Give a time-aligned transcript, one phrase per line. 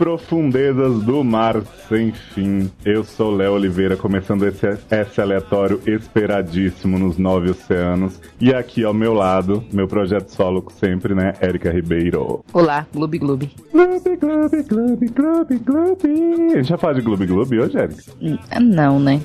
[0.00, 7.18] profundezas do mar sem fim, eu sou Léo Oliveira, começando esse, esse aleatório esperadíssimo nos
[7.18, 8.18] nove oceanos.
[8.40, 12.42] E aqui ao meu lado, meu projeto solo sempre, né, Érica Ribeiro.
[12.50, 13.50] Olá, Gloob Gloob.
[13.70, 16.50] Gloob, gloob, gloob, gloob, gloob.
[16.54, 18.02] A gente já fala de Gloob Gloob hoje, Érica?
[18.22, 19.20] Hum, Não, né?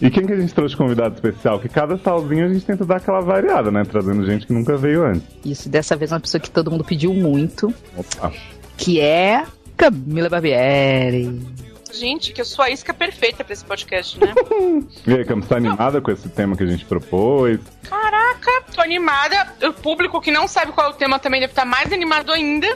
[0.00, 1.58] E quem que a gente trouxe de convidado especial?
[1.58, 3.82] Que cada salzinho a gente tenta dar aquela variada, né?
[3.82, 5.24] Trazendo gente que nunca veio antes.
[5.44, 8.32] Isso, dessa vez uma pessoa que todo mundo pediu muito, Opa.
[8.76, 9.42] que é
[9.76, 11.40] Camila Barbieri.
[11.92, 14.34] Gente, que eu sou a isca perfeita pra esse podcast, né?
[15.06, 17.60] E aí, Camus, tá animada com esse tema que a gente propôs?
[17.88, 19.54] Caraca, tô animada.
[19.62, 22.66] O público que não sabe qual é o tema também deve estar mais animado ainda.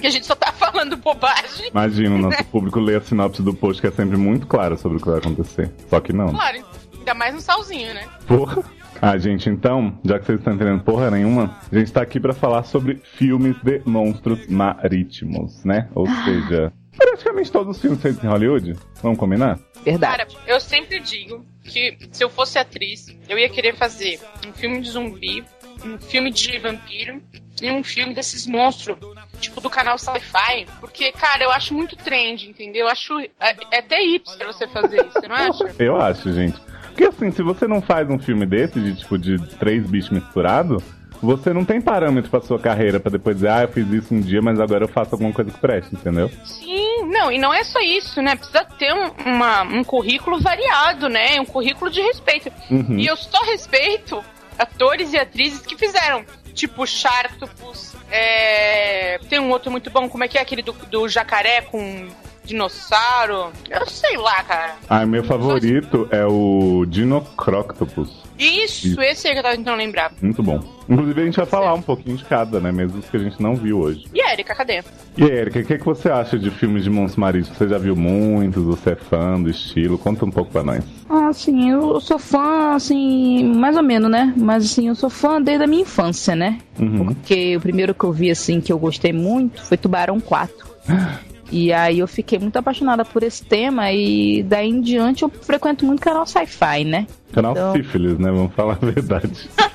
[0.00, 1.68] Que a gente só tá falando bobagem.
[1.70, 4.98] Imagina, o nosso público lê a sinopse do post que é sempre muito clara sobre
[4.98, 5.70] o que vai acontecer.
[5.88, 6.30] Só que não.
[6.30, 6.64] Claro,
[6.98, 8.08] ainda mais no salzinho, né?
[8.26, 8.64] Porra.
[9.00, 12.32] Ah, gente, então, já que vocês estão entendendo porra nenhuma, a gente tá aqui pra
[12.32, 15.88] falar sobre filmes de monstros marítimos, né?
[15.94, 18.76] Ou seja, praticamente todos os filmes feitos em Hollywood.
[19.02, 19.58] Vamos combinar?
[19.84, 20.34] Verdade.
[20.34, 24.80] Cara, eu sempre digo que se eu fosse atriz, eu ia querer fazer um filme
[24.80, 25.44] de zumbi,
[25.84, 27.22] um filme de vampiro
[27.62, 28.96] e um filme desses monstros,
[29.40, 30.66] tipo do canal Sci-Fi.
[30.80, 32.86] Porque, cara, eu acho muito trend, entendeu?
[32.86, 33.18] Eu acho.
[33.20, 35.74] É, é até hipster você fazer isso, você não acha?
[35.78, 36.58] Eu acho, gente.
[36.98, 40.82] Porque assim, se você não faz um filme desse, de tipo, de três bichos misturados,
[41.22, 44.20] você não tem parâmetro pra sua carreira pra depois dizer, ah, eu fiz isso um
[44.20, 46.28] dia, mas agora eu faço alguma coisa que preste, entendeu?
[46.44, 48.34] Sim, não, e não é só isso, né?
[48.34, 51.40] Precisa ter um, uma- um currículo variado, né?
[51.40, 52.50] Um currículo de respeito.
[52.68, 52.98] Uhum.
[52.98, 54.20] E eu só respeito
[54.58, 56.24] atores e atrizes que fizeram.
[56.52, 59.20] Tipo Sharktopus, é...
[59.30, 62.08] tem um outro muito bom, como é que é aquele do, do jacaré com
[62.48, 63.52] dinossauro?
[63.70, 64.76] Eu sei lá, cara.
[64.88, 68.26] Ah, meu favorito é o Dinocroctopus.
[68.38, 70.12] Isso, esse aí que eu tava tentando lembrar.
[70.22, 70.60] Muito bom.
[70.88, 72.70] Inclusive, a gente vai falar um pouquinho de cada, né?
[72.70, 74.06] Mesmo os que a gente não viu hoje.
[74.14, 74.82] E a Erika, cadê?
[75.16, 77.58] E aí, Erika, o que, que você acha de filmes de monstros marítimos?
[77.58, 78.62] Você já viu muitos?
[78.62, 79.98] Você é fã do estilo?
[79.98, 80.84] Conta um pouco pra nós.
[81.10, 84.32] Ah, assim, eu sou fã, assim, mais ou menos, né?
[84.36, 86.58] Mas assim, eu sou fã desde a minha infância, né?
[86.78, 87.06] Uhum.
[87.06, 90.54] Porque o primeiro que eu vi, assim, que eu gostei muito foi Tubarão 4.
[91.50, 95.84] E aí eu fiquei muito apaixonada por esse tema e daí em diante eu frequento
[95.86, 97.06] muito canal sci-fi, né?
[97.32, 98.30] Canal Então- sífilis, né?
[98.30, 99.48] Vamos falar a verdade.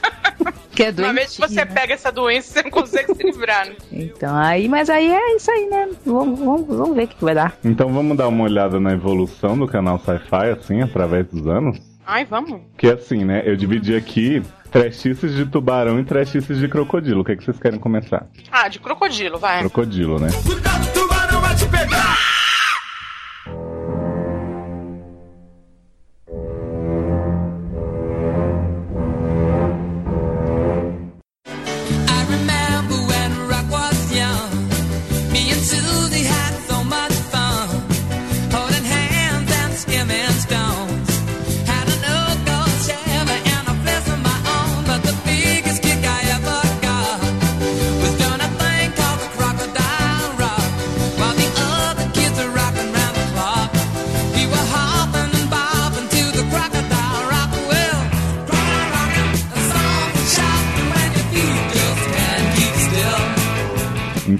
[0.75, 1.65] Que é Uma vez que você né?
[1.65, 3.75] pega essa doença, você não consegue se livrar, né?
[3.91, 5.89] Então, aí, mas aí é isso aí, né?
[6.03, 7.55] Vamos, vamos, vamos ver o que, vai dar.
[7.63, 11.77] Então vamos dar uma olhada na evolução do canal Sci-Fi, assim, através dos anos?
[12.05, 12.59] Ai, vamos.
[12.75, 13.43] Que assim, né?
[13.45, 14.41] Eu dividi aqui
[14.71, 17.21] trechices de tubarão e trechices de crocodilo.
[17.21, 18.25] O que, que vocês querem começar?
[18.51, 19.59] Ah, de crocodilo, vai.
[19.59, 20.29] Crocodilo, né?
[20.43, 21.22] Cuidado, tubarão
[21.63, 22.32] te pegar!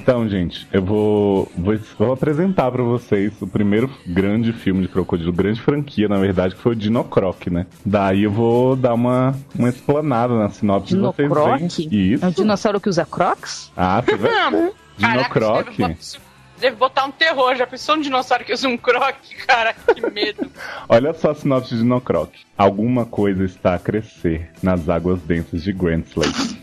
[0.03, 5.31] Então, gente, eu vou, vou, vou apresentar pra vocês o primeiro grande filme de crocodilo,
[5.31, 7.65] grande franquia, na verdade, que foi o Dinocroc, né?
[7.85, 11.57] Daí eu vou dar uma, uma explanada na sinopse de vocês Dinocroc?
[11.57, 11.67] veem.
[12.13, 12.25] Isso.
[12.25, 13.71] É um dinossauro que usa crocs?
[13.77, 14.73] Ah, você vai ver.
[15.00, 15.65] Caraca, Dinocroc.
[15.77, 16.19] Deve, botar-
[16.59, 17.55] deve botar um terror.
[17.55, 19.73] Já pensou um dinossauro que usa um croque, cara?
[19.73, 20.51] Que medo.
[20.89, 22.29] Olha só a sinopse de Dinocroc.
[22.57, 26.61] Alguma coisa está a crescer nas águas densas de Grant Lake.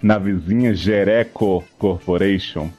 [0.00, 2.70] Na vizinha Jereco Corporation,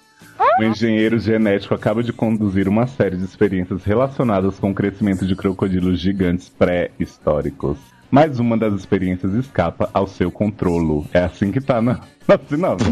[0.60, 5.34] o engenheiro genético acaba de conduzir uma série de experiências relacionadas com o crescimento de
[5.34, 7.78] crocodilos gigantes pré-históricos.
[8.12, 11.06] Mas uma das experiências escapa ao seu controlo.
[11.14, 12.86] É assim que tá na, na sinopse.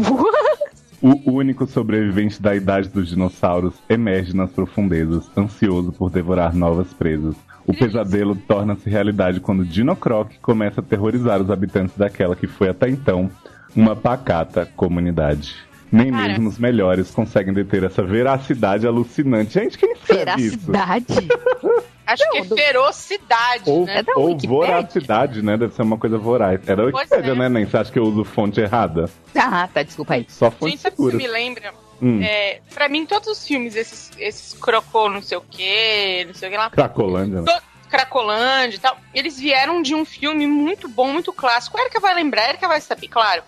[1.00, 7.36] O único sobrevivente da idade dos dinossauros emerge nas profundezas, ansioso por devorar novas presas.
[7.66, 12.88] O pesadelo torna-se realidade quando Dinocroc começa a aterrorizar os habitantes daquela que foi até
[12.88, 13.30] então
[13.76, 15.67] uma pacata comunidade.
[15.90, 16.28] Nem Cara.
[16.28, 19.54] mesmo os melhores conseguem deter essa veracidade alucinante.
[19.54, 20.58] Gente, quem escreve isso?
[20.70, 21.28] Veracidade.
[22.06, 23.98] Acho Não, que é do- ferocidade, Ou, né?
[23.98, 25.58] É da ou voracidade, né?
[25.58, 26.58] Deve ser uma coisa voraz.
[26.66, 27.34] É da Pois Wikipédia, é.
[27.34, 27.66] né, Nem?
[27.66, 29.10] Você acha que eu uso fonte errada?
[29.36, 30.24] Ah, tá, desculpa aí.
[30.28, 31.16] Só fonte Gente, sabe o segura.
[31.18, 31.74] me lembra?
[32.00, 36.32] Hum, É, pra mim, todos os filmes, esses, esses crocô, não sei o quê, não
[36.32, 37.44] sei o que lá, Cracolândia, né?
[37.46, 41.76] to- Cracolândia e tal, eles vieram de um filme muito bom, muito clássico.
[41.76, 43.42] A Erika vai lembrar, a Erika vai saber, claro.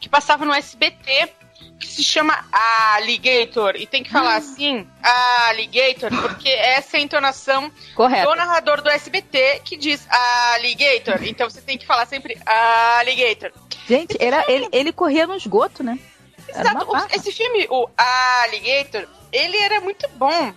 [0.00, 1.28] Que passava no SBT,
[1.78, 2.44] que se chama
[2.96, 3.76] Alligator.
[3.76, 4.86] E tem que falar assim,
[5.48, 8.28] Alligator, porque essa é a entonação Correto.
[8.28, 10.06] do narrador do SBT que diz
[10.54, 11.22] Alligator.
[11.24, 13.52] Então você tem que falar sempre Alligator.
[13.86, 15.98] Gente, era, ele, ele corria no esgoto, né?
[16.48, 16.86] Exato.
[17.14, 17.88] esse filme, o
[18.44, 20.54] Alligator, ele era muito bom.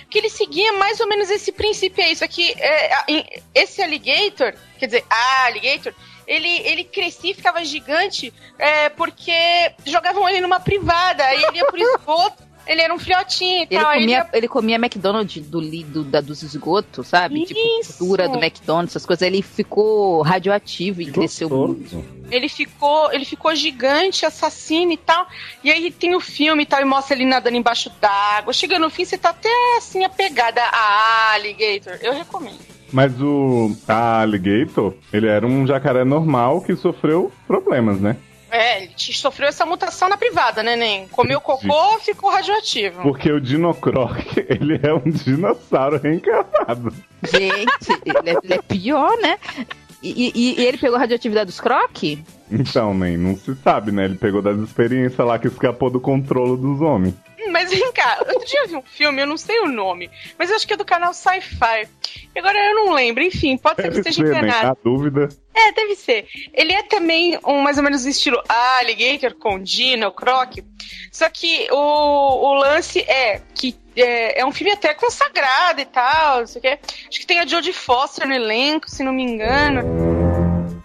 [0.00, 2.12] Porque ele seguia mais ou menos esse princípio aí.
[2.12, 5.04] Isso aqui, é, esse alligator, quer dizer,
[5.44, 5.92] alligator,
[6.26, 9.32] ele, ele crescia e ficava gigante é, porque
[9.84, 11.24] jogavam ele numa privada.
[11.24, 13.90] Aí ele ia pro esgoto, ele era um filhotinho e Ele tal.
[13.90, 17.42] aí ele comia, ele comia McDonald's do, li- do, da, dos esgotos, sabe?
[17.44, 17.54] Isso.
[17.54, 19.22] Tipo, gordura do McDonald's, essas coisas.
[19.26, 22.04] Ele ficou radioativo e cresceu muito.
[22.28, 25.28] Ele ficou, ele ficou gigante, assassino e tal.
[25.62, 28.52] E aí tem o filme e tal, e mostra ele nadando embaixo d'água.
[28.52, 31.98] Chega no fim, você tá até assim apegada a Alligator.
[32.02, 32.58] Eu recomendo.
[32.92, 38.16] Mas o a Alligator, ele era um jacaré normal que sofreu problemas, né?
[38.48, 41.08] É, ele sofreu essa mutação na privada, né, Nen?
[41.08, 43.02] Comeu cocô, ficou radioativo.
[43.02, 44.16] Porque o Dinocroc,
[44.48, 46.92] ele é um dinossauro reencarnado.
[47.24, 49.36] Gente, ele é, ele é pior, né?
[50.02, 52.22] E, e- e ele pegou a radioatividade dos croque?
[52.50, 54.04] Então, nem não se sabe, né?
[54.04, 57.14] Ele pegou das experiências lá que escapou do controle dos homens.
[57.50, 60.50] Mas vem cá, outro dia eu vi um filme, eu não sei o nome, mas
[60.50, 61.88] eu acho que é do canal Sci-Fi.
[62.36, 64.28] Agora eu não lembro, enfim, pode ser que esteja né?
[64.28, 64.68] enganado.
[64.68, 65.28] A dúvida.
[65.54, 66.26] É, deve ser.
[66.52, 70.58] Ele é também um mais ou menos do estilo Alligator com Dino, Croc.
[71.10, 76.40] Só que o, o lance é que é, é um filme até consagrado e tal,
[76.40, 76.78] não sei o quê.
[77.08, 80.35] Acho que tem a Jodie Foster no elenco, se não me engano.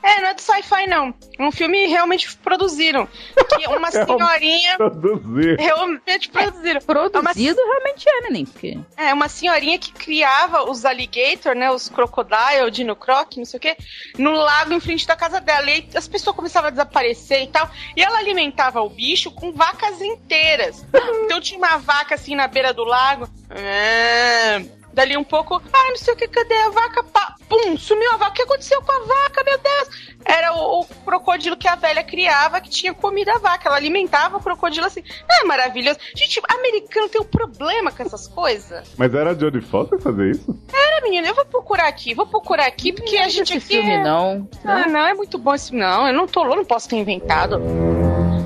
[0.03, 1.13] É, não é do sci-fi, não.
[1.37, 3.07] É um filme realmente produziram.
[3.49, 5.57] Que uma É senhorinha Produzir.
[5.59, 6.81] realmente produziram.
[6.81, 8.45] Produzido realmente é, né, nem?
[8.45, 8.79] Porque...
[8.97, 11.69] É, uma senhorinha que criava os alligator, né?
[11.71, 13.77] Os crocodile, dino croc, não sei o quê,
[14.17, 15.69] no lago em frente da casa dela.
[15.69, 17.69] E aí as pessoas começavam a desaparecer e tal.
[17.95, 20.85] E ela alimentava o bicho com vacas inteiras.
[21.31, 23.27] Então tinha uma vaca assim na beira do lago.
[23.49, 24.61] Ah,
[24.93, 27.03] Dali um pouco, ah, não sei o que, cadê a vaca?
[27.03, 28.31] Pá, pum, sumiu a vaca.
[28.31, 30.11] O que aconteceu com a vaca, meu Deus?
[30.23, 33.67] Era o, o crocodilo que a velha criava que tinha comido a vaca.
[33.67, 35.03] Ela alimentava o crocodilo assim.
[35.29, 35.99] É maravilhoso.
[36.15, 38.87] Gente, americano tem um problema com essas coisas.
[38.97, 40.57] Mas era a Jodie Foster fazer isso?
[40.73, 43.67] Era, menina, eu vou procurar aqui, vou procurar aqui, porque a gente esse aqui.
[43.67, 44.47] filme, é- não.
[44.63, 45.75] Ah, não, é muito bom esse.
[45.75, 47.59] Não, eu não tô eu não posso ter inventado.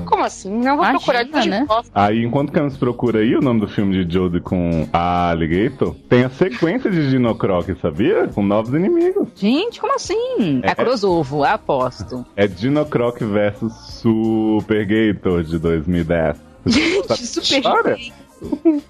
[0.06, 0.50] Como assim?
[0.50, 1.66] Não vou Imagina, procurar de né?
[1.94, 6.24] Aí, enquanto Camus procura aí o nome do filme de Jodie com a Alligator, tem
[6.24, 8.28] a sequência de Dinocroc, sabia?
[8.28, 9.28] Com novos inimigos.
[9.34, 10.60] Gente, como assim?
[10.62, 10.70] É.
[10.70, 12.24] A Crosovo, aposto.
[12.36, 16.36] É Dinocroc versus Super Gator de 2010.
[16.66, 17.98] Gente, Sabe super história?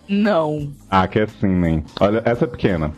[0.08, 0.72] Não.
[0.90, 1.84] Ah, que é assim, nem.
[2.00, 2.92] Olha, essa é pequena.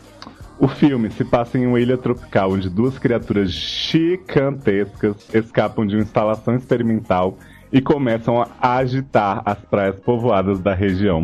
[0.59, 6.03] O filme se passa em uma ilha tropical onde duas criaturas gigantescas escapam de uma
[6.03, 7.37] instalação experimental
[7.71, 11.23] e começam a agitar as praias povoadas da região.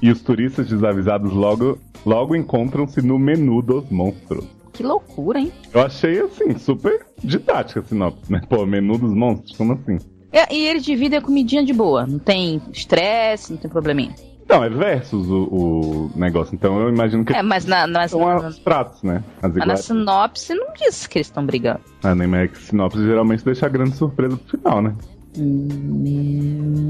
[0.00, 4.44] E os turistas desavisados logo, logo encontram-se no menu dos monstros.
[4.72, 5.50] Que loucura, hein?
[5.72, 8.42] Eu achei assim, super didática a sinopse, né?
[8.48, 9.98] Pô, menu dos monstros, como assim?
[10.30, 12.06] É, e ele divide a comidinha de boa.
[12.06, 14.14] Não tem estresse, não tem probleminha.
[14.48, 16.54] Não, é versus o, o negócio.
[16.54, 19.24] Então eu imagino que É, mas na, na, são na, os pratos, né?
[19.42, 21.80] As mas na sinopse não diz que eles estão brigando.
[22.02, 24.94] Ah, nem mais que sinopse geralmente deixa a grande surpresa pro final, né?
[25.38, 26.84] Hum,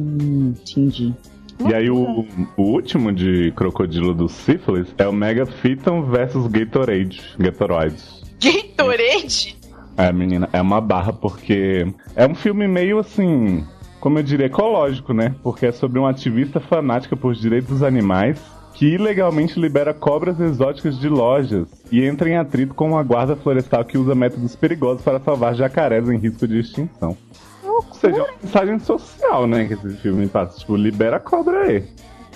[0.58, 1.14] entendi.
[1.68, 2.26] E aí o,
[2.56, 7.22] o último de Crocodilo do Syphilis é o Mega Phyton versus Gatorade.
[7.38, 7.96] Gatorade.
[8.40, 9.56] Gatorade?
[9.96, 13.64] É, menina, é uma barra porque é um filme meio assim,
[13.98, 15.34] como eu diria, ecológico, né?
[15.42, 18.38] Porque é sobre uma ativista fanática por direitos dos animais
[18.74, 23.82] que ilegalmente libera cobras exóticas de lojas e entra em atrito com uma guarda florestal
[23.86, 27.16] que usa métodos perigosos para salvar jacarés em risco de extinção.
[27.76, 30.58] Ou seja, é uma mensagem social, né, que esse filme passa.
[30.58, 31.84] Tipo, libera a cobra aí.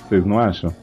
[0.08, 0.74] Vocês não acham?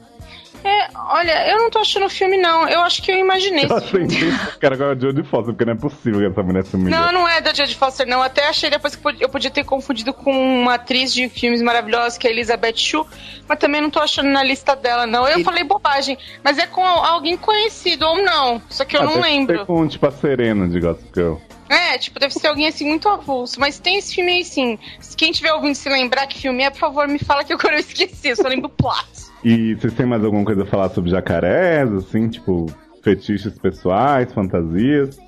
[0.64, 2.68] É, olha, eu não tô achando o filme, não.
[2.68, 4.08] Eu acho que eu imaginei Eu esse filme.
[4.60, 6.90] cara agora de Jodie Foster, porque não é possível que essa mulher se humilhe.
[6.90, 8.20] Não, não é da Jodie Foster, não.
[8.20, 12.26] Até achei depois que eu podia ter confundido com uma atriz de filmes maravilhosos, que
[12.26, 13.04] é a Elizabeth Shue,
[13.48, 15.26] mas também não tô achando na lista dela, não.
[15.28, 19.04] Eu Ele- falei bobagem, mas é com alguém conhecido ou não, só que eu Ah,
[19.04, 19.64] não lembro.
[19.64, 21.36] com, tipo, a Serena de Gossip Girl.
[21.68, 24.78] É, tipo, deve ser alguém assim muito avulso, mas tem esse filme aí sim.
[25.00, 27.74] Se quem tiver ouvindo se lembrar que filme é, por favor, me fala que agora
[27.74, 29.28] eu esqueci, eu só lembro o plot.
[29.44, 32.66] E vocês têm mais alguma coisa a falar sobre jacarés, assim, tipo,
[33.02, 35.18] fetiches pessoais, fantasias?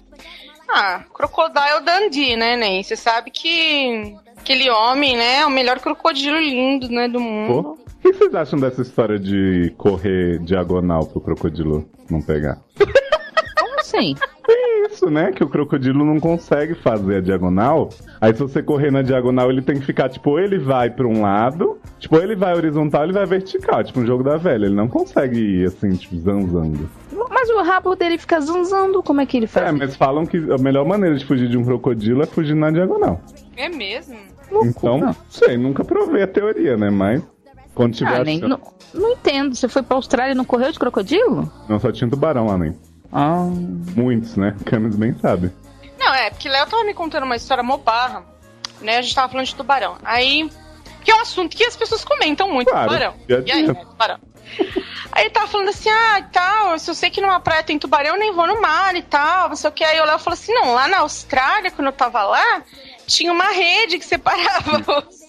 [0.68, 2.82] Ah, Crocodile Dundee, né, Nen?
[2.82, 7.62] Você sabe que aquele homem, né, é o melhor crocodilo lindo, né, do mundo.
[7.62, 12.59] Pô, o que vocês acham dessa história de correr diagonal pro crocodilo não pegar?
[13.90, 14.14] Como assim?
[14.49, 15.32] É isso, né?
[15.32, 17.90] Que o crocodilo não consegue fazer a diagonal.
[18.20, 21.06] Aí se você correr na diagonal, ele tem que ficar, tipo, ou ele vai pra
[21.06, 24.66] um lado, tipo, ou ele vai horizontal, ele vai vertical, tipo um jogo da velha.
[24.66, 26.88] Ele não consegue ir assim, tipo, zanzando.
[27.30, 29.68] Mas o rabo dele fica zanzando, como é que ele faz?
[29.68, 32.70] É, mas falam que a melhor maneira de fugir de um crocodilo é fugir na
[32.70, 33.20] diagonal.
[33.56, 34.16] É mesmo?
[34.64, 36.90] Então, não sei, nunca provei a teoria, né?
[36.90, 37.23] Mas
[37.75, 38.61] quando tiver Ah, nem, não,
[38.92, 39.54] não entendo.
[39.54, 41.50] Você foi pra Austrália e não correu de crocodilo?
[41.68, 42.75] Não, só tinha tubarão lá, nem.
[43.12, 43.47] Ah,
[43.97, 44.57] Muitos, né?
[44.64, 45.50] Camis bem sabe.
[45.99, 48.25] Não, é, porque Léo tava me contando uma história mobarra,
[48.81, 48.99] né?
[48.99, 49.99] A gente tava falando de tubarão.
[50.05, 50.50] Aí,
[51.05, 53.14] que é um assunto que as pessoas comentam muito, Claro, tubarão.
[53.29, 54.19] E aí, né, tubarão?
[55.12, 57.79] Aí ele tava falando assim, ah, e tal, se eu sei que numa praia tem
[57.79, 59.85] tubarão, eu nem vou no mar e tal, não sei o que.
[59.85, 62.62] Aí o Léo falou assim, não, lá na Austrália, quando eu tava lá,
[63.07, 65.20] tinha uma rede que separava os,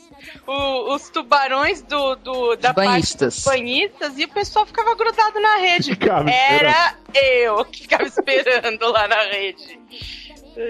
[0.48, 3.44] o- os tubarões do, do, da Banhistas.
[3.44, 5.92] parte dos banhistas e o pessoal ficava grudado na rede.
[6.28, 9.80] Era eu que ficava esperando lá na rede.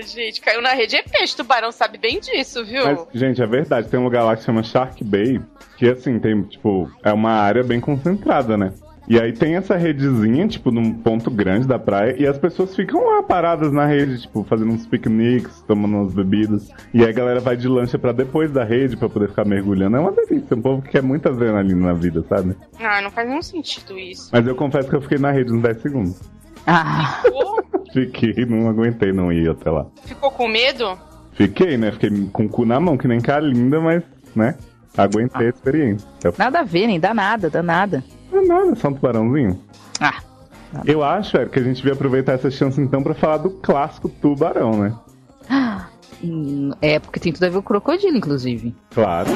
[0.06, 2.84] Gente, caiu na rede é peixe, tubarão sabe bem disso, viu?
[2.86, 3.88] Mas, gente, é verdade.
[3.90, 5.42] Tem um lugar lá que chama Shark Bay,
[5.76, 8.74] que assim, tem, tipo, é uma área bem concentrada, né?
[9.12, 13.06] E aí tem essa redezinha, tipo, num ponto grande da praia, e as pessoas ficam
[13.06, 16.70] lá paradas na rede, tipo, fazendo uns piqueniques, tomando umas bebidas.
[16.94, 19.98] E aí a galera vai de lancha pra depois da rede pra poder ficar mergulhando.
[19.98, 22.56] É uma delícia, um povo que quer muita adrenalina na vida, sabe?
[22.80, 24.30] Ah, não faz nenhum sentido isso.
[24.32, 26.22] Mas eu confesso que eu fiquei na rede uns 10 segundos.
[26.66, 29.88] ah, Ficou, Fiquei, não aguentei não ir até lá.
[30.06, 30.98] ficou com medo?
[31.34, 31.92] Fiquei, né?
[31.92, 34.04] Fiquei com o cu na mão, que nem Calinda, mas,
[34.34, 34.56] né?
[34.98, 36.08] Aguentei a experiência.
[36.24, 38.02] Eu nada a ver, nem dá nada, dá nada.
[38.32, 39.60] Não é nada, só um tubarãozinho.
[40.00, 40.20] Ah,
[40.86, 44.08] Eu acho, Eric, que a gente devia aproveitar essa chance então pra falar do clássico
[44.10, 44.94] tubarão, né?
[46.24, 48.74] hum, é porque tem tudo a ver com o crocodilo, inclusive.
[48.94, 49.30] Claro.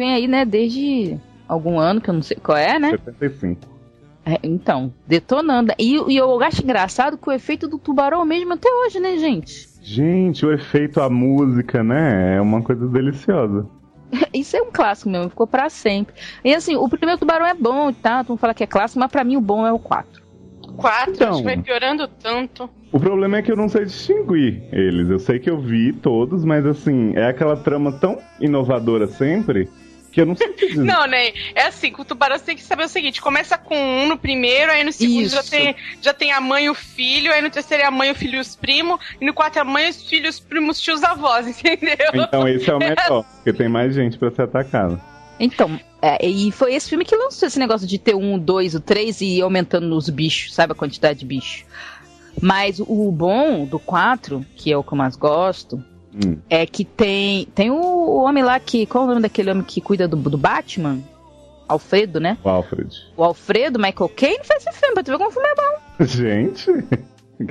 [0.00, 1.16] Vem aí, né, desde
[1.46, 2.90] algum ano, que eu não sei qual é, né?
[3.04, 3.60] 75.
[4.24, 5.72] É, então, detonando.
[5.78, 9.16] E, e eu acho engraçado que o efeito do tubarão é mesmo até hoje, né,
[9.18, 9.68] gente?
[9.82, 12.36] Gente, o efeito, a música, né?
[12.36, 13.66] É uma coisa deliciosa.
[14.32, 16.14] Isso é um clássico mesmo, ficou pra sempre.
[16.44, 18.22] E assim, o primeiro tubarão é bom, tá?
[18.24, 20.20] Tu não fala que é clássico, mas pra mim o bom é o 4.
[20.76, 21.30] Quatro, Então.
[21.30, 22.68] a gente vai piorando tanto.
[22.92, 25.08] O problema é que eu não sei distinguir eles.
[25.10, 29.68] Eu sei que eu vi todos, mas assim, é aquela trama tão inovadora sempre
[30.10, 30.82] que eu não sei dizer.
[30.82, 31.32] Não, né?
[31.54, 34.18] É assim, com o tubarão você tem que saber o seguinte: começa com um no
[34.18, 37.50] primeiro, aí no segundo já tem, já tem a mãe e o filho, aí no
[37.50, 39.88] terceiro é a mãe, o filho e os primos, e no quarto é a mãe,
[39.88, 41.96] os filhos, os primos, tios, avós, entendeu?
[42.14, 45.00] Então esse é o melhor, porque tem mais gente pra ser atacada.
[45.38, 48.80] Então, é, e foi esse filme que lançou esse negócio de ter um, dois, o
[48.80, 50.72] três e ir aumentando os bichos, sabe?
[50.72, 51.64] A quantidade de bicho.
[52.40, 56.38] Mas o bom do 4, que é o que eu mais gosto, Hum.
[56.50, 57.46] é que tem.
[57.54, 58.84] Tem o, o homem lá que.
[58.86, 60.98] Qual é o nome daquele homem que cuida do, do Batman?
[61.68, 62.36] Alfredo, né?
[62.42, 62.96] O Alfred.
[63.16, 65.78] O Alfredo, Michael Caine, fez esse filme, pra tu ver como o filme é bom.
[66.04, 66.68] Gente.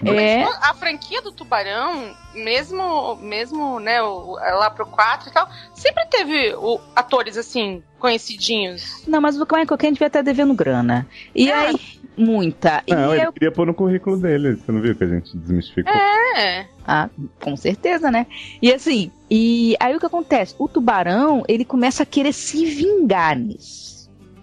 [0.06, 0.44] É.
[0.44, 6.54] A franquia do Tubarão, mesmo, mesmo né, o- lá pro 4 e tal, sempre teve
[6.56, 9.04] o- atores assim, conhecidinhos.
[9.08, 11.08] Não, mas o Michael Caine devia estar devendo grana.
[11.34, 11.56] E É.
[11.56, 11.76] aí,
[12.20, 12.84] muita.
[12.86, 14.56] E Não, ele eu- queria pôr no currículo dele.
[14.56, 15.92] Você não viu que a gente desmistificou?
[15.94, 16.68] É.
[16.86, 17.10] Ah,
[17.42, 18.28] com certeza, né?
[18.62, 20.56] E assim, e aí o que acontece?
[20.60, 23.90] O tubarão, ele começa a querer se vingar nisso.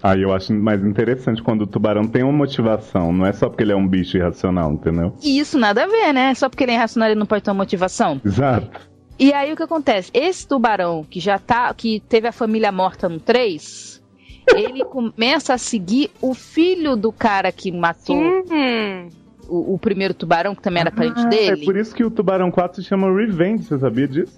[0.02, 3.12] Aí eu acho mais interessante quando o tubarão tem uma motivação.
[3.12, 5.14] Não é só porque ele é um bicho irracional, entendeu?
[5.22, 6.32] E isso nada a ver, né?
[6.34, 8.20] Só porque ele é irracional ele não pode ter uma motivação.
[8.24, 8.70] Exato.
[9.18, 10.10] E aí o que acontece?
[10.12, 11.72] Esse tubarão que já tá.
[11.74, 13.95] que teve a família morta no 3,
[14.54, 19.08] ele começa a seguir o filho do cara que matou Hum.
[19.48, 21.62] o, o primeiro tubarão, que também era parente Ah, dele.
[21.62, 24.36] É por isso que o Tubarão 4 se chama Revenge, você sabia disso?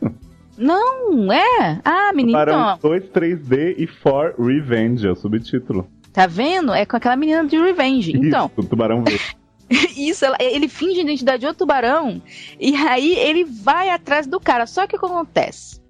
[0.57, 1.81] Não, é?
[1.85, 5.87] Ah, menino, Tubarão então, 2, 3D e For Revenge, é o subtítulo.
[6.13, 6.73] tá vendo?
[6.73, 8.13] É com aquela menina de Revenge.
[8.17, 9.37] Então, Isso, o Tubarão verde.
[9.97, 12.21] Isso, ela- ele finge a identidade de outro tubarão
[12.59, 14.67] e aí ele vai atrás do cara.
[14.67, 15.81] Só que o que acontece?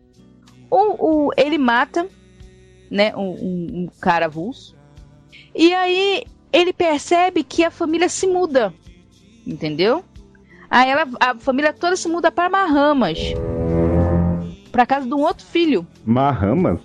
[0.70, 2.06] O, o- ele mata,
[2.90, 4.76] né, um, um- um cara avulso.
[5.54, 8.72] E aí ele percebe que a família se muda,
[9.46, 10.04] entendeu?
[10.70, 13.18] Aí ela, a família toda se muda para Bahamas,
[14.70, 15.86] para casa de um outro filho.
[16.04, 16.80] Bahamas?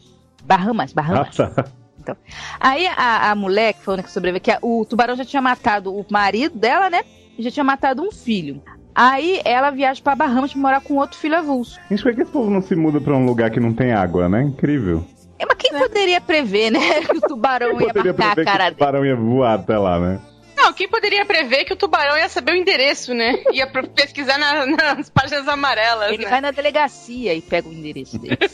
[0.46, 1.36] Bahamas, Ah, Bahamas.
[1.36, 2.18] tá.
[2.60, 5.24] Aí a, a mulher que foi a única que sobreviveu, que a- o tubarão já
[5.26, 7.04] tinha matado o marido dela, né?
[7.38, 8.62] E já tinha matado um filho.
[8.96, 11.80] Aí ela viaja pra Bahamas pra morar com outro filho avulso.
[11.90, 13.92] Gente, por que que esse povo não se muda pra um lugar que não tem
[13.94, 14.44] água, né?
[14.44, 15.04] Incrível.
[15.44, 16.80] É, mas quem poderia prever, né?
[17.06, 18.76] Que o tubarão ia marcar a cara que o dele.
[18.76, 20.20] tubarão ia voar até lá, né?
[20.56, 23.44] Não, quem poderia prever que o tubarão ia saber o endereço, né?
[23.52, 26.30] Ia pesquisar na- nas páginas amarelas, Ele né?
[26.30, 28.38] vai na delegacia e pega o endereço dele.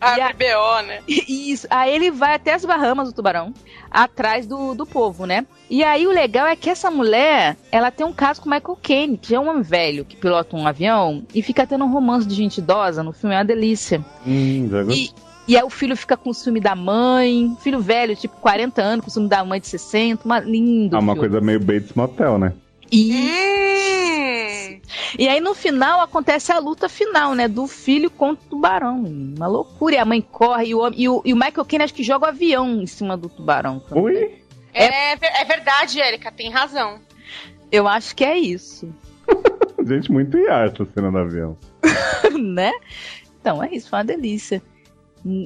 [0.00, 1.00] A a- BO, né?
[1.08, 1.66] Isso.
[1.70, 3.54] Aí ele vai até as Bahamas, o tubarão,
[3.90, 5.46] atrás do, do povo, né?
[5.70, 8.78] E aí o legal é que essa mulher, ela tem um caso com o Michael
[8.82, 12.26] Caine, que é um homem velho que pilota um avião e fica tendo um romance
[12.28, 14.04] de gente idosa no filme, é uma delícia.
[14.26, 15.10] Hum, já gostei.
[15.46, 19.04] E, aí o filho fica com o ciúme da mãe, filho velho, tipo 40 anos,
[19.04, 21.28] com o ciúme da mãe de 60, uma, lindo Ah, uma filme.
[21.28, 22.52] coisa meio Bates Motel, né?
[22.92, 24.80] E,
[25.18, 29.46] e aí no final acontece a luta final, né, do filho contra o tubarão, uma
[29.46, 31.94] loucura, e a mãe corre, e o, homem- e o, e o Michael Caine acho
[31.94, 33.80] que joga o avião em cima do tubarão.
[33.80, 34.02] também.
[34.04, 34.44] Ui!
[34.72, 36.98] É, ver- é verdade, Érica, tem razão.
[37.70, 38.88] Eu acho que é isso,
[39.86, 41.56] Gente, muito IA essa cena do avião.
[42.40, 42.72] né?
[43.40, 44.62] Então é isso, foi uma delícia.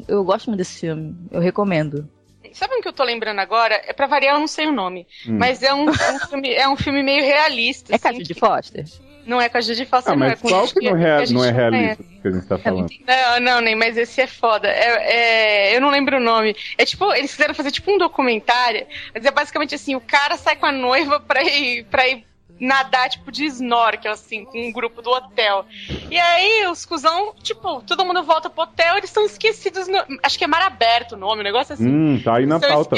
[0.09, 2.09] Eu gosto muito desse filme, eu recomendo.
[2.53, 3.81] Sabe um que eu tô lembrando agora?
[3.87, 5.07] É pra variar, eu não sei o nome.
[5.27, 5.37] Hum.
[5.39, 5.93] Mas é um, um
[6.29, 7.93] filme, é um filme meio realista.
[7.93, 8.85] É assim, Casa de que- Foster?
[9.27, 10.25] Não é com a Judy Foster, Ah, não.
[10.27, 12.31] É mas com qual que não, que é, a gente não é realista que a
[12.31, 12.89] gente tá falando?
[13.07, 14.67] Não, não, nem, mas esse é foda.
[14.69, 16.57] É, é- eu não lembro o nome.
[16.79, 20.57] É tipo, eles quiseram fazer tipo um documentário, mas é basicamente assim, o cara sai
[20.57, 22.25] com a noiva pra ir, pra ir
[22.61, 25.65] nadar, tipo, de snorkel, assim, com um grupo do hotel.
[26.11, 29.99] E aí, os cuzão, tipo, todo mundo volta pro hotel, eles estão esquecidos no...
[30.23, 31.89] Acho que é mar aberto o nome, um negócio assim.
[31.89, 32.97] Hum, tá aí na São pauta.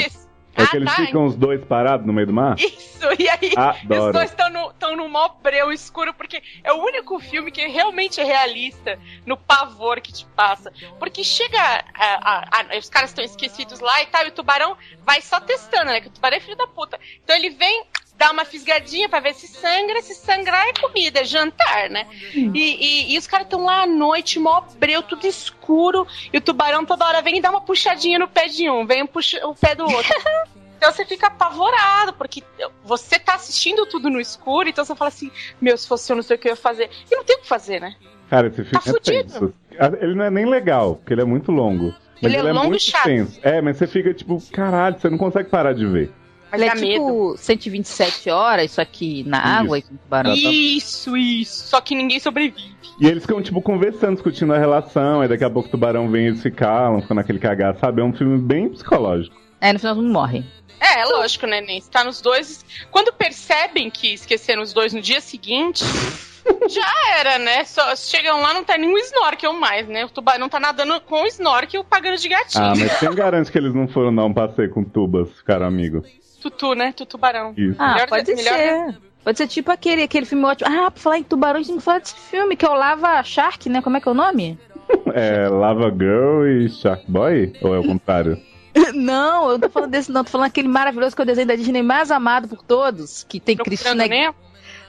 [0.53, 2.57] É Ah, que eles tá, ficam os dois parados no meio do mar?
[2.59, 4.11] Isso, e aí os Adoro.
[4.11, 8.19] dois estão no, tão no mó breu escuro, porque é o único filme que realmente
[8.19, 10.69] é realista no pavor que te passa.
[10.99, 11.57] Porque chega.
[11.57, 15.39] a- a- a- os caras estão esquecidos lá e tal, e o tubarão vai só
[15.39, 16.01] testando, né?
[16.01, 16.99] Que o tubarão é filho da puta.
[17.23, 17.85] Então ele vem.
[18.21, 22.05] Dá uma fisgadinha pra ver se sangra, se sangrar é comida, é jantar, né?
[22.35, 26.41] E, e- e os caras estão lá à noite, mó breu, tudo escuro, e o
[26.41, 29.55] tubarão toda hora vem e dá uma puxadinha no pé de um, vem puxa o
[29.55, 30.13] pé do outro.
[30.77, 32.43] Então você fica apavorado, porque
[32.83, 35.29] você tá assistindo tudo no escuro, então você fala assim,
[35.61, 36.89] meu, se fosse eu não sei o que eu ia fazer.
[37.11, 37.95] E não tem o que fazer, né?
[38.27, 39.31] Cara, esse filme Tá é fudido.
[39.31, 39.53] tenso.
[39.79, 41.93] Ah, Ele não é nem legal, porque ele é muito longo.
[42.19, 43.03] Mas Ele é longo e muito chato.
[43.03, 43.39] tenso.
[43.43, 46.11] É, mas você fica tipo, caralho, você não consegue parar de ver.
[46.51, 46.93] Mas Ele é medo.
[46.93, 50.33] tipo 127 horas, só que na água e com tubarão.
[50.33, 51.67] Isso, isso.
[51.67, 52.75] Só que ninguém sobrevive.
[52.99, 56.25] E eles ficam, tipo, conversando, discutindo a relação, aí daqui a pouco o tubarão vem
[56.25, 58.01] e eles se calam, ficam naquele cagar, sabe?
[58.01, 59.35] É um filme bem psicológico.
[59.59, 60.43] É, no final todo mundo morre.
[60.79, 61.81] É, é lógico, né, Nen?
[61.89, 62.65] Tá nos dois.
[62.89, 65.83] Quando percebem que esqueceram os dois no dia seguinte,
[66.69, 67.63] já era, né?
[67.65, 70.03] Só chegam lá, não tá nenhum snorkel mais, né?
[70.05, 72.63] O tubarão tá nadando com o snorkel pagando de gatinho.
[72.63, 76.07] Ah, mas quem garante que eles não foram dar um passeio com tubas, ficaram amigos?
[76.41, 76.91] Tutu, né?
[76.91, 77.53] Tutubarão.
[77.55, 77.75] Isso.
[77.79, 78.97] Ah, Melhor- pode melhor- ser.
[79.23, 80.67] Pode ser tipo aquele, aquele filme ótimo.
[80.69, 82.73] Ah, pra falar em tubarão, a gente tem que falar desse filme, que é o
[82.73, 83.81] Lava Shark, né?
[83.81, 84.57] Como é que é o nome?
[85.13, 87.53] É Lava Girl e Shark Boy?
[87.61, 88.37] Ou é o contrário?
[88.93, 90.23] não, eu não tô falando desse não.
[90.23, 93.39] Tô falando aquele maravilhoso que é o desenho da Disney mais amado por todos, que
[93.39, 94.07] tem Procurando Cristina...
[94.07, 94.35] Nemo?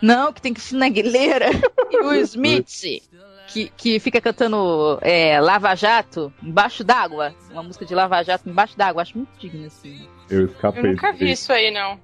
[0.01, 1.51] Não, que tem Cristina Aguilera
[1.91, 2.67] e o Smith,
[3.49, 7.33] que, que fica cantando é, Lava Jato embaixo d'água.
[7.53, 9.03] Uma música de Lava Jato embaixo d'água.
[9.03, 10.09] Acho muito digno, assim.
[10.33, 10.83] Eu escapei.
[10.83, 11.99] Eu nunca vi isso aí, não.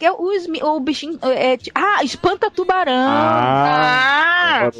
[0.00, 0.28] É o,
[0.76, 1.18] o bichinho...
[1.22, 2.92] É, ti- ah, Espanta Tubarão.
[2.92, 4.64] Ah!
[4.66, 4.70] Ah!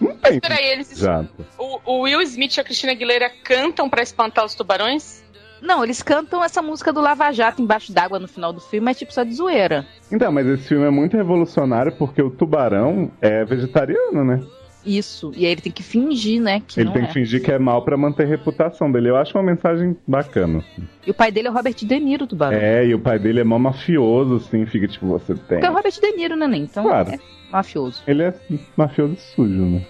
[0.00, 0.98] Não tem Peraí, eles.
[0.98, 1.46] jato.
[1.56, 5.22] O, o Will Smith e a Cristina Aguilera cantam pra espantar os tubarões?
[5.60, 8.94] Não, eles cantam essa música do Lava Jato embaixo d'água no final do filme, é
[8.94, 9.86] tipo só de zoeira.
[10.10, 14.40] Então, mas esse filme é muito revolucionário porque o tubarão é vegetariano, né?
[14.84, 15.32] Isso.
[15.36, 16.60] E aí ele tem que fingir, né?
[16.66, 17.06] Que Ele tem é.
[17.06, 19.10] que fingir que é mal pra manter a reputação dele.
[19.10, 20.64] Eu acho uma mensagem bacana.
[21.06, 22.58] E o pai dele é o Robert De Niro, Tubarão.
[22.58, 25.58] É, e o pai dele é mó mafioso, assim, fica tipo, você tem.
[25.58, 26.62] Porque é o Robert De Niro, né, nem?
[26.62, 27.10] Então Claro.
[27.10, 27.18] é
[27.50, 28.02] mafioso.
[28.06, 28.34] Ele é
[28.76, 29.82] mafioso sujo, né?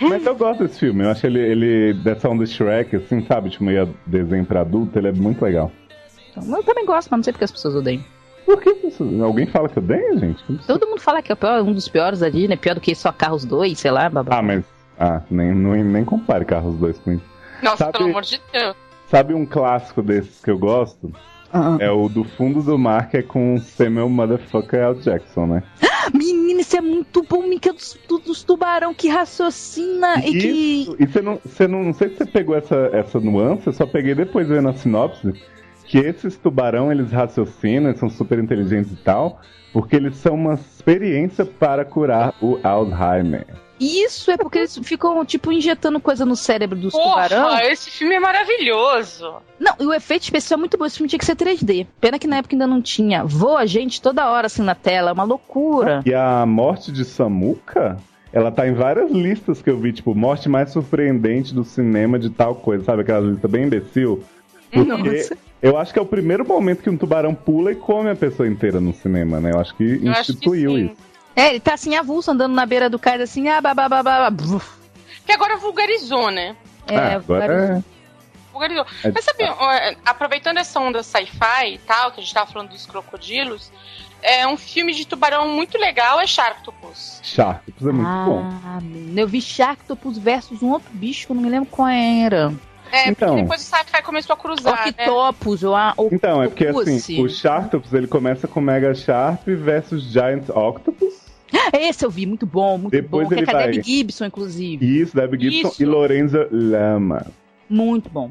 [0.00, 1.04] Mas eu gosto desse filme.
[1.04, 3.50] Eu acho ele, ele dessa onda Shrek, assim, sabe?
[3.50, 5.70] Tipo, meio desenho pra adulto, ele é muito legal.
[6.30, 8.02] Então, eu também gosto, mas não sei porque as pessoas odeiam.
[8.44, 9.04] Por que isso?
[9.22, 10.42] Alguém fala que eu odeio, gente?
[10.44, 10.78] Que absurdo.
[10.78, 13.10] Todo mundo fala que é pior, um dos piores da Disney, pior do que só
[13.12, 14.38] Carros 2, sei lá, babá.
[14.38, 14.64] Ah, mas.
[14.98, 17.24] Ah, nem, não, nem compare Carros 2 com isso.
[17.62, 18.76] Nossa, Sabe- pelo amor de Deus.
[19.08, 21.12] Sabe um clássico desses que eu gosto?
[21.52, 21.76] Ah.
[21.80, 24.94] É o do fundo do mar, que é com Samuel Motherfucker L.
[25.00, 25.62] Jackson, né?
[26.14, 30.48] Menina, isso é muito bom, Mica dos, do- dos tubarão que raciocina e que.
[30.82, 33.72] Isso, e você não, você não, não sei se você pegou essa, essa nuance, eu
[33.72, 35.32] só peguei depois vendo a sinopse,
[35.92, 39.42] que esses tubarão, eles raciocinam, eles são super inteligentes e tal,
[39.74, 43.46] porque eles são uma experiência para curar o Alzheimer.
[43.78, 47.58] Isso é porque eles ficam, tipo, injetando coisa no cérebro dos Porra, tubarão.
[47.70, 49.34] esse filme é maravilhoso.
[49.60, 50.86] Não, e o efeito especial é muito bom.
[50.86, 51.86] Esse filme tinha que ser 3D.
[52.00, 53.22] Pena que na época ainda não tinha.
[53.22, 56.00] Voa gente toda hora assim na tela, é uma loucura.
[56.06, 57.98] E a morte de Samuka,
[58.32, 62.30] ela tá em várias listas que eu vi, tipo, morte mais surpreendente do cinema de
[62.30, 63.02] tal coisa, sabe?
[63.02, 64.24] Aquela lista bem imbecil.
[64.96, 65.36] Porque Nossa.
[65.60, 68.48] eu acho que é o primeiro momento que um tubarão pula e come a pessoa
[68.48, 69.52] inteira no cinema, né?
[69.52, 70.96] Eu acho que Eu acho que instituiu isso.
[71.36, 73.88] É, ele tá assim avulso andando na beira do cais assim, ah, babá.
[75.24, 76.56] Que agora vulgarizou, né?
[76.86, 77.84] É, Ah, agora vários-
[78.52, 78.86] Vulgarizou.
[79.04, 82.68] É Mas sabe, ó, aproveitando essa onda sci-fi e tal, que a gente tava falando
[82.68, 83.70] dos crocodilos,
[84.22, 87.20] é um filme de tubarão muito legal, é Sharktopus.
[87.22, 88.42] Sharktopus é muito bom.
[88.64, 91.88] ah, menina, eu vi Sharktopus versus um outro bicho que eu não me lembro qual
[91.88, 92.52] era.
[92.92, 93.28] É, Então.
[93.30, 94.92] porque depois o sci-fi começou a cruzar, né?
[95.08, 96.88] Octopus, ou a Então, é porque Octopus.
[96.88, 101.14] assim, o Sharktopus ele começa com Mega Shark versus Giant Octopus.
[101.72, 103.28] Esse eu vi, muito bom, muito Depois bom.
[103.28, 105.00] Que é ele com a vai- Debbie Gibson, inclusive.
[105.02, 105.82] Isso, Debbie Gibson Isso.
[105.82, 107.26] e Lorenza Lama.
[107.68, 108.30] Muito bom.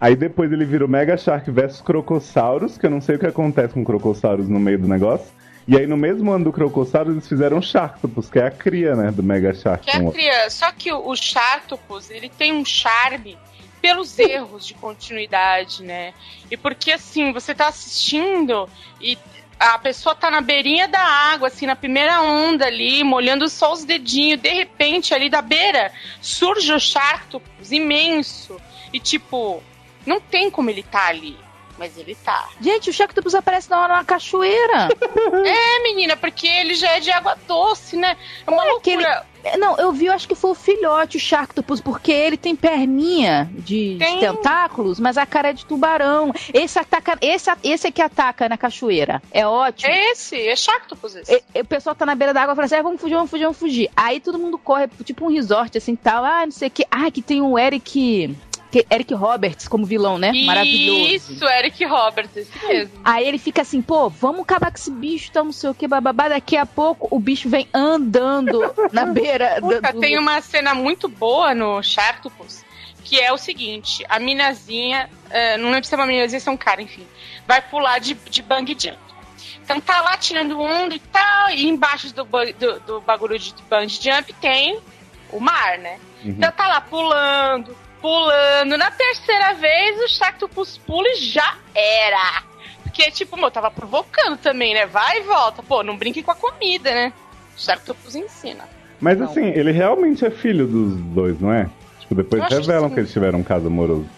[0.00, 3.26] Aí depois ele vira o Mega Shark versus Crocosaurus, que eu não sei o que
[3.26, 5.26] acontece com Crocosaurus no meio do negócio.
[5.66, 8.94] E aí no mesmo ano do Crocosaurus eles fizeram o Sharktopus, que é a cria,
[8.94, 9.84] né, do Mega Shark.
[9.84, 10.50] Que é com a cria...
[10.50, 13.36] Só que o, o Sharktopus, ele tem um charme
[13.80, 16.14] pelos erros de continuidade, né?
[16.50, 18.68] E porque, assim, você tá assistindo
[19.00, 19.18] e
[19.58, 23.84] a pessoa tá na beirinha da água, assim, na primeira onda ali, molhando só os
[23.84, 24.40] dedinhos.
[24.40, 28.60] De repente, ali da beira, surge o Sharktopus imenso.
[28.92, 29.62] E, tipo,
[30.04, 31.36] não tem como ele tá ali.
[31.78, 32.48] Mas ele tá.
[32.60, 34.88] Gente, o Sharktopus aparece na hora na cachoeira.
[35.46, 38.16] É, menina, porque ele já é de água doce, né?
[38.46, 39.24] É uma é loucura.
[39.44, 42.56] É, Não, eu vi, eu acho que foi o filhote, o Sharktopus, porque ele tem
[42.56, 44.18] perninha de, de Tem.
[44.18, 46.32] tentáculos, mas a cara é de tubarão.
[46.52, 49.22] Esse ataca, esse, esse é que ataca na cachoeira.
[49.30, 49.92] É ótimo.
[49.92, 51.42] É esse, é Sharktopus esse.
[51.54, 53.30] E- o pessoal tá na beira da água e fala assim: ah, vamos fugir, vamos
[53.30, 53.90] fugir, vamos fugir.
[53.96, 56.24] Aí todo mundo corre, tipo um resort assim tal.
[56.24, 56.84] Ah, não sei o que.
[56.90, 58.36] Ah, que tem o Eric.
[58.70, 60.32] Que- Eric Roberts como vilão, né?
[60.44, 61.14] Maravilhoso.
[61.32, 63.00] Isso, Eric Roberts, esse mesmo.
[63.04, 65.86] Aí ele fica assim, pô, vamos acabar com esse bicho, tá, não sei o que,
[65.88, 66.28] bababá.
[66.28, 68.60] Daqui a pouco o bicho vem andando
[68.92, 69.68] na beira do.
[69.68, 72.64] Puta, do- tem uma cena muito boa no Sharktopus,
[73.04, 76.48] que é o seguinte, a minazinha, eh, não lembro se é uma minazinha ou se
[76.48, 77.06] é um cara, enfim,
[77.46, 78.98] vai pular de, de bang jump.
[79.62, 83.88] Então tá lá tirando onda e tal, e embaixo do, do, do bagulho de bang
[83.88, 84.78] jump tem
[85.32, 85.98] o mar, né?
[86.24, 86.30] Uhum.
[86.30, 88.76] Então tá lá pulando, pulando.
[88.78, 92.42] Na terceira vez o Sharktopus pula e já era.
[92.82, 94.86] Porque, tipo, meu, tava provocando também, né?
[94.86, 95.62] Vai e volta.
[95.62, 97.12] Pô, não brinque com a comida, né?
[97.56, 98.64] Sharktopus ensina.
[99.00, 99.26] Mas Não.
[99.26, 101.68] assim, ele realmente é filho dos dois, não é?
[102.00, 102.94] Tipo, depois Eu que revelam sim.
[102.94, 104.08] que eles tiveram um caso amoroso.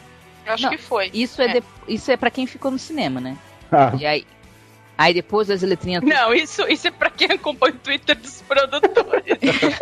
[0.46, 1.10] Eu acho Não, que foi.
[1.12, 1.52] Isso é, É.
[1.54, 3.36] de- isso é para quem ficou no cinema, né?
[3.72, 4.26] Ah, E aí.
[4.96, 6.02] Aí depois as letrinhas.
[6.04, 9.38] Não, isso, isso é pra quem acompanha o Twitter dos produtores.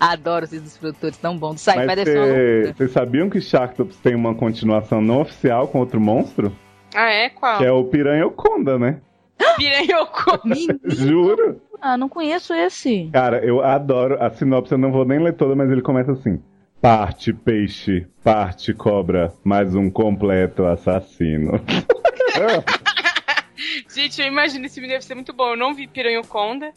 [0.00, 1.60] Adoro esses dos produtores tão bons.
[1.60, 6.00] Sai, vai mas descer vocês sabiam que Sharktopus tem uma continuação não oficial com outro
[6.00, 6.54] monstro?
[6.94, 7.28] ah, é?
[7.30, 7.58] Qual?
[7.58, 9.00] Que é o Piranhoconda, né?
[9.56, 10.40] Piranhocô.
[10.44, 11.60] Menino, Juro.
[11.80, 13.10] Ah, não conheço esse.
[13.12, 16.40] Cara, eu adoro a sinopse, eu não vou nem ler toda, mas ele começa assim.
[16.80, 21.60] Parte peixe, parte cobra, mais um completo assassino.
[23.94, 25.50] Gente, eu imagino esse filme deve ser muito bom.
[25.50, 26.72] Eu não vi Piranhoconda,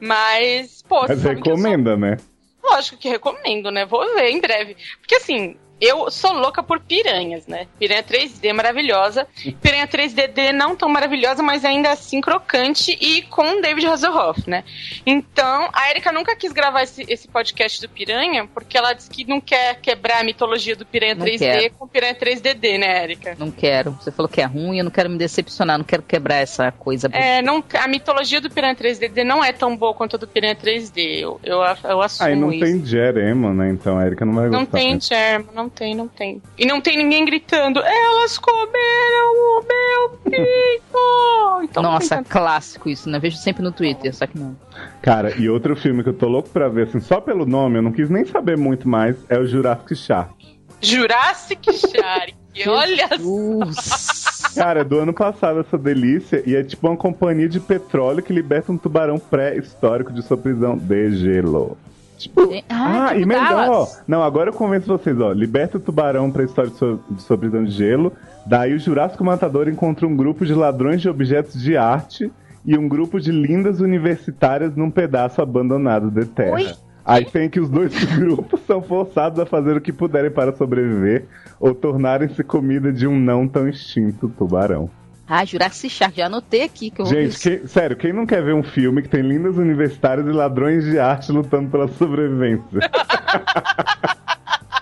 [0.00, 2.16] mas, pô, mas eu sou- recomenda, né?
[2.62, 3.84] Lógico que recomendo, né?
[3.84, 4.76] Vou ver em breve.
[5.00, 7.66] Porque assim, eu sou louca por piranhas, né?
[7.78, 9.26] Piranha 3D maravilhosa.
[9.60, 14.62] Piranha 3D não tão maravilhosa, mas ainda assim crocante e com David Hasselhoff, né?
[15.04, 19.24] Então, a Erika nunca quis gravar esse, esse podcast do Piranha, porque ela disse que
[19.24, 21.74] não quer quebrar a mitologia do Piranha Não 3D quero.
[21.74, 23.34] com Piranha 3DD, né, Erika?
[23.38, 23.90] Não quero.
[24.00, 27.08] Você falou que é ruim, eu não quero me decepcionar, não quero quebrar essa coisa.
[27.12, 30.54] É, não, a mitologia do Piranha 3DD não é tão boa quanto a do Piranha
[30.54, 31.18] 3D.
[31.20, 32.64] Eu, eu, eu assumo Aí não isso.
[32.64, 33.70] tem Jerema, né?
[33.70, 34.78] Então a Erika não vai Não gostar.
[34.78, 35.00] tem né?
[35.00, 36.40] germa, não tem, não tem.
[36.58, 41.62] E não tem ninguém gritando, elas comeram o meu pinto!
[41.64, 43.18] Então, Nossa, então- clássico isso, né?
[43.18, 44.56] Vejo sempre no Twitter, só que não.
[45.00, 47.82] Cara, e outro filme que eu tô louco pra ver, assim, só pelo nome, eu
[47.82, 50.34] não quis nem saber muito mais, é o Jurassic Shark.
[50.80, 52.34] Jurassic Shark.
[52.66, 54.52] Olha Jesus.
[54.54, 58.32] Cara, é do ano passado essa delícia, e é tipo uma companhia de petróleo que
[58.32, 61.78] liberta um tubarão pré-histórico de sua prisão de gelo.
[62.22, 64.02] Tipo, Ah, ah, tipo e melhor, Dallas.
[64.06, 67.64] não, agora eu convenço vocês, ó, liberta o tubarão pré-histórico de sua, de sua prisão
[67.64, 68.12] de gelo,
[68.46, 72.30] daí o Jurássico Matador encontra um grupo de ladrões de objetos de arte
[72.64, 76.54] e um grupo de lindas universitárias num pedaço abandonado de terra.
[76.54, 76.72] Oi?
[77.04, 81.24] Aí tem que os dois grupos são forçados a fazer o que puderem para sobreviver
[81.58, 84.88] ou tornarem-se comida de um não tão extinto tubarão.
[85.34, 88.26] Ah, Jurassic Shark, já anotei aqui que eu vou Gente, ver quem- sério, quem não
[88.26, 92.62] quer ver um filme que tem lindas universitárias e ladrões de arte lutando pela sobrevivência?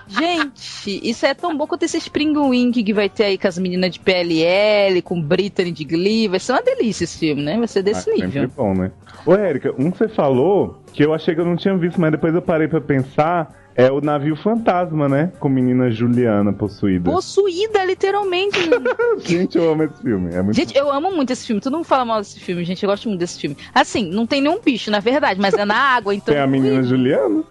[0.07, 3.57] Gente, isso é tão bom quanto esse Spring Wing que vai ter aí com as
[3.57, 6.27] meninas de PLL, com Brittany de Glee.
[6.27, 7.57] Vai ser uma delícia esse filme, né?
[7.57, 8.51] Vai ser desse Ah, sempre nível.
[8.55, 8.91] bom, né?
[9.25, 12.11] Ô, Érica, um que você falou que eu achei que eu não tinha visto, mas
[12.11, 15.31] depois eu parei pra pensar, é o Navio Fantasma, né?
[15.39, 17.09] Com menina Juliana possuída.
[17.09, 18.59] Possuída, literalmente.
[19.23, 20.33] Gente, eu amo esse filme.
[20.33, 21.61] É muito gente, eu amo muito esse filme.
[21.61, 22.83] Todo mundo fala mal desse filme, gente.
[22.83, 23.57] Eu gosto muito desse filme.
[23.73, 26.33] Assim, não tem nenhum bicho, na verdade, mas é na água, então.
[26.33, 27.43] Tem a menina Juliana?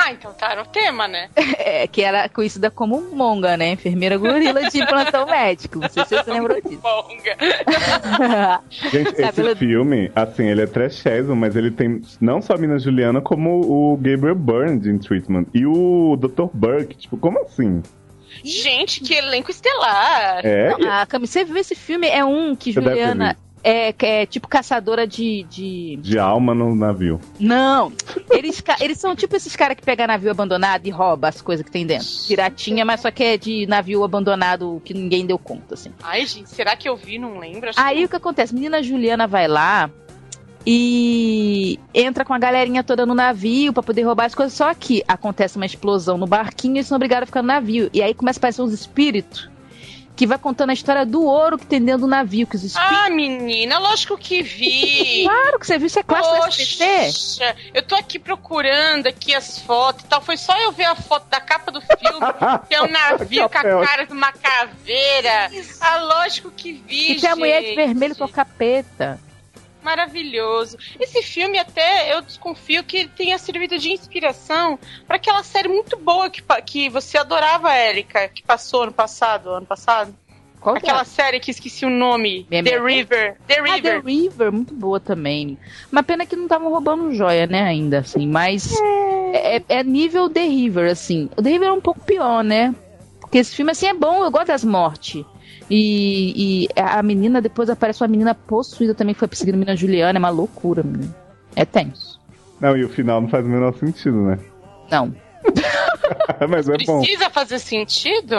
[0.00, 1.28] Ah, então tá no tema, né?
[1.58, 3.72] É, que era conhecida como Monga, né?
[3.72, 5.78] Enfermeira gorila de plantão médico.
[5.80, 6.80] Não sei se você lembrou disso.
[6.80, 7.36] Bonga.
[8.70, 12.56] Gente, Sabe, esse ela- filme, assim, ele é trashésimo, mas ele tem não só a
[12.58, 15.46] menina Juliana, como o Gabriel Byrne de In Treatment.
[15.52, 16.46] E o Dr.
[16.54, 17.82] Burke, tipo, como assim?
[18.44, 20.40] Gente, que elenco estelar.
[20.44, 22.06] É, Não, a Cami, você viu esse filme?
[22.08, 25.44] É um que Você deve ter Juliana é, que é tipo caçadora de.
[25.50, 25.96] de...
[25.96, 27.20] de alma no navio.
[27.38, 27.92] Não!
[28.30, 31.70] Eles, eles são tipo esses caras que pegam navio abandonado e rouba as coisas que
[31.70, 32.06] tem dentro.
[32.26, 35.90] Piratinha, mas só que é de navio abandonado que ninguém deu conta, assim.
[36.02, 37.18] Ai, gente, será que eu vi?
[37.18, 37.70] Não lembro.
[37.70, 38.54] Acho Aí o que acontece?
[38.54, 39.90] Menina Juliana vai lá
[40.66, 44.52] e entra com a galerinha toda no navio pra poder roubar as coisas.
[44.52, 47.88] Só que acontece uma explosão no barquinho e eles são obrigados a ficar no navio.
[47.92, 49.50] E aí começa a aparecer uns espíritos
[50.18, 52.44] que vai contando a história do ouro que tem dentro do navio.
[52.44, 52.74] Que os.
[52.74, 55.22] Ah, menina, lógico que vi.
[55.28, 56.84] Claro que você viu, isso é clássico do SBT.
[57.06, 60.20] Poxa, eu tô aqui procurando aqui as fotos e tal.
[60.20, 62.18] Foi só eu ver a foto da capa do filme,
[62.68, 65.50] que é um navio com a cara de uma caveira.
[65.80, 67.76] Ah, lógico que vi, E tem a mulher de gente.
[67.76, 69.20] vermelho com a capeta.
[69.82, 70.76] Maravilhoso.
[70.98, 76.28] Esse filme até eu desconfio que tenha servido de inspiração para aquela série muito boa
[76.28, 80.14] que, que você adorava, Érica, que passou ano passado, ano passado.
[80.60, 80.88] Qual que é?
[80.90, 82.44] Aquela série que esqueci o nome.
[82.50, 83.36] Minha The minha- River.
[83.46, 84.02] The Ah, The River.
[84.04, 85.56] River, muito boa também.
[85.92, 88.26] Uma pena que não estavam roubando joia, né, ainda, assim.
[88.26, 88.74] Mas
[89.32, 91.30] é, é nível The River, assim.
[91.36, 92.74] O The River é um pouco pior, né?
[93.20, 95.24] Porque esse filme, assim, é bom, eu gosto das mortes.
[95.70, 99.76] E, e a menina, depois aparece uma menina possuída também, que foi perseguindo a menina
[99.76, 100.18] Juliana.
[100.18, 101.14] É uma loucura, menina.
[101.54, 102.18] É tenso.
[102.60, 104.38] Não, e o final não faz o menor sentido, né?
[104.90, 105.14] Não.
[106.48, 107.00] mas é bom.
[107.00, 108.36] Precisa fazer sentido?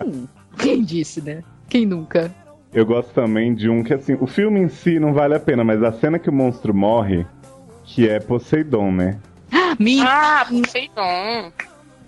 [0.58, 1.42] Quem disse, né?
[1.68, 2.34] Quem nunca?
[2.72, 5.62] Eu gosto também de um que, assim, o filme em si não vale a pena,
[5.62, 7.26] mas a cena que o monstro morre,
[7.84, 9.18] que é Poseidon, né?
[9.78, 10.04] Minha.
[10.06, 11.52] ah, Poseidon.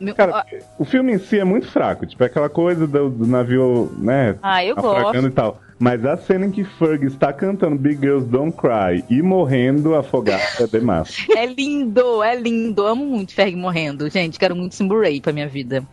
[0.00, 0.46] Meu- Cara, ah,
[0.78, 4.36] o filme em si é muito fraco, tipo, é aquela coisa do, do navio, né,
[4.42, 5.26] ah, eu gosto.
[5.26, 5.60] e tal.
[5.78, 10.40] Mas a cena em que Ferg está cantando Big Girls Don't Cry e morrendo afogada
[10.60, 11.26] é demais.
[11.36, 12.86] É lindo, é lindo.
[12.86, 14.08] Amo muito Ferg morrendo.
[14.08, 15.84] Gente, quero muito Simburay pra minha vida.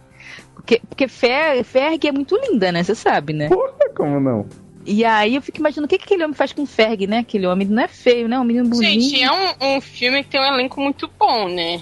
[0.53, 2.83] Porque, porque Fer, Ferg é muito linda, né?
[2.83, 3.49] Você sabe, né?
[3.49, 4.45] Porra, como não?
[4.85, 7.19] E aí eu fico imaginando o que, que aquele homem faz com Ferg, né?
[7.19, 8.39] Aquele homem não é feio, né?
[8.39, 9.01] Um menino bonito.
[9.01, 11.81] Gente, é um, um filme que tem um elenco muito bom, né?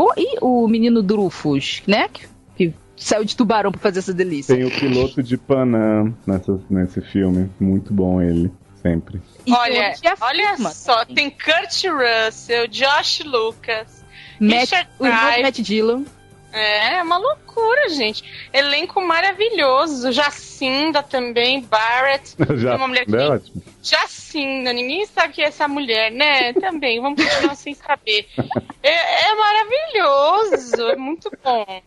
[0.00, 2.08] Pô, e o menino Drufus, né?
[2.08, 4.56] Que, que saiu de tubarão pra fazer essa delícia.
[4.56, 7.50] Tem o piloto de Panam nessa, nesse filme.
[7.60, 9.20] Muito bom ele, sempre.
[9.44, 14.02] E olha, olha só, tem Kurt Russell, Josh Lucas.
[14.40, 15.42] Matt, Richard Drive.
[15.42, 16.04] Matt Dillon.
[16.52, 18.24] É, é uma loucura, gente.
[18.52, 20.10] Elenco maravilhoso.
[20.12, 22.34] Jacinda também, Barrett.
[22.58, 23.62] Já, uma mulher que- é ótimo.
[23.82, 26.52] Jacinda, ninguém sabe que é essa mulher, né?
[26.54, 28.26] Também, vamos continuar sem saber.
[28.82, 31.82] É, é maravilhoso, é muito bom.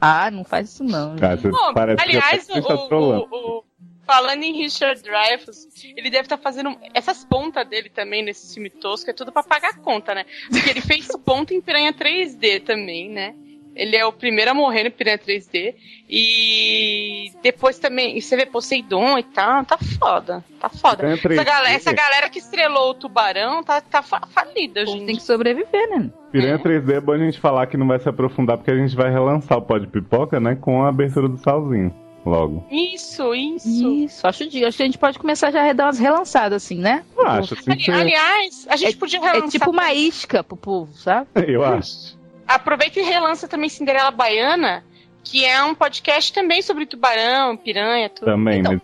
[0.00, 1.16] Ah, não faz isso não.
[1.16, 3.26] Cara, Bom, aliás, o, o-
[3.58, 3.64] o-
[4.06, 9.10] falando em Richard Dreyfuss, ele deve estar fazendo essas pontas dele também nesse filme tosco,
[9.10, 10.24] é tudo pra pagar a conta, né?
[10.50, 13.34] Porque ele fez ponta em Piranha 3D também, né?
[13.74, 15.74] Ele é o primeiro a morrer no Piranha 3D.
[16.10, 20.44] E depois também, e você vê Poseidon e tal, tá foda.
[20.60, 21.06] Tá foda.
[21.08, 21.42] Essa 3D.
[21.44, 25.06] galera, essa galera que estrelou o tubarão tá, tá fa- falida, gente.
[25.06, 26.10] Tem que sobreviver, né?
[26.30, 28.94] Piranha 3D é bom a gente falar que não vai se aprofundar, porque a gente
[28.94, 30.54] vai relançar o pó de pipoca, né?
[30.54, 31.94] Com a abertura do salzinho.
[32.24, 32.64] Logo.
[32.70, 33.92] Isso, isso.
[33.94, 36.78] Isso, acho, de- acho que a gente pode começar já a dar umas relançadas, assim,
[36.78, 37.02] né?
[37.16, 39.44] Eu acho, assim, Ali- que- aliás, a gente podia relançar.
[39.46, 41.26] É tipo uma isca pro povo, sabe?
[41.48, 42.16] Eu acho.
[42.46, 44.84] Aproveita e relança também Cinderela Baiana,
[45.24, 48.26] que é um podcast também sobre tubarão, piranha, tudo.
[48.26, 48.82] Também, Então, mas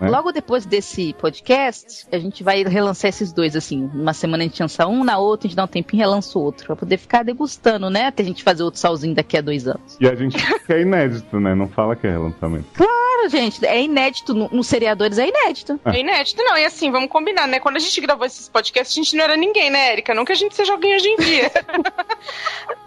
[0.00, 0.08] né?
[0.08, 3.90] Logo depois desse podcast, a gente vai relançar esses dois, assim.
[3.92, 6.38] Uma semana a gente lança um, na outra a gente dá um tempinho e relança
[6.38, 6.66] o outro.
[6.66, 8.06] Pra poder ficar degustando, né?
[8.06, 9.96] Até a gente fazer outro salzinho daqui a dois anos.
[10.00, 10.36] E a gente
[10.68, 11.54] é inédito, né?
[11.54, 12.66] Não fala que é relançamento.
[12.74, 14.34] Claro, gente, é inédito.
[14.34, 15.80] No, nos seriadores é inédito.
[15.84, 16.56] É inédito, não.
[16.56, 17.58] E assim, vamos combinar, né?
[17.58, 20.14] Quando a gente gravou esses podcasts, a gente não era ninguém, né, Erika?
[20.14, 21.50] Não que a gente seja alguém hoje em dia.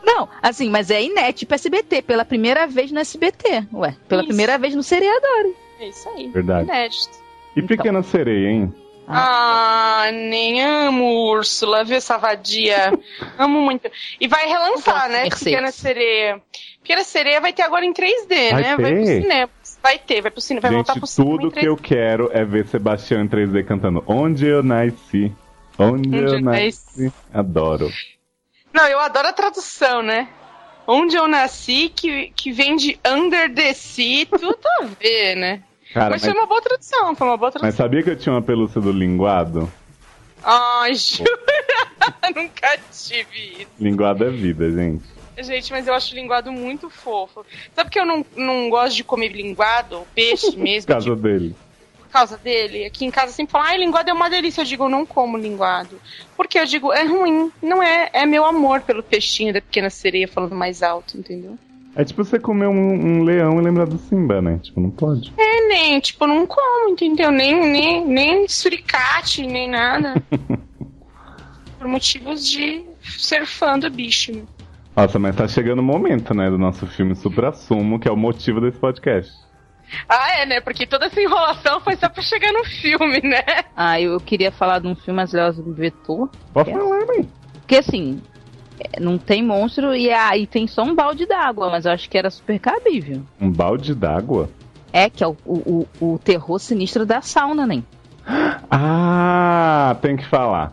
[0.03, 3.67] Não, assim, mas é inédito pro SBT, pela primeira vez no SBT.
[3.71, 4.27] Ué, pela Isso.
[4.27, 5.53] primeira vez no seriador.
[5.81, 6.27] É isso aí.
[6.29, 6.63] Verdade.
[6.69, 7.09] Inédito.
[7.55, 7.67] E Então.
[7.77, 8.73] Pequena Sereia, hein?
[9.07, 12.93] Ah, nem amo Úrsula, viu essa vadia?
[13.37, 13.91] amo muito.
[14.19, 15.23] E vai relançar, né?
[15.23, 15.43] de Mercedes.
[15.43, 16.41] Pequena Sereia.
[16.81, 18.77] Pequena Sereia vai ter agora em 3D, Vai né?
[18.77, 19.21] Vai pro ter?
[19.21, 19.49] cinema.
[19.83, 21.35] Vai ter, vai pro cinema, vai voltar pro cinema.
[21.37, 21.59] tudo em 3D.
[21.59, 25.31] que eu quero é ver Sebastião em 3D cantando Onde eu nasci.
[25.77, 27.11] Onde, Onde eu eu nasci.
[27.33, 27.91] Adoro.
[28.71, 30.29] Não, eu adoro a tradução, né?
[30.87, 35.63] Onde eu nasci, que, que vem de under the sea, tudo a ver, né?
[35.93, 37.85] Cara, mas, mas, foi uma boa tradução, foi uma boa mas tradução.
[37.85, 39.71] sabia que eu tinha uma pelúcia do linguado?
[40.43, 41.29] Ai, jura?
[42.35, 43.67] Nunca tive isso.
[43.79, 45.03] Linguado é vida, gente.
[45.37, 47.45] Gente, mas eu acho linguado muito fofo.
[47.75, 51.55] Sabe que eu não, não gosto de comer linguado, peixe mesmo, Por causa tipo, dele.
[51.97, 52.85] por causa dele?
[52.85, 54.61] Aqui em casa sempre falam, ai, linguado é uma delícia.
[54.61, 55.99] Eu digo, eu não como linguado.
[56.35, 57.51] Porque eu digo, é ruim.
[57.61, 61.57] Não é, é meu amor pelo peixinho da pequena sereia falando mais alto, entendeu?
[61.95, 64.59] É tipo você comer um, um leão e lembrar do Simba, né?
[64.61, 65.33] Tipo, não pode.
[65.37, 67.31] É, nem, tipo, eu não como, entendeu?
[67.31, 70.21] Nem, nem, nem suricate, nem nada.
[71.77, 74.31] Por motivos de ser fã do bicho.
[74.95, 78.17] Nossa, mas tá chegando o momento, né, do nosso filme Supra Sumo, que é o
[78.17, 79.31] motivo desse podcast.
[80.07, 80.61] Ah, é, né?
[80.61, 83.43] Porque toda essa enrolação foi só pra chegar no filme, né?
[83.75, 86.29] Ah, eu, queria falar de um filme As Leoas do Vetor.
[86.53, 87.27] Pode falar, mãe.
[87.53, 88.21] Porque assim,
[88.99, 92.29] não tem monstro e aí tem só um balde d'água, mas eu acho que era
[92.29, 93.21] super cabível.
[93.39, 94.49] Um balde d'água?
[94.93, 97.81] É, que é o, o, o, o terror sinistro da sauna, né?
[98.69, 100.71] Ah, tem que falar.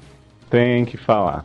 [0.51, 1.45] Tem que falar.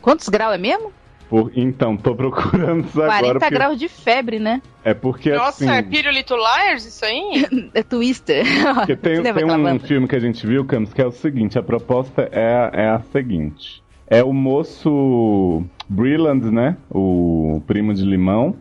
[0.00, 0.92] Quantos graus é mesmo?
[1.28, 3.38] Por- então, tô procurando isso 40 agora.
[3.40, 4.62] porque- graus de febre, né?
[4.82, 5.70] É porque Nossa, assim.
[5.70, 7.46] é Pirulito Liars isso aí?
[7.74, 8.44] É Twister.
[8.74, 9.78] Porque tem, tem um banda?
[9.86, 13.00] filme que a gente viu, Campos, que é o seguinte: a proposta é, é a
[13.12, 13.82] seguinte.
[14.06, 16.76] É o moço Brilland, né?
[16.90, 18.56] O primo de limão.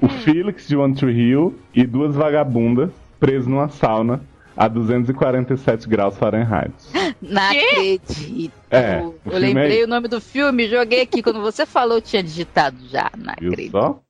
[0.00, 4.20] O Felix de One Tree Hill e duas vagabundas presos numa sauna
[4.56, 6.72] a 247 graus Fahrenheit.
[7.22, 8.52] Não acredito.
[8.70, 11.22] É, eu o eu filme lembrei é- o nome do filme, joguei aqui.
[11.22, 13.10] Quando você falou, eu tinha digitado já.
[13.16, 13.72] Não Viu acredito.
[13.72, 14.00] só?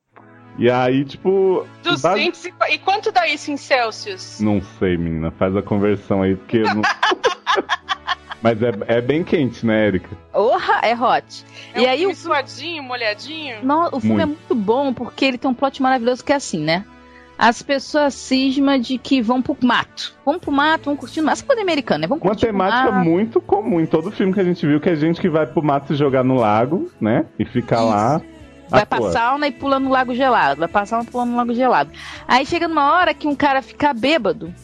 [0.59, 1.67] E aí, tipo.
[1.85, 2.53] base- 200 e...
[2.53, 4.41] qu- e quanto dá isso em Celsius?
[4.41, 5.31] Não sei, menina.
[5.33, 6.83] Faz a conversão aí, porque eu não.
[8.43, 10.11] Mas é, é bem quente, né, Erika?
[10.33, 11.45] Orra, é hot.
[11.75, 13.57] É e um aí filme o suadinho, molhadinho?
[13.63, 14.39] Não, o filme é Muito.
[14.49, 16.85] muito bom porque ele tem um plot maravilhoso que é assim, né?
[17.37, 20.15] As pessoas cismam de que vão pro mato.
[20.25, 21.29] Vão pro mato, vão curtindo.
[21.29, 22.07] Essa coisa americana, né?
[22.07, 23.05] Vão Uma temática mato.
[23.05, 25.63] muito comum em todo filme que a gente viu, que é gente que vai pro
[25.63, 27.27] mato se jogar no lago, né?
[27.39, 28.21] E ficar lá.
[28.69, 30.61] Vai à pra sauna e pula no lago gelado.
[30.61, 31.91] Vai pra sauna e pula no lago gelado.
[32.27, 34.55] Aí chega numa hora que um cara fica bêbado.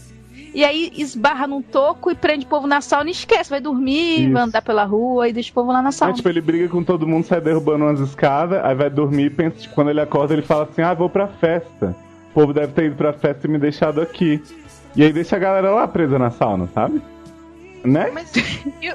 [0.53, 3.49] E aí esbarra num toco e prende o povo na sauna e esquece.
[3.51, 4.33] Vai dormir, Isso.
[4.33, 6.15] vai andar pela rua e deixa o povo lá na Aí, sauna.
[6.15, 9.57] tipo, ele briga com todo mundo, sai derrubando umas escadas, aí vai dormir e pensa,
[9.61, 11.95] tipo, quando ele acorda, ele fala assim, ah, vou pra festa.
[12.31, 14.43] O povo deve ter ido pra festa e me deixado aqui.
[14.97, 17.01] E aí deixa a galera lá presa na sauna, sabe?
[17.85, 18.11] Né?
[18.13, 18.95] Mas, e-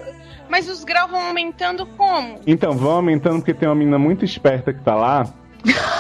[0.49, 2.39] mas os graus vão aumentando como?
[2.45, 5.25] Então, vão aumentando porque tem uma menina muito esperta que tá lá.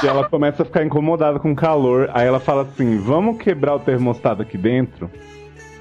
[0.03, 2.11] E ela começa a ficar incomodada com o calor.
[2.13, 5.09] Aí ela fala assim: vamos quebrar o termostato aqui dentro?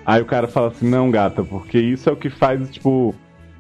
[0.05, 3.14] Aí o cara fala assim: não, gata, porque isso é o que faz, tipo,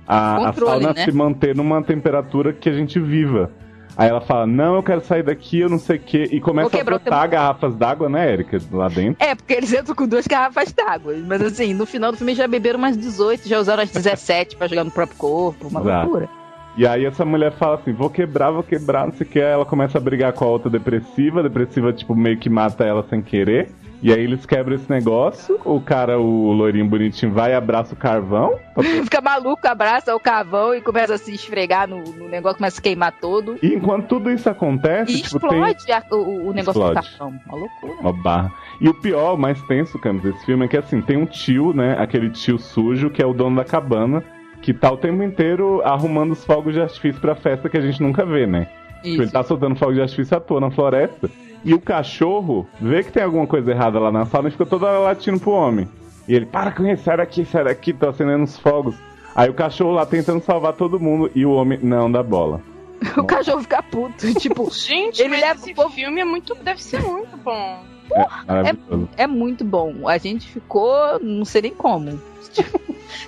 [0.06, 1.04] a, a Controle, sauna né?
[1.04, 3.50] se manter numa temperatura que a gente viva.
[3.96, 6.28] Aí ela fala: não, eu quero sair daqui, eu não sei o quê.
[6.30, 8.58] E começa a botar garrafas d'água, né, Erika?
[8.72, 9.24] Lá dentro.
[9.24, 11.14] É, porque eles entram com duas garrafas d'água.
[11.26, 14.66] Mas assim, no final do filme já beberam umas 18, já usaram as 17 pra
[14.66, 15.68] jogar no próprio corpo.
[15.68, 16.06] Uma Exato.
[16.06, 16.28] loucura.
[16.76, 19.38] E aí essa mulher fala assim, vou quebrar, vou quebrar, não sei o que.
[19.40, 21.38] Aí ela começa a brigar com a outra depressiva.
[21.38, 23.70] A depressiva, tipo, meio que mata ela sem querer.
[24.04, 25.58] E aí eles quebram esse negócio.
[25.64, 28.58] O cara, o loirinho bonitinho, vai e abraça o carvão.
[29.02, 32.82] Fica maluco, abraça o cavão e começa a se esfregar no, no negócio, começa a
[32.82, 33.56] queimar todo.
[33.62, 37.00] E enquanto tudo isso acontece, E tipo, tem explode a- o, o negócio Explode.
[37.00, 37.40] do carvão.
[37.46, 37.92] Uma loucura.
[38.02, 38.52] uma barra.
[38.78, 41.72] E o pior, o mais tenso, Camis, desse filme é que assim, tem um tio,
[41.72, 41.96] né?
[41.98, 44.22] Aquele tio sujo, que é o dono da cabana,
[44.60, 48.02] que tá o tempo inteiro arrumando os fogos de artifício pra festa que a gente
[48.02, 48.66] nunca vê, né?
[49.02, 51.30] Tipo, ele tá soltando fogo de artifício à toa na floresta.
[51.64, 54.86] E o cachorro vê que tem alguma coisa errada lá na sauna e fica toda
[54.86, 55.88] hora latindo pro homem.
[56.28, 58.94] E ele, para com isso, sai daqui, sai daqui, tô acendendo os fogos.
[59.34, 62.60] Aí o cachorro lá tentando salvar todo mundo e o homem não dá bola.
[63.18, 64.32] O cachorro fica puto.
[64.40, 67.82] Tipo, Gente, Ele mas leva esse o povo- filme é muito, deve ser muito bom.
[68.14, 69.08] É maravilhoso.
[69.16, 70.08] é muito bom.
[70.08, 72.18] A gente ficou, não sei nem como.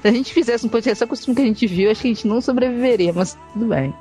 [0.03, 2.01] Se a gente fizesse um podcast só com o filme que a gente viu, acho
[2.03, 3.95] que a gente não sobreviveria, mas tudo bem.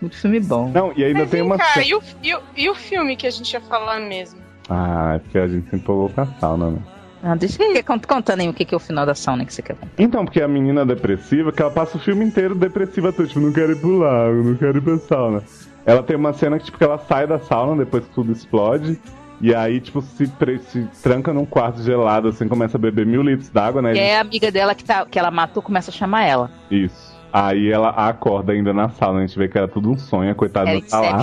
[0.00, 0.70] Muito filme bom.
[0.70, 1.58] Não, e ainda Mas tem vem uma.
[1.58, 4.40] cá, cena- e o, e, o, e o filme que a gente ia falar mesmo?
[4.68, 6.78] Ah, é porque a gente se empolgou com a sauna, né?
[7.22, 9.52] Ah, deixa eu cont- contando aí o que, que é o final da sauna que
[9.52, 9.92] você quer contar.
[9.98, 13.72] Então, porque a menina depressiva, que ela passa o filme inteiro depressiva, tipo, não quero
[13.72, 15.42] ir pro lago, não quero ir pra sauna.
[15.84, 19.00] Ela tem uma cena que, tipo, que ela sai da sauna depois que tudo explode.
[19.40, 23.22] E aí, tipo, se, pre- se tranca num quarto gelado, assim, começa a beber mil
[23.22, 23.92] litros d'água, né?
[23.92, 26.50] Que é a amiga dela que, tá, que ela matou, começa a chamar ela.
[26.70, 27.15] Isso.
[27.38, 30.34] Aí ela acorda ainda na sala, a gente vê que era tudo um sonho, a
[30.34, 31.20] coitada É tá lá.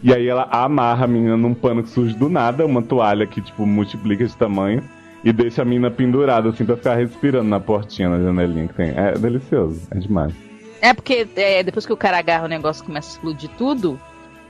[0.00, 3.40] E aí ela amarra a menina num pano que surge do nada, uma toalha que,
[3.40, 4.80] tipo, multiplica de tamanho.
[5.24, 8.90] E deixa a menina pendurada, assim, pra ficar respirando na portinha, na janelinha que tem.
[8.90, 10.32] É delicioso, é demais.
[10.80, 13.98] É porque é, depois que o cara agarra o negócio e começa a explodir tudo,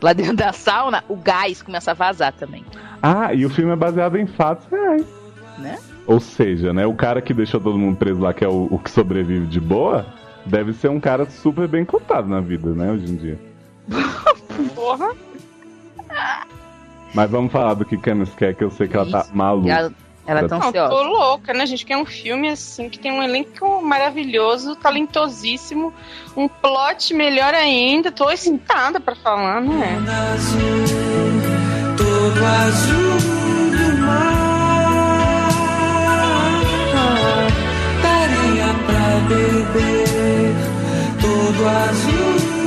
[0.03, 2.62] lá dentro da sauna, o gás começa a vazar também.
[3.03, 5.07] Ah, e o filme é baseado em fatos reais.
[5.57, 5.78] Né?
[6.07, 8.78] Ou seja, né, o cara que deixou todo mundo preso lá, que é o, o
[8.78, 13.11] que sobrevive de boa, deve ser um cara super bem contado na vida, né, hoje
[13.12, 13.38] em dia.
[14.74, 15.11] Porra.
[17.14, 19.70] Mas vamos falar do que Camis quer, que eu sei que ela tá maluca.
[19.70, 19.93] Ela,
[20.26, 20.88] ela tá Não, ansiosa.
[20.88, 21.84] tô louca, né, gente?
[21.84, 25.93] Que é um filme, assim, que tem um elenco maravilhoso, talentosíssimo,
[26.36, 28.12] um plot melhor ainda.
[28.12, 29.97] Tô excitada pra falar, né?
[29.99, 33.20] Mundo azul, todo azul
[33.70, 34.49] do mar.
[39.28, 40.54] Beber
[41.20, 42.59] todo azul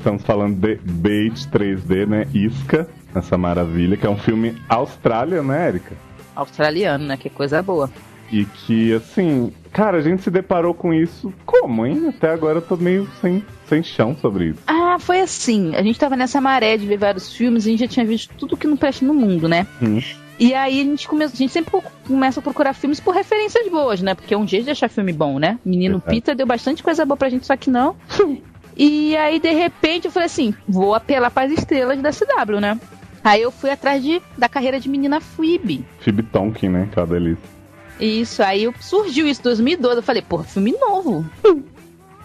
[0.00, 2.26] estamos falando de Bait 3D, né?
[2.32, 5.94] Isca, essa maravilha, que é um filme Austrália, né, Erika?
[6.34, 7.16] Australiano, né?
[7.16, 7.90] Que coisa boa.
[8.32, 12.08] E que, assim, cara, a gente se deparou com isso como, hein?
[12.08, 14.60] Até agora eu tô meio sem, sem chão sobre isso.
[14.66, 15.74] Ah, foi assim.
[15.74, 18.32] A gente tava nessa maré de ver vários filmes e a gente já tinha visto
[18.38, 19.66] tudo que não presta no mundo, né?
[19.82, 20.00] Hum.
[20.38, 24.00] E aí a gente começa, a gente sempre começa a procurar filmes por referências boas,
[24.00, 24.14] né?
[24.14, 25.58] Porque é um jeito de achar filme bom, né?
[25.62, 26.16] Menino Verdade.
[26.16, 27.94] Peter deu bastante coisa boa pra gente, só que não.
[28.76, 32.78] e aí, de repente, eu falei assim: vou apelar pras estrelas da CW, né?
[33.22, 35.84] Aí eu fui atrás de, da carreira de menina Phoebe.
[36.00, 36.88] Phoebe Tonkin, né?
[36.90, 37.60] Que é uma delícia.
[38.00, 39.96] Isso, aí surgiu isso em 2012.
[39.96, 41.28] Eu falei, porra, filme novo.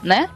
[0.01, 0.29] né?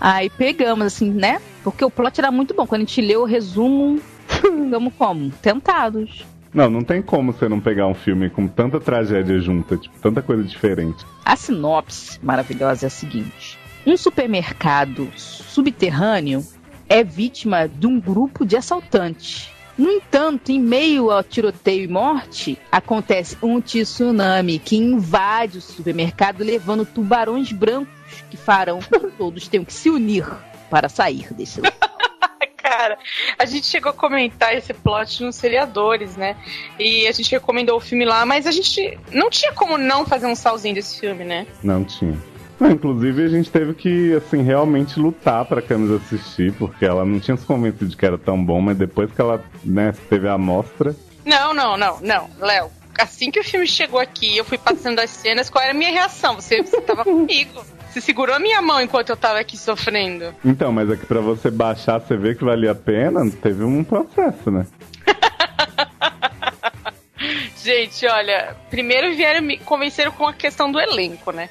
[0.00, 1.40] Aí pegamos, assim, né?
[1.62, 2.66] Porque o plot era muito bom.
[2.66, 5.30] Quando a gente leu o resumo, ficamos como?
[5.30, 6.24] Tentados.
[6.52, 10.20] Não, não tem como você não pegar um filme com tanta tragédia junta, tipo, tanta
[10.20, 11.06] coisa diferente.
[11.24, 16.44] A sinopse maravilhosa é a seguinte: um supermercado subterrâneo
[16.88, 19.50] é vítima de um grupo de assaltantes.
[19.78, 26.44] No entanto, em meio ao tiroteio e morte, acontece um tsunami que invade o supermercado,
[26.44, 27.88] levando tubarões brancos
[28.28, 30.26] que farão que todos tenham que se unir
[30.68, 31.72] para sair desse lugar.
[32.58, 32.98] Cara,
[33.38, 36.36] a gente chegou a comentar esse plot nos seriadores, né?
[36.78, 40.26] E a gente recomendou o filme lá, mas a gente não tinha como não fazer
[40.26, 41.46] um salzinho desse filme, né?
[41.62, 42.29] Não tinha.
[42.60, 47.18] Não, inclusive a gente teve que, assim, realmente lutar pra Camis assistir, porque ela não
[47.18, 50.34] tinha se convencido de que era tão bom, mas depois que ela, né, teve a
[50.34, 50.94] amostra.
[51.24, 52.70] Não, não, não, não, Léo.
[52.98, 55.90] Assim que o filme chegou aqui, eu fui passando as cenas, qual era a minha
[55.90, 56.34] reação?
[56.34, 57.64] Você, você tava comigo.
[57.88, 60.34] Você segurou a minha mão enquanto eu tava aqui sofrendo.
[60.44, 63.82] Então, mas é que pra você baixar, você ver que valia a pena, teve um
[63.82, 64.66] processo, né?
[67.56, 71.48] Gente, olha, primeiro vieram me convenceram com a questão do elenco, né?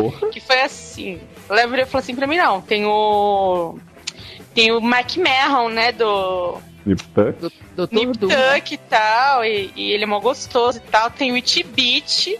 [0.00, 0.28] Porra.
[0.30, 1.20] Que foi assim.
[1.48, 3.78] Virou e falou assim pra mim, não, tem o.
[4.54, 7.52] Tem o Mike Mahon, né, do Nip Tuck?
[7.74, 8.28] Do- Nip Doom.
[8.28, 11.10] Tuck e tal, e, e ele é mó gostoso e tal.
[11.10, 12.38] Tem o It Beat,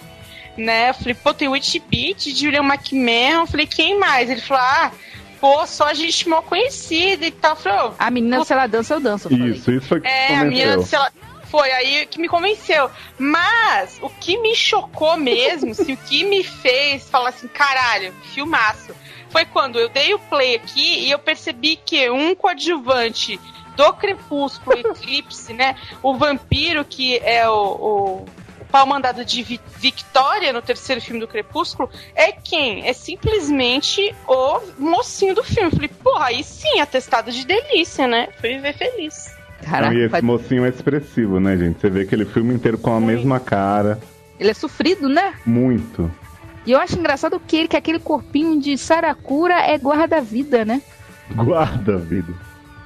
[0.57, 0.91] né?
[0.91, 3.41] Eu falei, pô, tem o It Beat, Julian McMahon.
[3.43, 4.31] Eu falei, quem mais?
[4.31, 4.93] Ele falou, ah,
[5.41, 7.53] pô, só a gente mal conhecida e tal.
[7.53, 9.27] Eu falei, ô, A menina, se ela dança, eu danço.
[9.29, 9.53] eu falei.
[9.55, 10.83] Isso, isso foi que É, a convenceu.
[10.83, 11.11] sei lá,
[11.55, 12.91] foi aí que me convenceu.
[13.17, 18.93] Mas o que me chocou mesmo, assim, o que me fez falar assim, caralho, filmaço,
[19.31, 23.39] foi quando eu dei o play aqui e eu percebi que um coadjuvante
[23.77, 25.77] do Crepúsculo Eclipse, né?
[26.03, 28.27] O vampiro que é o, o
[28.73, 29.61] pau mandado de Vi-
[30.53, 32.85] no terceiro filme do Crepúsculo é quem?
[32.85, 35.71] É simplesmente o mocinho do filme.
[35.71, 38.29] Falei, porra, aí sim, atestado de delícia, né?
[38.41, 39.44] Fui ver feliz.
[39.65, 41.81] Caraca, e esse faz- mocinho é expressivo, né, gente?
[41.81, 43.99] Você vê aquele filme inteiro com a mesma cara.
[44.39, 45.35] ele é sofrido, né?
[45.47, 46.11] Muito.
[46.67, 50.81] E eu acho engraçado que ele, que aquele corpinho de Saracura é guarda-vida, né?
[51.35, 52.33] Guarda, vida.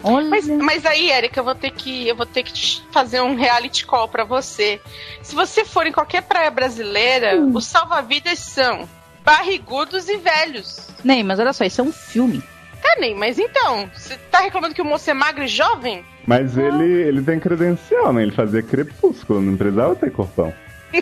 [0.02, 0.28] Olha.
[0.28, 3.34] Mas, mas aí, Erika, eu vou ter que eu vou ter que te fazer um
[3.34, 4.80] reality call pra você.
[5.22, 8.88] Se você for em qualquer praia brasileira, os salva-vidas são
[9.24, 10.88] barrigudos e velhos.
[11.04, 12.42] Nem, mas olha só, isso é um filme.
[12.80, 16.04] Tá, nem, mas então, você tá reclamando que o moço é magro e jovem?
[16.28, 18.20] Mas ele, ele tem credencial, né?
[18.20, 20.52] Ele fazia crepúsculo, não precisava ter corpão.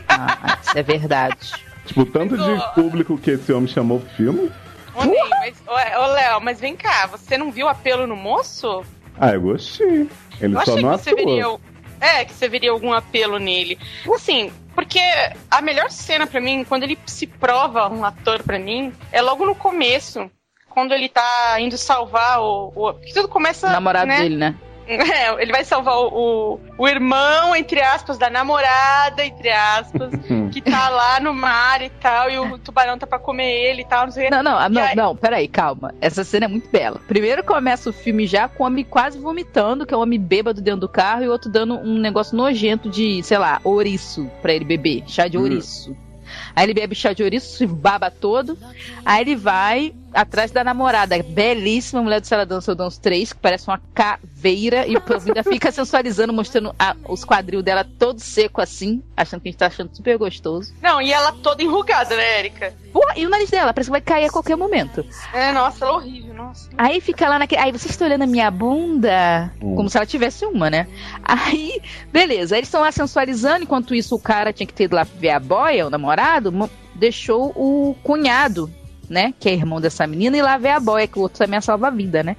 [0.09, 1.53] Ah, isso é verdade.
[1.85, 4.53] Tipo, o tanto de público que esse homem chamou pro filme.
[4.95, 8.85] Ô, Ney, mas, ô, ô, Léo, mas vem cá, você não viu apelo no moço?
[9.19, 10.09] Ah, eu gostei.
[10.41, 11.25] Ele Eu só achei que não você atua.
[11.25, 11.57] veria.
[12.01, 13.81] É, que você veria algum apelo nele.
[14.15, 15.01] Assim, porque
[15.51, 19.45] a melhor cena pra mim, quando ele se prova um ator pra mim, é logo
[19.45, 20.31] no começo.
[20.69, 22.73] Quando ele tá indo salvar o.
[22.77, 23.67] o que tudo começa.
[23.67, 24.21] O namorado né?
[24.21, 24.55] dele, né?
[24.87, 26.09] É, ele vai salvar o,
[26.55, 30.11] o, o irmão, entre aspas, da namorada, entre aspas,
[30.53, 33.85] que tá lá no mar e tal, e o tubarão tá pra comer ele e
[33.85, 34.31] tal, não sei.
[34.31, 35.93] Não, não, não, aí- não, peraí, calma.
[36.01, 37.01] Essa cena é muito bela.
[37.09, 40.61] Primeiro começa o filme já com o homem quase vomitando, que é o homem bêbado
[40.61, 44.53] dentro do carro, e o outro dando um negócio nojento de, sei lá, ouriço pra
[44.55, 45.43] ele beber, chá de Hum.
[45.43, 45.97] ouriço.
[46.55, 48.59] Aí ele bebe chá de ouriço, se baba todo.
[49.05, 53.81] Aí ele vai atrás da namorada, belíssima mulher do Celadão Soldãos 3, que parece uma
[53.95, 59.03] caveira, e o povo ainda fica sensualizando, mostrando a- os quadril dela todo seco assim,
[59.17, 60.73] achando que a gente tá achando super gostoso.
[60.83, 62.73] Não, e ela toda enrugada, né, Erika?
[62.93, 65.05] Porra, e o nariz dela, parece que vai cair a qualquer momento.
[65.35, 66.69] É, nossa, ela é horrível, nossa.
[66.79, 67.61] Aí fica lá naquele.
[67.61, 69.53] Aí vocês estão olhando a minha bunda?
[69.61, 69.75] Hum.
[69.77, 70.87] Como se ela tivesse uma, né?
[71.23, 72.55] Aí, beleza.
[72.55, 75.31] Aí eles estão lá sensualizando, enquanto isso o cara tinha que ter ido lá ver
[75.31, 78.71] a boia, o namorado, mo- deixou o cunhado,
[79.09, 79.35] né?
[79.39, 81.61] Que é irmão dessa menina, ir lá ver a boia, que o outro também é
[81.61, 82.37] salva-vida, né?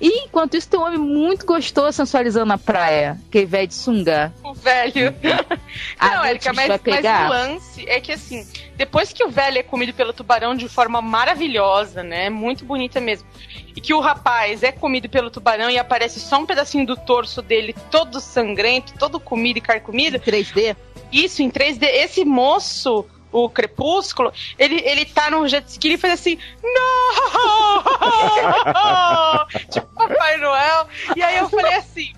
[0.00, 3.74] E enquanto isso tem um homem muito gostoso sensualizando na praia, que é velho de
[3.74, 4.32] sunga.
[4.42, 5.14] O velho.
[5.98, 8.46] A Não, a gente mas, mas o lance é que assim,
[8.76, 12.30] depois que o velho é comido pelo tubarão de forma maravilhosa, né?
[12.30, 13.26] Muito bonita mesmo.
[13.74, 17.42] E que o rapaz é comido pelo tubarão e aparece só um pedacinho do torso
[17.42, 20.18] dele, todo sangrento, todo comido e carcomido.
[20.18, 20.76] 3D.
[21.12, 21.84] Isso, em 3D.
[21.84, 23.04] Esse moço,
[23.44, 27.82] o Crepúsculo, ele, ele tá num jet ski e faz assim, não!
[29.70, 30.88] tipo Papai Noel.
[31.16, 32.12] E aí eu falei assim.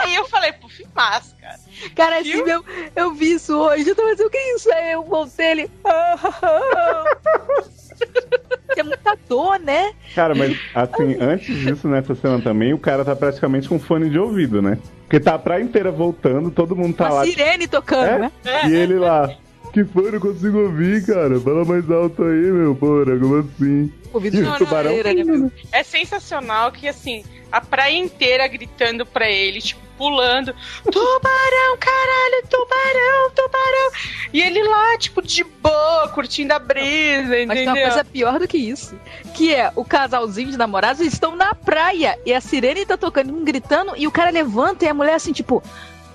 [0.00, 1.58] Aí eu falei, pô, filmaço, cara.
[1.94, 2.64] Cara, assim, meu,
[2.96, 3.88] eu vi isso hoje.
[3.88, 4.72] Eu tava assim, o que é isso?
[4.72, 5.70] Aí eu voltei ele.
[8.76, 9.92] é muita dor, né?
[10.14, 14.18] Cara, mas assim, antes disso, nessa cena também, o cara tá praticamente com fone de
[14.18, 14.78] ouvido, né?
[15.06, 17.24] Porque tá a praia inteira voltando, todo mundo tá Uma lá.
[17.24, 18.18] sirene tocando, É?
[18.18, 18.32] né?
[18.68, 19.30] E ele lá.
[19.76, 20.10] Que foi?
[20.10, 21.38] Não consigo ouvir, cara.
[21.38, 23.04] Fala mais alto aí, meu, porra.
[23.20, 23.92] Como assim?
[24.10, 24.90] Ouvido de tubarão?
[24.90, 25.52] né, meu?
[25.70, 27.22] É sensacional que, assim,
[27.52, 30.54] a praia inteira gritando pra ele, tipo, pulando:
[30.90, 33.90] Tubarão, caralho, tubarão, tubarão.
[34.32, 37.82] E ele lá, tipo, de boa, curtindo a brisa, Mas tem uma entendeu?
[37.82, 38.98] coisa pior do que isso.
[39.34, 42.18] Que é, o casalzinho de namorados estão na praia.
[42.24, 43.92] E a sirene tá tocando, um gritando.
[43.94, 45.62] E o cara levanta e a mulher assim, tipo...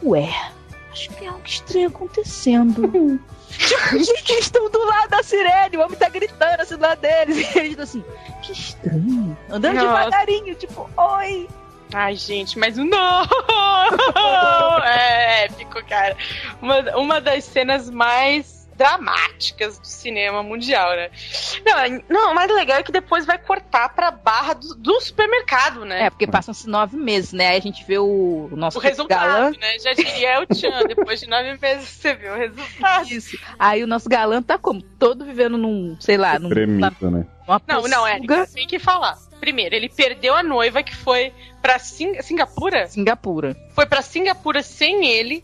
[0.03, 0.33] Ué,
[0.91, 3.19] acho que tem algo estranho acontecendo.
[3.57, 5.77] tipo, gente, eles estão do lado da sirene.
[5.77, 7.37] O homem tá gritando assim do lado deles.
[7.55, 8.03] E eles estão assim,
[8.41, 9.37] que estranho.
[9.49, 10.05] Andando Nossa.
[10.05, 11.47] devagarinho, tipo, oi.
[11.93, 13.25] Ai, gente, mas o não!
[14.85, 16.15] é épico, cara.
[16.61, 21.09] Uma, uma das cenas mais dramáticas do cinema mundial, né?
[21.65, 25.85] Não, não, o mais legal é que depois vai cortar pra barra do, do supermercado,
[25.85, 26.05] né?
[26.05, 27.49] É, porque passam-se nove meses, né?
[27.49, 29.51] Aí a gente vê o, o nosso o resultado, galã.
[29.51, 29.79] né?
[29.79, 33.11] Já diria o Tchan, depois de nove meses você vê o resultado.
[33.11, 33.37] Isso.
[33.59, 34.81] Aí o nosso galã tá como?
[34.81, 37.25] Todo vivendo num, sei lá, num, na, Premissa, né?
[37.47, 38.19] numa Não, não, é,
[38.53, 39.17] tem que falar.
[39.39, 42.87] Primeiro, ele perdeu a noiva que foi pra Sing Singapura?
[42.87, 43.57] Singapura.
[43.73, 45.43] Foi pra Singapura sem ele.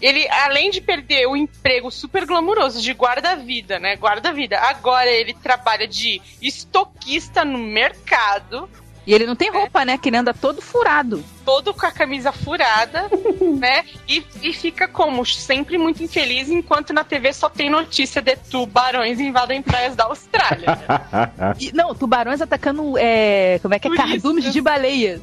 [0.00, 3.96] Ele, além de perder o emprego super glamuroso de guarda-vida, né?
[3.96, 4.58] Guarda-vida.
[4.58, 8.68] Agora ele trabalha de estoquista no mercado.
[9.06, 9.96] E ele não tem roupa, né?
[9.96, 11.24] Que ele anda todo furado.
[11.44, 13.08] todo com a camisa furada,
[13.56, 13.84] né?
[14.08, 15.24] E, e fica como?
[15.24, 20.76] Sempre muito infeliz, enquanto na TV só tem notícia de tubarões invadem praias da Austrália.
[21.60, 22.98] E, não, tubarões atacando.
[22.98, 23.94] É, como é que é?
[23.94, 25.20] Cardumes de baleias.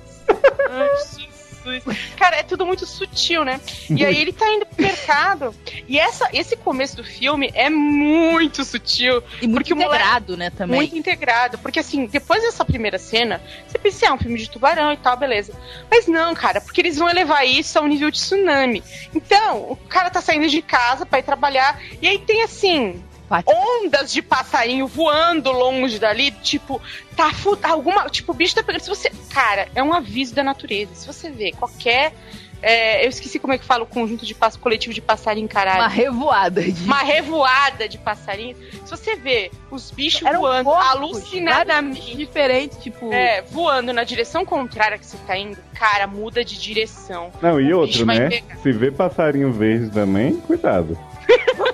[1.63, 1.83] Jesus.
[2.17, 3.59] Cara, é tudo muito sutil, né?
[3.89, 5.55] E aí ele tá indo pro mercado.
[5.87, 9.21] E essa, esse começo do filme é muito sutil.
[9.41, 10.49] E muito Porque o moleque- integrado, né?
[10.49, 10.75] Também.
[10.77, 11.57] Muito integrado.
[11.57, 14.97] Porque assim, depois dessa primeira cena, você pensa, ah, é um filme de tubarão e
[14.97, 15.53] tal, beleza.
[15.89, 18.83] Mas não, cara, porque eles vão elevar isso ao nível de tsunami.
[19.13, 21.79] Então, o cara tá saindo de casa pra ir trabalhar.
[22.01, 23.03] E aí tem assim.
[23.47, 26.81] Ondas de passarinho voando longe dali, tipo,
[27.15, 27.31] tá
[27.63, 28.09] alguma.
[28.09, 28.81] Tipo, o bicho tá pegando.
[28.81, 29.11] Se você.
[29.33, 30.93] Cara, é um aviso da natureza.
[30.95, 32.13] Se você vê qualquer.
[32.61, 35.79] é, eu esqueci como é que fala o conjunto de passo coletivo de passarinho, caralho
[35.81, 36.83] Uma revoada de.
[36.83, 38.57] uma revoada de passarinhos.
[38.85, 43.11] Se você vê os bichos Eram voando corpos, alucinadamente, Diferente, tipo.
[43.11, 47.31] é, voando na direção contrária que você tá indo, cara, muda de direção.
[47.41, 48.29] Não, e O outro, né?
[48.61, 50.97] Se vê passarinho verde também, cuidado.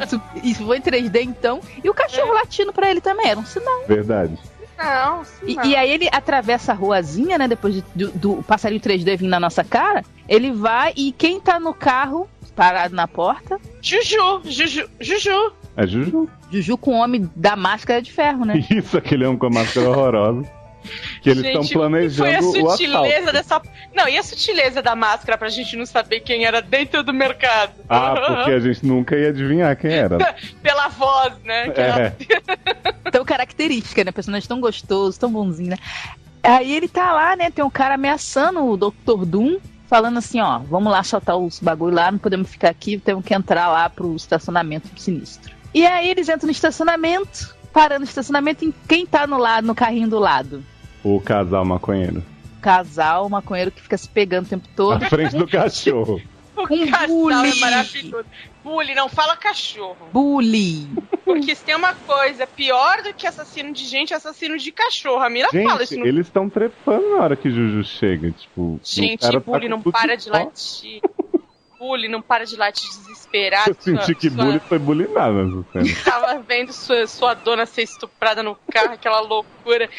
[0.00, 1.60] Isso, isso foi em 3D então.
[1.82, 3.84] E o cachorro latindo pra ele também, era um sinal.
[3.86, 4.36] Verdade.
[4.76, 5.64] Não, E, não.
[5.64, 7.46] e aí ele atravessa a ruazinha, né?
[7.46, 10.04] Depois de- do, do passarinho 3D vir na nossa cara.
[10.28, 15.52] Ele vai e quem tá no carro, parado na porta, Juju, Juju, Juju.
[15.76, 16.28] É Juju.
[16.50, 18.64] Juju com o homem da máscara de ferro, né?
[18.70, 20.44] Isso, aquele homem com a máscara horrorosa.
[21.22, 23.32] Que eles estão planejando Foi a o sutileza assalto.
[23.32, 23.62] dessa.
[23.94, 27.72] Não, e a sutileza da máscara pra gente não saber quem era dentro do mercado?
[27.88, 30.18] Ah, porque a gente nunca ia adivinhar quem era.
[30.62, 31.72] Pela voz, né?
[31.74, 32.14] Era-
[33.04, 34.10] É, Tão característica, né?
[34.12, 35.76] Personagem tão gostoso, tão bonzinho, né?
[36.42, 37.50] Aí ele tá lá, né?
[37.50, 39.24] Tem um cara ameaçando o Dr.
[39.24, 39.58] Doom,
[39.88, 43.32] falando assim, ó, vamos lá soltar os bagulho lá, não podemos ficar aqui, temos que
[43.34, 45.54] entrar lá pro estacionamento sinistro.
[45.72, 49.74] E aí eles entram no estacionamento, parando no estacionamento, e quem tá no lado, no
[49.74, 50.64] carrinho do lado?
[51.04, 52.22] O casal maconheiro.
[52.60, 55.00] Casal, maconheiro que fica se pegando o tempo todo.
[55.00, 56.20] Na frente do cachorro.
[56.56, 57.60] O Um casal é bully.
[57.60, 58.24] maravilhoso.
[58.62, 59.96] Bully, não fala cachorro.
[60.12, 60.86] Bully.
[61.24, 65.18] Porque se tem uma coisa pior do que assassino de gente, é assassino de cachorro.
[65.20, 68.30] A Mira fala isso Gente, no eles estão trepando na hora que Juju chega.
[68.30, 71.00] Tipo, Gente, tá bully com não para de latir.
[71.76, 73.70] bully não para de latir desesperado.
[73.70, 75.84] Eu senti que bully foi cena.
[76.04, 79.90] Tava vendo sua, sua dona ser estuprada no carro, aquela loucura.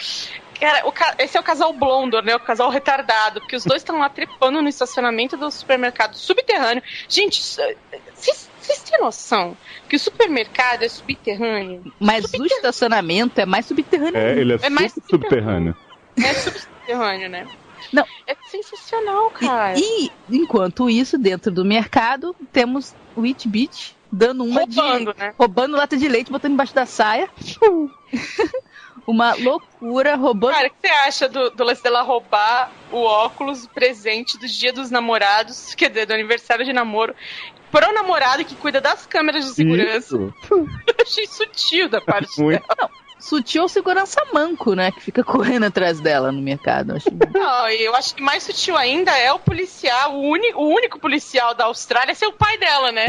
[0.60, 2.36] Cara, o ca- esse é o casal Blondor, né?
[2.36, 6.82] O casal retardado, porque os dois estão lá trepando no estacionamento do supermercado subterrâneo.
[7.10, 9.56] Gente, vocês vocês têm noção
[9.88, 11.84] que o supermercado é subterrâneo?
[12.00, 14.18] Mas o estacionamento é mais subterrâneo.
[14.18, 15.76] É, ele é, É mais super subterrâneo.
[16.18, 17.48] É subterrâneo, né?
[17.94, 18.04] Não.
[18.26, 19.78] É sensacional, cara.
[19.78, 25.20] E, e, enquanto isso, dentro do mercado, temos o It Beat dando uma Roubando, de.
[25.20, 25.34] né?
[25.38, 27.30] roubando lata de leite, botando embaixo da saia.
[29.08, 30.54] uma loucura, roubando.
[30.54, 34.72] Cara, o que você acha do, do lance dela roubar o óculos presente do dia
[34.74, 37.16] dos namorados, quer dizer, do aniversário de namoro,
[37.72, 39.98] pro namorado que cuida das câmeras de segurança?
[39.98, 40.34] Isso.
[40.52, 42.62] Eu achei sutil da parte Muito.
[42.78, 42.90] dela.
[43.18, 44.92] Sutil ou segurança manco, né?
[44.92, 46.92] Que fica correndo atrás dela no mercado.
[46.92, 50.68] Eu acho- Não, eu acho que mais sutil ainda é o policial, o, uni, o
[50.68, 53.06] único policial da Austrália ser o pai dela, né?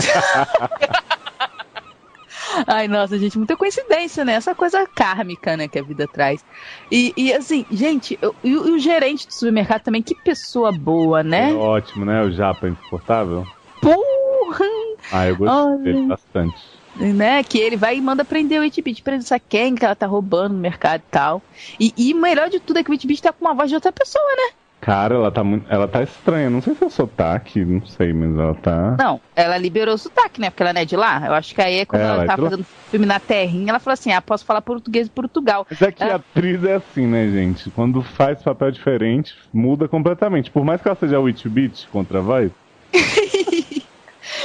[2.66, 4.34] Ai, nossa, gente, muita coincidência, né?
[4.34, 6.44] Essa coisa kármica, né, que a vida traz.
[6.90, 11.24] E, e, assim, gente, eu- e, o- gerente do supermercado também, que pessoa boa, É
[11.24, 11.52] né?
[11.54, 12.22] ótimo, né?
[12.22, 13.44] O Japa insuportável.
[13.80, 14.64] Porra!
[15.12, 16.06] Ah, eu gostei Olha.
[16.08, 16.56] bastante.
[16.96, 17.42] né?
[17.44, 20.54] Que ele vai e manda prender o Itbit, prender essa quem que ela tá roubando
[20.54, 21.42] no mercado e tal.
[21.78, 23.74] E, e o melhor de tudo é que o Itbit tá com uma voz de
[23.74, 24.56] outra pessoa, né?
[24.86, 25.66] Cara, ela tá muito.
[25.68, 26.48] Ela tá estranha.
[26.48, 28.94] Não sei se é sotaque, não sei, mas ela tá.
[28.96, 30.48] Não, ela liberou o sotaque, né?
[30.48, 31.26] Porque ela não é de lá.
[31.26, 33.70] Eu acho que aí é quando É, ela ela é tá fazendo filme na terrinha,
[33.70, 35.66] ela falou assim: ah, posso falar português de Portugal.
[35.68, 36.12] Mas é que É.
[36.12, 37.68] a atriz é assim, né, gente?
[37.70, 40.52] Quando faz papel diferente, muda completamente.
[40.52, 42.52] Por mais que ela seja Witch Beat contra a voz,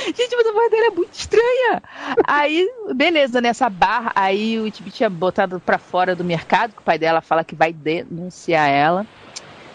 [0.08, 1.84] Gente, mas a voz dela é muito estranha.
[2.28, 6.84] Aí, beleza, nessa barra, aí o Itbit é botado pra fora do mercado, que o
[6.84, 9.06] pai dela fala que vai denunciar ela.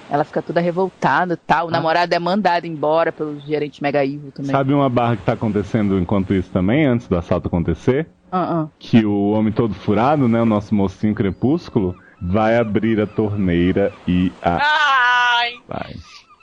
[0.08, 1.66] Ela fica toda revoltada e tal.
[1.66, 1.72] O Ah.
[1.72, 4.52] namorado é mandado embora pelo gerente mega evil também.
[4.52, 8.06] sabe uma barra que tá acontecendo enquanto isso também, antes do assalto acontecer?
[8.30, 8.68] Ah, ah.
[8.78, 14.32] Que o homem todo furado, né, o nosso mocinho crepúsculo, vai abrir a torneira e
[14.42, 14.58] a.
[15.38, 15.94] Ai, Vai.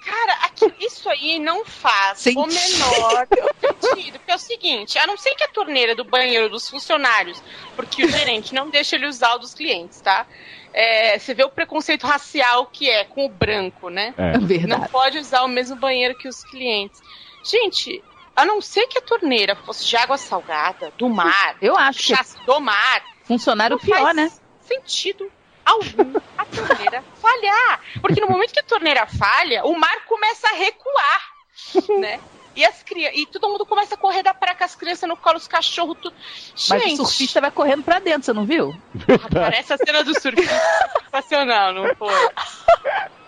[0.05, 3.28] cara, aqui- isso aí não faz o menor
[3.82, 4.18] sentido.
[4.20, 7.41] Porque é o seguinte, a não ser que a torneira do banheiro dos funcionários,
[7.76, 10.26] porque o gerente não deixa ele usar o dos clientes, tá?
[10.74, 14.13] É, você vê o preconceito racial que é com o branco, né?
[14.17, 14.38] É.
[14.39, 14.67] Verdade.
[14.67, 16.99] Não pode usar o mesmo banheiro que os clientes.
[17.43, 18.03] Gente,
[18.36, 22.13] a não ser que a torneira fosse de água salgada, do mar, Eu acho
[22.45, 24.32] do mar, funcionário não pior, faz né?
[24.61, 25.32] sentido
[25.63, 26.19] algum.
[26.38, 27.80] A torneira falhar.
[28.01, 31.21] Porque no momento que a torneira falha, o mar começa a recuar,
[31.99, 32.19] né?
[32.56, 33.12] E, as cria...
[33.18, 35.97] e todo mundo começa a correr da praia com as crianças no colo, os cachorros,
[36.01, 36.16] tudo.
[36.70, 38.76] Mas Gente, o surfista vai correndo pra dentro, você não viu?
[39.32, 40.62] parece a cena do surfista
[41.04, 42.14] sensacional, não foi?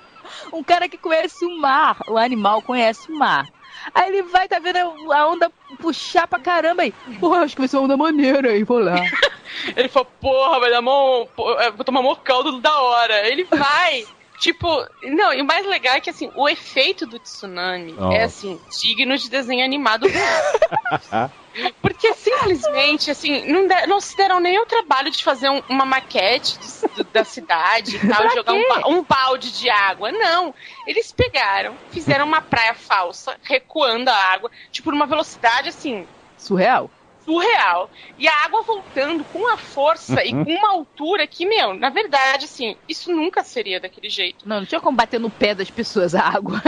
[0.54, 3.48] Um cara que conhece o mar, o animal conhece o mar.
[3.94, 4.78] Aí ele vai, tá vendo
[5.12, 6.94] a onda puxar pra caramba aí.
[7.20, 8.96] Porra, acho que vai ser uma onda maneira aí, vou lá.
[9.76, 13.28] Ele falou, porra, vai dar pô, é, Vou tomar mó caldo da hora.
[13.28, 14.06] Ele vai.
[14.38, 14.68] Tipo,
[15.04, 18.12] não, e o mais legal é que assim, o efeito do tsunami Oh.
[18.12, 20.06] é assim, digno de desenho animado.
[21.82, 25.86] Porque simplesmente, assim, não, de- não se deram nem o trabalho de fazer um- uma
[25.86, 30.12] maquete de- da cidade e tal, jogar um, um balde de água.
[30.12, 30.54] Não.
[30.86, 36.06] Eles pegaram, fizeram uma praia falsa, recuando a água, tipo, numa velocidade assim,
[36.38, 36.92] Surreal.
[37.26, 37.90] Surreal.
[38.18, 42.46] E a água voltando com uma força e com uma altura que, meu, na verdade,
[42.46, 44.48] assim, isso nunca seria daquele jeito.
[44.48, 46.62] Não, não tinha como bater no pé das pessoas a água.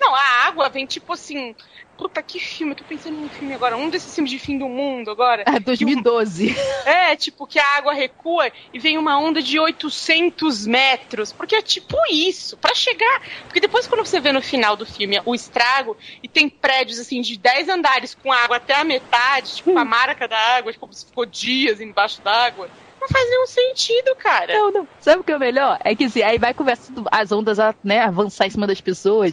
[0.00, 1.54] Não, a água vem tipo assim.
[1.96, 2.72] Puta, que filme?
[2.72, 3.76] Eu tô pensando num filme agora.
[3.76, 5.44] Um desses filmes de fim do mundo agora.
[5.46, 6.54] Ah, 2012.
[6.84, 11.32] É, tipo, que a água recua e vem uma onda de 800 metros.
[11.32, 13.20] Porque é tipo isso, pra chegar.
[13.46, 17.20] Porque depois, quando você vê no final do filme o estrago e tem prédios assim
[17.20, 21.06] de 10 andares com água até a metade, tipo, a marca da água, tipo, você
[21.06, 22.68] ficou dias embaixo d'água.
[23.00, 24.54] Não faz nenhum sentido, cara.
[24.54, 24.88] Não, não.
[24.98, 25.78] Sabe o que é o melhor?
[25.84, 29.32] É que assim, aí vai conversando as ondas a né, avançar em cima das pessoas.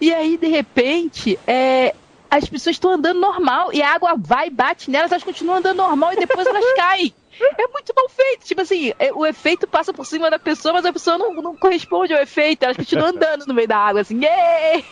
[0.00, 1.94] E aí, de repente, é,
[2.30, 6.12] as pessoas estão andando normal e a água vai, bate nelas, elas continuam andando normal
[6.12, 7.12] e depois elas caem.
[7.58, 8.44] É muito mal feito.
[8.44, 11.56] Tipo assim, é- o efeito passa por cima da pessoa, mas a pessoa não, não
[11.56, 12.62] corresponde ao efeito.
[12.62, 14.20] Elas continuam andando no meio da água, assim.
[14.22, 14.84] "Yay!"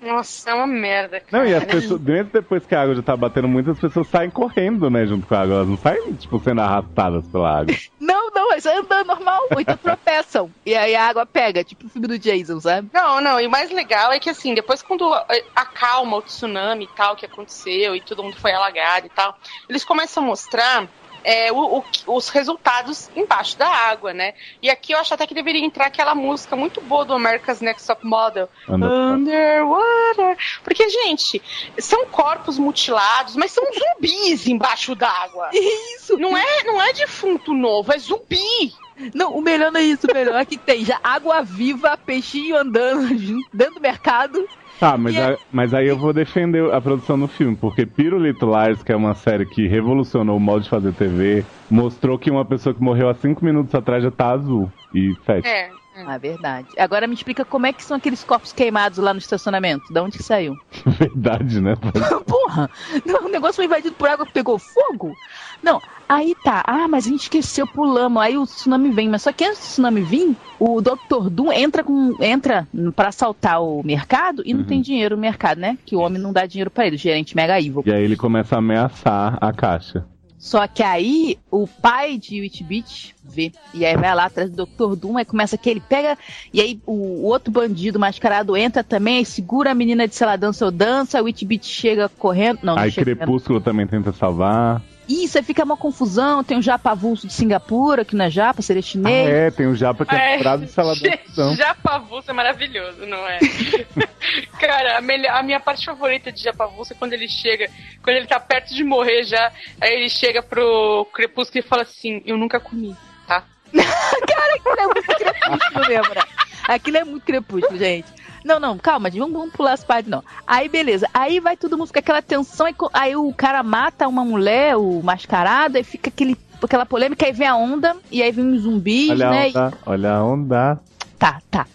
[0.00, 1.20] Nossa, é uma merda.
[1.20, 1.42] Cara.
[1.42, 4.06] Não, e as pessoas, mesmo depois que a água já tá batendo muito, as pessoas
[4.08, 5.54] saem correndo, né, junto com a água.
[5.56, 7.74] Elas não saem, tipo, sendo arrastadas pela água.
[7.98, 8.19] Não,
[8.64, 10.50] não, elas andam normal, ou então tropeçam.
[10.64, 12.88] E aí a água pega, tipo o filme do Jason, sabe?
[12.92, 15.12] Não, não, e o mais legal é que assim, depois quando
[15.54, 19.36] acalma o tsunami e tal que aconteceu e todo mundo foi alagado e tal,
[19.68, 20.88] eles começam a mostrar
[21.24, 21.84] é, o- o-
[22.16, 24.32] os resultados embaixo da água, né?
[24.62, 27.86] E aqui eu acho até que deveria entrar aquela música muito boa do America's Next
[27.86, 30.36] Top Model, Underwater.
[30.62, 31.42] Porque, gente,
[31.78, 35.50] são corpos mutilados, mas são zumbis embaixo d'água.
[35.54, 36.16] Isso!
[36.18, 38.72] Não é, não é defunto novo, é zumbi.
[39.14, 42.54] Não, o melhor não é isso, o melhor é que tem já água viva, peixinho
[42.54, 43.08] andando
[43.50, 44.46] dentro do mercado.
[44.80, 48.82] Tá, mas, a- mas aí eu vou defender a produção do filme, porque Pirulito Liars,
[48.82, 52.74] que é uma série que revolucionou o modo de fazer TV, mostrou que uma pessoa
[52.74, 54.72] que morreu há cinco minutos atrás já tá azul.
[54.92, 55.46] E fecha.
[55.48, 55.72] É.
[56.06, 56.68] Ah, verdade.
[56.78, 59.92] Agora me explica como é que são aqueles corpos queimados lá no estacionamento.
[59.92, 60.56] Da onde que saiu?
[60.86, 61.74] Verdade, né?
[62.26, 62.70] Porra!
[63.04, 65.14] Não, o negócio foi invadido por água que pegou fogo?
[65.62, 66.62] Não, aí tá.
[66.66, 68.22] Ah, mas a gente esqueceu, pulamos.
[68.22, 69.08] Aí o tsunami vem.
[69.08, 71.28] Mas só que antes do tsunami vir, o Dr.
[71.30, 74.66] Doom entra com entra pra assaltar o mercado e não Uhum.
[74.66, 75.78] tem dinheiro no mercado, né?
[75.84, 77.82] Que o homem não dá dinheiro pra ele, o gerente mega evil.
[77.86, 80.04] E aí ele começa a ameaçar a caixa.
[80.40, 83.52] Só que aí o pai de Witbit vê.
[83.74, 84.96] E aí vai lá atrás do Dr.
[84.96, 86.16] Doom, aí começa que ele pega.
[86.50, 90.36] E aí o, outro bandido mascarado entra também, aí segura a menina de se ela
[90.36, 92.60] dança ou dança, o Witbit chega correndo.
[92.62, 94.82] Não, não aí chega Crepúsculo também tenta salvar.
[95.10, 96.44] Isso, aí fica uma confusão.
[96.44, 99.28] Tem o Japa avulso de Singapura, que não é Japa, seria Ah, chinês.
[99.28, 100.36] é, tem o Japa que é É.
[100.36, 101.56] comprado de saladão.
[101.56, 103.38] Japavulso é maravilhoso, não é?
[104.60, 107.68] Cara, a, melhor- a minha parte favorita de Japavulso é quando ele chega,
[108.02, 109.50] quando ele tá perto de morrer já,
[109.80, 112.94] aí ele chega pro Crepúsculo e fala assim, eu nunca comi,
[113.26, 113.42] tá?
[113.72, 116.22] Aquilo é muito crepúsculo mesmo, né?
[116.68, 118.06] Aquilo é muito crepúsculo, gente.
[118.44, 120.22] Não, não, calma, vamos, vamos pular as partes, não.
[120.46, 121.06] Aí, beleza.
[121.12, 124.76] Aí vai todo mundo fica aquela tensão, e co- aí o cara mata uma mulher,
[124.76, 128.62] o mascarado, aí fica aquele, aquela polêmica, aí vem a onda, e aí vem os
[128.62, 129.48] zumbis, Olha a né?
[129.48, 130.80] onda, olha a onda.
[131.18, 131.66] Tá, tá.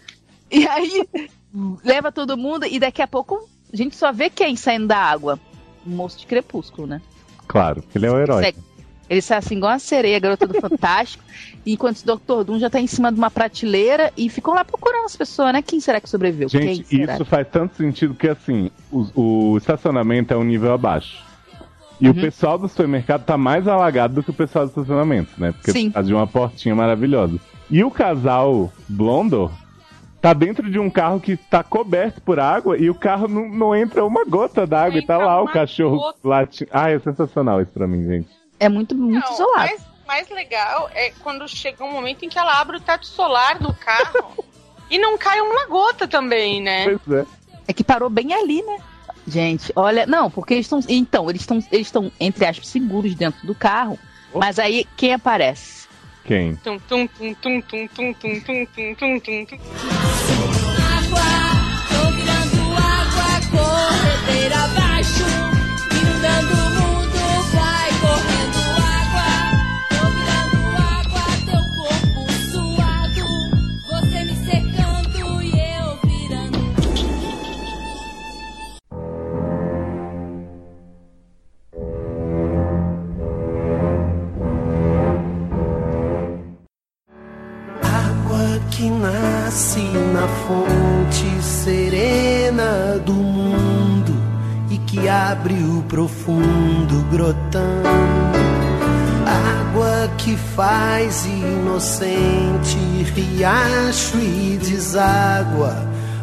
[0.52, 1.04] E aí
[1.84, 5.40] leva todo mundo e daqui a pouco a gente só vê quem saindo da água.
[5.86, 7.02] O moço de crepúsculo, né?
[7.48, 8.44] Claro, ele é o herói.
[8.46, 8.58] Segue.
[9.10, 11.24] Ele sai assim igual uma sereia, garota do Fantástico.
[11.66, 12.44] enquanto o Dr.
[12.44, 15.62] Doom já tá em cima de uma prateleira e ficam lá procurando as pessoas, né?
[15.62, 16.50] Quem será que sobreviveu?
[16.50, 17.14] Gente, Quem será?
[17.14, 21.24] isso faz tanto sentido que assim, o, o estacionamento é um nível abaixo.
[22.00, 22.12] E Uhum.
[22.12, 25.52] o pessoal do supermercado tá mais alagado do que o pessoal do estacionamento, né?
[25.54, 25.92] Porque Sim.
[25.92, 27.40] causa de uma portinha maravilhosa.
[27.72, 29.50] E o casal Blondo
[30.22, 33.76] tá dentro de um carro que tá coberto por água e o carro não, não
[33.76, 36.20] entra uma gota d'água e tá lá o cachorro gota.
[36.24, 36.70] latindo.
[36.74, 38.30] Ah, é sensacional isso pra mim, gente.
[38.60, 39.58] É muito, muito Não, isolado.
[39.58, 43.60] mais, mais legal é quando chega um momento em que ela abre o teto solar
[43.60, 44.46] do carro
[44.90, 46.86] e não cai uma gota também, né?
[47.06, 47.26] Pois é.
[47.68, 48.78] É que parou bem ali, né?
[49.28, 53.46] Gente, olha, não, porque eles estão, então, eles estão, eles estão entre aspas seguros dentro
[53.46, 53.98] do carro,
[54.34, 54.40] Oh.
[54.40, 55.88] mas aí quem aparece?
[56.26, 56.56] Quem?
[56.58, 59.58] Tum, tum, tum, tum, tum, tum, tum, tum, tum, tum, tum, tum.
[88.76, 94.14] Que nasce na fonte serena do mundo
[94.70, 97.88] e que abre o profundo grotando.
[99.26, 102.78] Água que faz inocente
[103.16, 105.74] riacho e deságua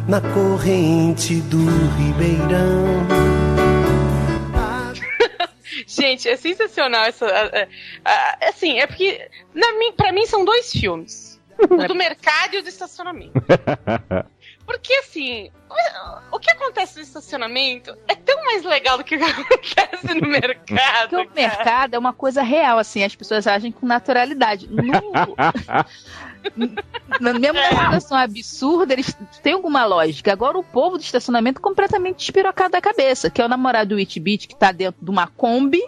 [0.07, 1.65] na corrente do
[1.97, 3.33] ribeirão.
[5.87, 7.25] Gente, é sensacional essa.
[8.47, 9.27] assim, é porque
[9.97, 11.32] pra mim são dois filmes.
[11.59, 13.33] O do mercado e o do estacionamento.
[14.65, 15.51] Porque assim,
[16.31, 19.19] o, que acontece no estacionamento é tão mais legal do que o
[19.59, 21.09] que acontece no mercado.
[21.09, 21.47] Porque o cara.
[21.47, 24.69] mercado é uma coisa real, assim, as pessoas agem com naturalidade.
[27.19, 30.31] No, mesmo numa situação absurda, eles têm alguma lógica.
[30.31, 34.19] Agora, o povo do estacionamento completamente despirocado da cabeça, que é o namorado do It
[34.19, 35.83] Beat, que tá dentro de uma Kombi,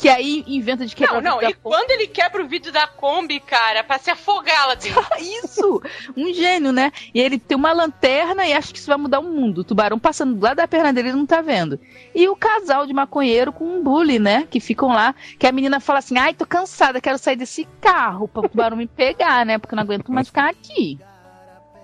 [0.00, 1.76] que aí inventa de quebrar Não, o não, vidro e da Kombi.
[1.76, 5.04] quando ele quebra o vidro da Kombi, cara, pra se afogar lá dentro.
[5.20, 5.82] Isso!
[6.16, 6.90] Um gênio, né?
[7.14, 9.58] E ele tem uma lanterna e acha que isso vai mudar o mundo.
[9.58, 11.78] O tubarão passando do lado da perna dele ele não tá vendo.
[12.14, 14.46] E o casal de maconheiro com um bully, né?
[14.50, 15.14] Que ficam lá.
[15.38, 18.76] Que a menina fala assim: ai, tô cansada, quero sair desse carro pra o tubarão
[18.78, 19.58] me pegar, né?
[19.58, 20.98] Porque eu não aguento mais ficar aqui.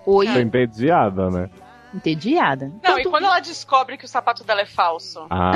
[0.05, 1.49] Oi, Tô entediada, né?
[1.93, 2.71] Entediada.
[2.83, 5.25] Não, e quando ela descobre que o sapato dela é falso?
[5.29, 5.51] Ah,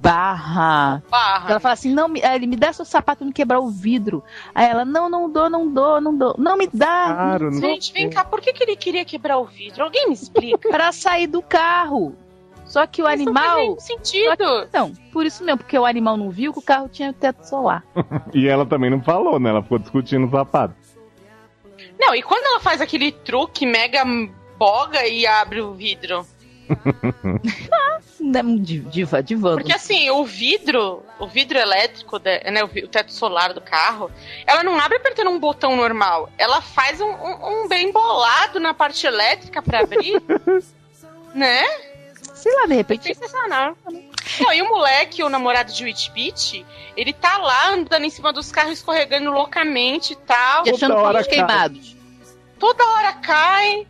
[0.00, 1.02] Barra.
[1.10, 1.50] Barra.
[1.50, 4.22] Ela fala assim: não, ele me dá seu sapato pra me quebrar o vidro.
[4.54, 6.34] Aí ela: não, não dou, não dou, não dou.
[6.38, 7.14] Não me dá.
[7.14, 9.84] claro, não Gente, vem cá, por que, que ele queria quebrar o vidro?
[9.84, 10.68] Alguém me explica?
[10.70, 12.14] Pra sair do carro.
[12.64, 13.56] Só que o Isso Não faz animal.
[13.58, 14.68] nenhum sentido.
[14.72, 17.84] Não, por isso mesmo, porque o animal não viu que o carro tinha teto solar.
[18.34, 19.50] E ela também não falou, né?
[19.50, 20.74] Ela ficou discutindo o sapato.
[21.98, 24.04] Não, e quando ela faz aquele truque mega
[24.58, 26.26] boga e abre o vidro?
[28.18, 29.58] De- Diva, divando.
[29.58, 34.10] Porque assim, o vidro, o vidro elétrico, né, o, teto solar do carro,
[34.46, 36.28] ela não abre apertando um botão normal.
[36.38, 40.20] Ela faz um, um- um bem bolado na parte elétrica pra abrir.
[41.34, 41.62] né?
[42.34, 43.14] Sei lá, de repente.
[43.14, 43.76] Sensacional.
[44.40, 48.32] Não, e o moleque, o namorado de Witch Beach, ele tá lá andando em cima
[48.32, 50.64] dos carros, escorregando loucamente e tal.
[50.96, 51.96] Hora fogos queimados.
[52.58, 53.86] Toda hora cai.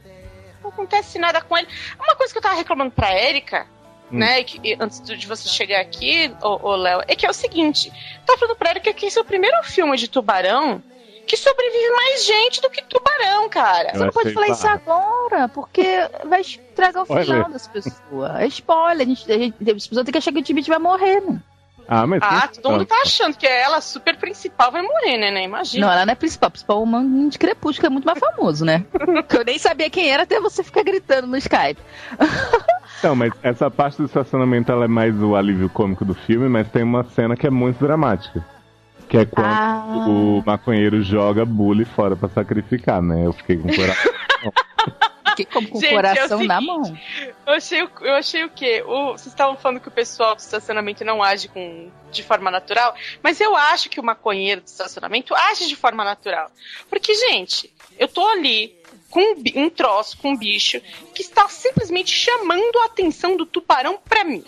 [0.67, 1.69] Não acontece nada com ele.
[1.99, 3.67] Uma coisa que eu tava reclamando pra Erika,
[4.11, 4.19] Hum.
[4.19, 7.35] né, e que, e antes de você chegar aqui, ô, Léo, é que é o
[7.35, 7.93] seguinte:
[8.25, 10.81] tava falando pra Erika que esse é o primeiro filme de tubarão
[11.27, 13.89] que sobrevive mais gente do que tubarão, cara.
[13.89, 15.85] Eu Você não pode falar isso agora, porque
[16.25, 18.37] vai estragar o final das pessoas.
[18.41, 19.05] É spoiler.
[19.05, 21.41] A gente, a gente, as pessoas têm que achar que o Tibit vai morrer, né?
[21.89, 22.21] Ah, mas.
[22.23, 25.31] Ah, todo mundo tá achando que ela, super principal, vai morrer, né?
[25.31, 25.45] né?
[25.45, 25.87] Imagina.
[25.87, 26.51] Não, ela não é principal.
[26.51, 28.85] Principal é o Mangue de Crepúsculo, que é muito mais famoso, né?
[29.29, 31.81] que eu nem sabia quem era até você ficar gritando no Skype.
[33.05, 36.67] Não, mas essa parte do estacionamento ela é mais o alívio cômico do filme, mas
[36.69, 38.45] tem uma cena que é muito dramática.
[39.09, 39.85] Que é quando Ah.
[40.09, 43.25] o maconheiro joga bully fora pra sacrificar, né?
[43.27, 44.13] Eu fiquei com o coração.
[45.37, 46.99] Fiquei como com o Gente, é o coração na mão.
[47.47, 48.83] Eu achei, o- eu achei o quê?
[48.87, 52.95] O, vocês estavam falando que o pessoal do estacionamento não age com, de forma natural,
[53.23, 56.51] mas eu acho que o maconheiro do estacionamento age de forma natural.
[56.89, 58.75] Porque, gente, eu tô ali
[59.11, 60.81] com um, um troço, com um bicho,
[61.15, 64.43] que está simplesmente chamando a atenção do tubarão pra mim.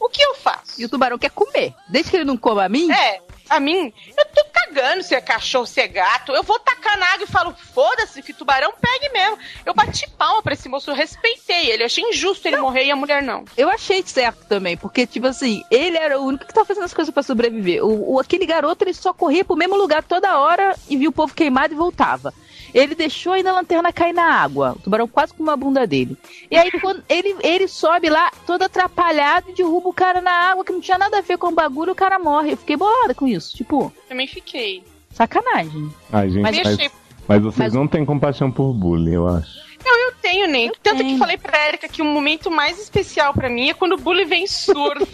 [0.00, 0.80] O que eu faço?
[0.80, 1.72] E o tubarão quer comer.
[1.88, 4.26] Desde que ele não coma a mim, É, a mim, eu
[4.72, 6.32] cagando se é cachorro, se é gato.
[6.32, 9.38] Eu vou tacar na água e falo, foda-se, que tubarão pegue mesmo.
[9.66, 11.82] Eu bati palma pra esse moço, eu respeitei ele.
[11.82, 13.44] Eu achei injusto ele morrer e a mulher não.
[13.56, 14.76] eu achei certo também.
[14.76, 17.84] Porque, tipo assim, ele era o único que tava fazendo as coisas pra sobreviver.
[17.84, 21.12] O, o- aquele garoto, ele só corria pro mesmo lugar toda hora e via o
[21.12, 22.32] povo queimado e voltava.
[22.74, 24.74] Ele deixou ainda a lanterna cair na água.
[24.76, 26.16] O tubarão quase com uma bunda dele.
[26.50, 30.64] E aí, quando ele, ele sobe lá, todo atrapalhado, e derruba o cara na água,
[30.64, 32.52] que não tinha nada a ver com o bagulho, o cara morre.
[32.52, 33.56] Eu fiquei bolada com isso.
[33.56, 34.82] Tipo, Também fiquei.
[35.12, 35.90] sacanagem.
[36.12, 36.90] Ai, gente, Mas mas,
[37.28, 39.61] mas vocês mas- não têm compaixão por bullying, eu acho.
[39.84, 40.70] Não, eu tenho, nem.
[40.82, 41.18] Tanto que tenho.
[41.18, 44.46] falei pra Erika que o momento mais especial pra mim é quando o Bully vem
[44.46, 45.12] surfando.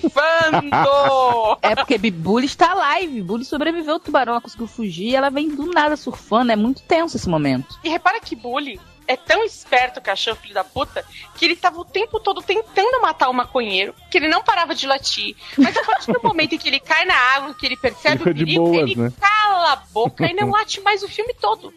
[1.62, 3.22] É porque Bully está live.
[3.22, 5.14] Bully sobreviveu ao tubarão, ela conseguiu fugir.
[5.14, 6.52] Ela vem do nada surfando.
[6.52, 7.78] É muito tenso esse momento.
[7.84, 11.02] e repara que Bully é tão esperto, o cachorro filho da puta,
[11.34, 14.86] que ele tava o tempo todo tentando matar o maconheiro, que ele não parava de
[14.86, 15.34] latir.
[15.56, 18.30] Mas a partir do momento em que ele cai na água, que ele percebe Fica
[18.30, 19.12] o de perigo, boas, ele né?
[19.18, 21.72] cala a boca e não late mais o filme todo.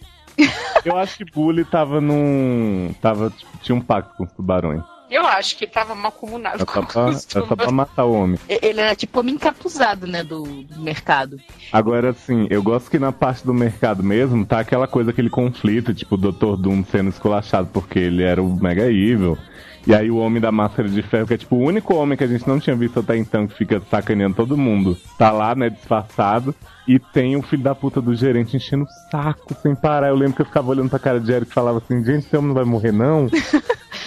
[0.86, 2.94] Eu acho que Bully tava num.
[3.02, 4.82] Tava, tipo, tinha um pacto com os tubarões.
[5.12, 8.40] Eu acho que ele tava mancomunado É com só pra, é pra matar o homem.
[8.48, 11.38] Ele era tipo homem encapuzado, né, do, do mercado.
[11.70, 15.94] Agora, assim, eu gosto que na parte do mercado mesmo tá aquela coisa, aquele conflito,
[15.94, 16.56] tipo, o Dr.
[16.56, 19.38] Doom sendo esculachado porque ele era o Mega Evil.
[19.88, 22.24] E aí o homem da máscara de ferro, que é tipo o único homem que
[22.24, 25.70] a gente não tinha visto até então, que fica sacaneando todo mundo, tá lá, né,
[25.70, 26.54] disfarçado.
[26.88, 30.10] E tem o filho da puta do gerente enchendo o saco sem parar.
[30.10, 32.36] Eu lembro que eu ficava olhando pra cara de Eric e falava assim, gente, esse
[32.36, 33.28] homem não vai morrer, não?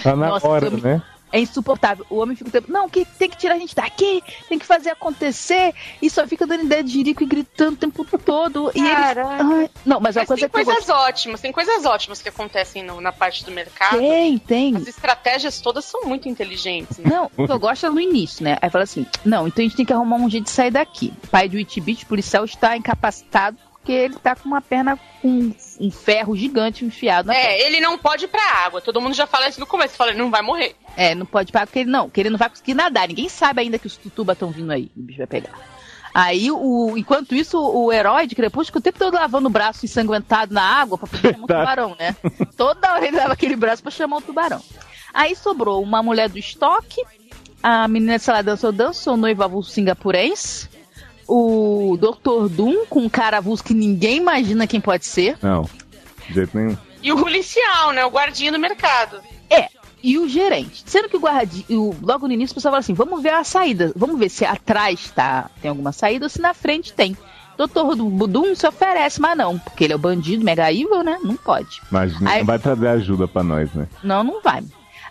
[0.02, 1.02] Tá na Nossa, hora, homem- né?
[1.34, 2.06] É insuportável.
[2.08, 4.64] O homem fica o tempo, não, que tem que tirar a gente daqui, tem que
[4.64, 5.74] fazer acontecer.
[6.00, 8.70] E só fica dando ideia de jirico e gritando o tempo todo.
[8.72, 9.68] E ele.
[9.84, 13.00] Não, mas, a Mas coisa tem que coisas ótimas, tem coisas ótimas que acontecem no-
[13.00, 13.98] na parte do mercado.
[13.98, 14.76] Tem, tem.
[14.76, 16.98] As estratégias todas são muito inteligentes.
[16.98, 17.10] Né?
[17.10, 18.56] Não, o que eu gosto é no início, né?
[18.62, 21.12] Aí fala assim: não, então a gente tem que arrumar um jeito de sair daqui.
[21.24, 25.90] O pai do Itbit, policial, está incapacitado porque ele tá com uma perna com um
[25.90, 27.50] ferro gigante enfiado na perna.
[27.50, 28.80] É, ele não pode ir pra água.
[28.80, 29.94] Todo mundo já fala isso no começo.
[29.94, 30.74] Fala, ele não vai morrer.
[30.96, 33.06] É, não pode parar porque ele não, porque ele não vai conseguir nadar.
[33.06, 34.90] Ninguém sabe ainda que os tutuba estão vindo aí.
[34.96, 35.52] O bicho vai pegar.
[36.14, 40.54] Aí, o, enquanto isso, o herói de Crepúsculo o tempo todo lavando o braço ensanguentado
[40.54, 42.16] na água pra poder chamar o tubarão, né?
[42.56, 44.62] Toda hora ele lava aquele braço pra chamar o tubarão.
[45.12, 47.02] Aí sobrou uma mulher do estoque,
[47.62, 50.68] a menina, sei lá, dançou, dançou, noivo avulso singapurense,
[51.28, 52.48] o Dr.
[52.48, 55.68] Doom com um cara avulso que ninguém imagina quem pode ser, Não,
[56.28, 56.76] de jeito nenhum.
[57.02, 58.04] E o policial, né?
[58.04, 59.20] O guardinha do mercado.
[60.02, 60.82] e o gerente.
[60.86, 63.42] Sendo que o guardi, o, logo no início o pessoal fala assim: vamos ver a
[63.44, 67.16] saída, vamos ver se atrás tá, tem alguma saída ou se na frente tem.
[67.56, 71.18] Doutor Budum se oferece, mas não, porque ele é o bandido mega evil, né?
[71.22, 71.80] Não pode.
[71.90, 73.86] Mas Aí- não vai trazer ajuda pra nós, né?
[74.02, 74.62] Não, não vai.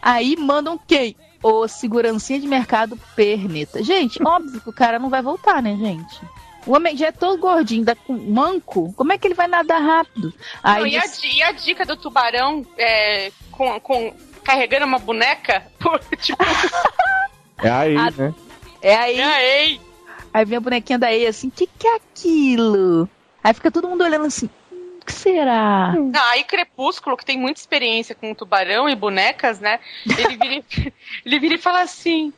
[0.01, 1.15] Aí mandam quem?
[1.43, 3.83] O segurancinha de mercado perneta.
[3.83, 6.21] Gente, óbvio que o cara não vai voltar, né, gente?
[6.65, 8.93] O homem já é todo gordinho, dá com manco.
[8.93, 10.33] Como é que ele vai nadar rápido?
[10.63, 11.03] Aí Não, e, a,
[11.35, 14.13] e a dica do tubarão é, com, com-
[14.45, 15.67] carregando uma boneca?
[16.21, 16.41] Tipo,
[17.61, 18.33] É aí, Ah, né?
[18.81, 19.19] é aí.
[19.19, 19.81] ei,
[20.33, 23.07] Aí vem a bonequinha da Ei assim, o que, que é aquilo?
[23.43, 24.62] Aí fica todo mundo olhando assim, "Hum, o
[25.03, 25.93] que será?
[25.93, 29.79] Não, aí Crepúsculo, que tem muita experiência com tubarão e bonecas, né?
[30.05, 30.93] Ele vira, e-
[31.25, 32.31] ele vira e fala assim: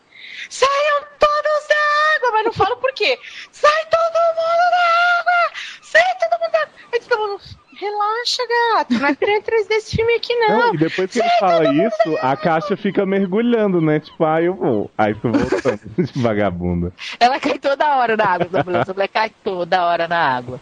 [0.50, 1.76] saiam todos da
[2.18, 2.32] água!
[2.34, 3.18] Mas não fala por quê.
[3.52, 5.54] Sai todo mundo da água!
[5.82, 6.74] Sai todo mundo da água!
[6.94, 7.42] Aí todo mundo,
[7.78, 8.44] relaxa,
[8.78, 10.58] gato, não é criança 3 desse filme aqui, não.
[10.60, 14.00] Não, e depois que ele fala isso, a caixa fica mergulhando, né?
[14.00, 14.92] Tipo, ah, eu vou.
[14.98, 16.94] Aí tu voltando, de vagabunda.
[17.20, 18.48] Ela cai toda hora na água,
[18.82, 20.60] essa mulher cai toda hora na água.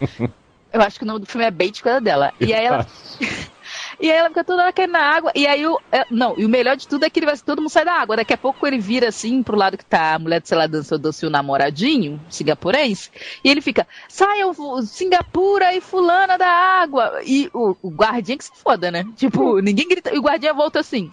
[0.73, 2.33] Eu acho que o nome do filme é Bait coisa dela.
[2.39, 2.85] E aí ela.
[3.99, 5.31] E aí ela fica toda hora caindo na água.
[5.35, 5.79] E aí o.
[5.91, 7.93] é, não, e o melhor de tudo é que ele vai, todo mundo sai da
[7.93, 8.17] água.
[8.17, 10.67] Daqui a pouco ele vira assim pro lado que tá a mulher de sei lá
[10.67, 13.09] dançou doce o namoradinho, singapurense.
[13.43, 14.53] E ele fica, saiam
[14.83, 17.21] Singapura e fulana da água.
[17.25, 19.05] E o, o guardinha que se foda, né?
[19.15, 20.13] Tipo, ninguém grita.
[20.13, 21.09] E o guardinha volta assim.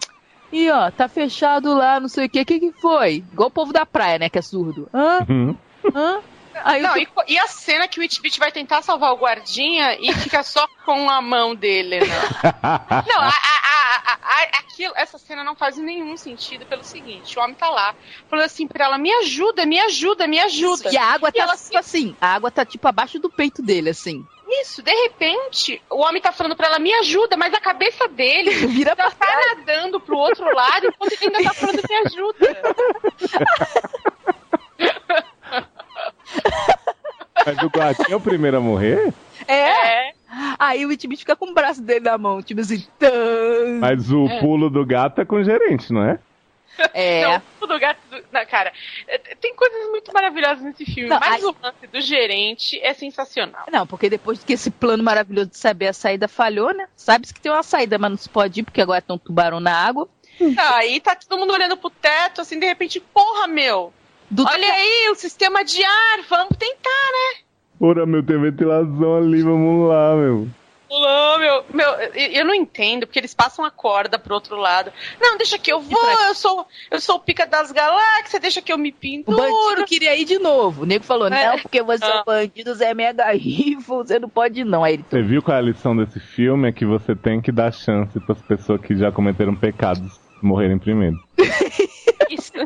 [0.51, 2.41] E ó, tá fechado lá, não sei o que.
[2.41, 3.23] O que que foi?
[3.31, 4.29] Igual o povo da praia, né?
[4.29, 4.89] Que é surdo.
[4.93, 5.25] Hã?
[5.29, 5.55] Uhum.
[5.95, 6.19] Hã?
[6.63, 9.97] Aí Não, o e, e a cena que o Witbit vai tentar salvar o guardinha
[9.99, 12.07] e fica só com a mão dele, né?
[13.07, 17.55] Não, a, a, a, aquilo, essa cena não faz nenhum sentido pelo seguinte: o homem
[17.55, 17.95] tá lá,
[18.29, 20.89] falando assim pra ela: me ajuda, me ajuda, me ajuda.
[20.91, 23.61] E a água E tá ela tipo assim, a água tá tipo abaixo do peito
[23.61, 24.25] dele, assim.
[24.61, 28.51] Isso, de repente, o homem tá falando pra ela: me ajuda, mas a cabeça dele
[28.67, 32.75] Vira já tá nadando pro outro lado enquanto ele ainda tá falando: me ajuda.
[37.45, 39.13] Mas o guardinha é o primeiro a morrer?
[39.47, 39.53] É.
[40.09, 40.13] É.
[40.59, 42.85] Aí o Itbit fica com o braço dele na mão, tipo assim.
[42.99, 43.09] Tã.
[43.79, 46.19] Mas o pulo do gato é com o gerente, não é?
[46.93, 47.23] É.
[47.27, 47.99] Não, tudo gato.
[48.09, 48.71] do- Não, cara,
[49.07, 52.93] é, tem coisas muito maravilhosas nesse filme, Não, mas aí- o lance do gerente é
[52.93, 53.65] sensacional.
[53.71, 56.87] Não, porque depois que esse plano maravilhoso de saber a saída falhou, né?
[56.95, 59.59] Sabe-se que tem uma saída, mas não se pode ir, porque agora tem um tubarão
[59.59, 60.07] na água.
[60.75, 63.93] Aí tá todo mundo olhando pro teto, assim, de repente, porra, meu!
[64.31, 67.41] Do Olha aí, o sistema de ar, vamos tentar.
[67.79, 70.47] Ora, meu, tem ventilação ali, vamos lá, meu.
[70.89, 74.91] Não, meu, meu, eu não entendo, porque eles passam a corda pro outro lado.
[75.21, 78.73] Não, deixa que eu vou, eu sou, eu sou o pica das galáxias, deixa que
[78.73, 79.37] eu me O penduro.
[79.37, 80.83] bandido queria ir de novo.
[80.83, 81.47] O nego falou, É.
[81.51, 82.21] não, porque você é Ah.
[82.21, 84.83] um bandido, Zé Mega Rifle, você não pode ir, não.
[84.83, 86.67] Aí ele Você viu qual é a lição desse filme?
[86.67, 91.15] É que você tem que dar chance pras pessoas que já cometeram pecados morrerem primeiro.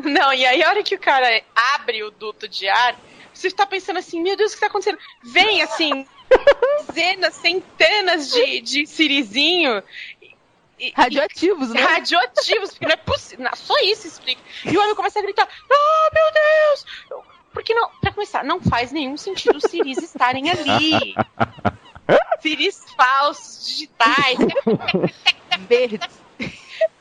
[0.04, 1.42] Não, e aí a hora que o cara
[1.74, 2.96] abre o duto de ar,
[3.32, 4.98] você tá pensando assim, meu Deus, o que tá acontecendo?
[5.22, 6.06] Vem, assim,
[6.88, 9.82] dezenas, centenas de, de sirizinho.
[10.20, 10.36] e-
[10.78, 11.80] e- radioativos, né?
[11.80, 13.48] radioativos, porque não é possível.
[13.54, 14.42] Só isso explica.
[14.64, 17.24] E o homem começa a gritar: Oh, meu Deus!
[17.52, 21.14] Porque não, pra começar, não faz nenhum sentido os ciris estarem ali.
[22.42, 24.38] ciris falsos, digitais,
[25.66, 25.98] Verde.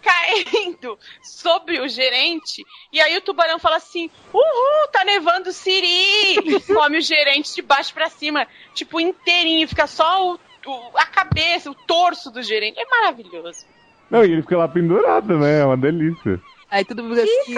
[0.01, 2.63] Caindo sobre o gerente.
[2.91, 6.59] E aí o tubarão fala assim: Uhul, tá nevando siri!
[6.73, 11.69] Come o gerente de baixo pra cima, tipo, inteirinho, fica só o, o- a cabeça,
[11.71, 12.79] o torso do gerente.
[12.79, 13.65] É maravilhoso.
[14.09, 15.61] Não, e ele fica lá pendurado, né?
[15.61, 16.39] É uma delícia.
[16.69, 17.57] Aí todo mundo assim,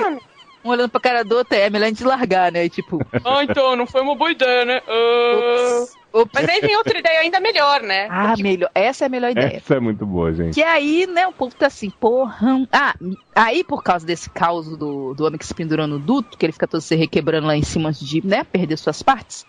[0.63, 2.67] um olhando pra cara do outro, é melhor a gente largar, né?
[2.69, 4.81] Tipo, Ah, então, não foi uma boa ideia, né?
[4.87, 5.85] Ah.
[6.33, 8.07] Mas aí vem outra ideia ainda melhor, né?
[8.09, 8.69] Ah, melhor.
[8.73, 9.57] Essa é a melhor ideia.
[9.57, 10.53] Essa é muito boa, gente.
[10.53, 12.67] Que aí, né, o povo tá assim, porra.
[12.71, 12.95] Ah,
[13.35, 16.53] aí por causa desse caos do, do homem que se pendurou no duto, que ele
[16.53, 19.45] fica todo se requebrando lá em cima antes de, né, perder suas partes,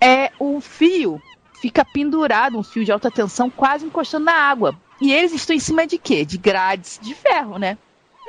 [0.00, 1.20] é o fio
[1.60, 4.74] fica pendurado, um fio de alta tensão, quase encostando na água.
[5.00, 6.24] E eles estão em cima de quê?
[6.24, 7.76] De grades de ferro, né?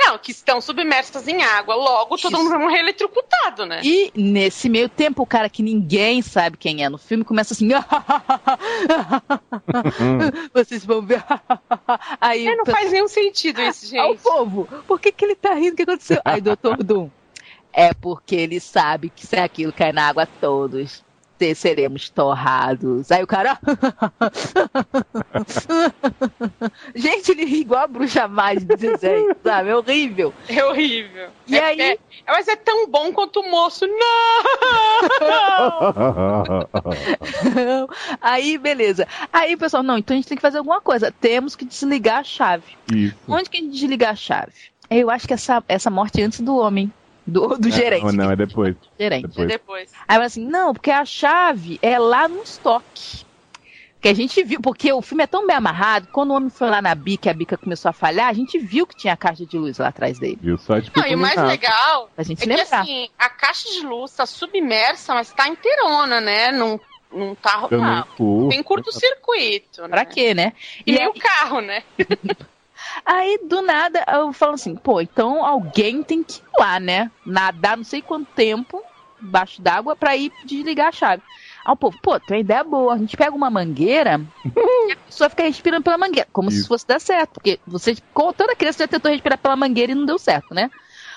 [0.01, 1.75] Não, que estão submersas em água.
[1.75, 2.37] Logo, todo Isso.
[2.37, 3.81] mundo vai morrer eletrocutado, né?
[3.83, 7.69] E nesse meio tempo, o cara que ninguém sabe quem é no filme começa assim.
[10.53, 11.23] Vocês vão ver.
[12.19, 14.21] Aí É, não o faz nenhum sentido isso, Ao gente.
[14.23, 15.73] povo, por que, que ele tá rindo?
[15.73, 16.21] O que aconteceu?
[16.23, 17.09] Aí, doutor Doom,
[17.73, 21.03] é porque ele sabe que se aquilo cair na água, todos
[21.39, 23.11] te- seremos torrados.
[23.11, 23.57] Aí o cara.
[26.95, 29.69] Gente, ele ri igual a bruxa má de desenho, sabe?
[29.69, 30.33] É horrível.
[30.47, 31.29] É horrível.
[31.47, 31.81] E É- aí?
[31.81, 33.87] é- mas é tão bom quanto o moço.
[33.87, 34.39] Não!
[38.21, 39.07] Aí, beleza.
[39.31, 41.11] Aí pessoal, não, então a gente tem que fazer alguma coisa.
[41.11, 42.77] Temos que desligar a chave.
[42.93, 43.15] Isso.
[43.27, 44.51] Onde que a gente desliga a chave?
[44.89, 46.91] Eu acho que essa, essa morte é antes do homem.
[47.29, 48.03] Do, do gerente.
[48.05, 48.75] Não, não, é depois.
[48.99, 49.27] gerente.
[49.27, 49.47] Depois.
[49.47, 49.91] Depois.
[50.07, 53.27] Aí ela assim, não, porque a chave é lá no estoque.
[54.01, 56.69] Que a gente viu, porque o filme é tão bem amarrado, quando o homem foi
[56.69, 59.17] lá na bica e a bica começou a falhar, a gente viu que tinha a
[59.17, 60.39] caixa de luz lá atrás dele.
[60.41, 60.57] Viu?
[60.57, 60.97] Só tipo.
[60.97, 62.79] Não, e o mais legal Pra gente é que lembrar.
[62.79, 66.49] assim, a caixa de luz tá submersa, mas tá inteirona, né?
[66.53, 66.79] Não,
[67.11, 67.67] não tá.
[68.15, 68.47] Curto.
[68.49, 69.81] tem curto-circuito.
[69.81, 69.87] Né?
[69.89, 70.53] Pra quê, né?
[70.87, 71.83] E E nem aí, o carro, né?
[73.09, 77.11] aí, do nada, eu falo assim, pô, então alguém tem que ir lá, né?
[77.25, 78.81] Nadar não sei quanto tempo
[79.21, 81.21] embaixo d'água pra ir desligar a chave.
[81.65, 82.93] Aí o povo, pô, tem uma ideia boa.
[82.93, 86.27] A gente pega uma mangueira e a pessoa fica respirando pela mangueira.
[86.31, 86.67] Como se Isso.
[86.67, 87.33] fosse dar certo.
[87.33, 90.71] Porque você, toda criança já tentou respirar pela mangueira e não deu certo, né?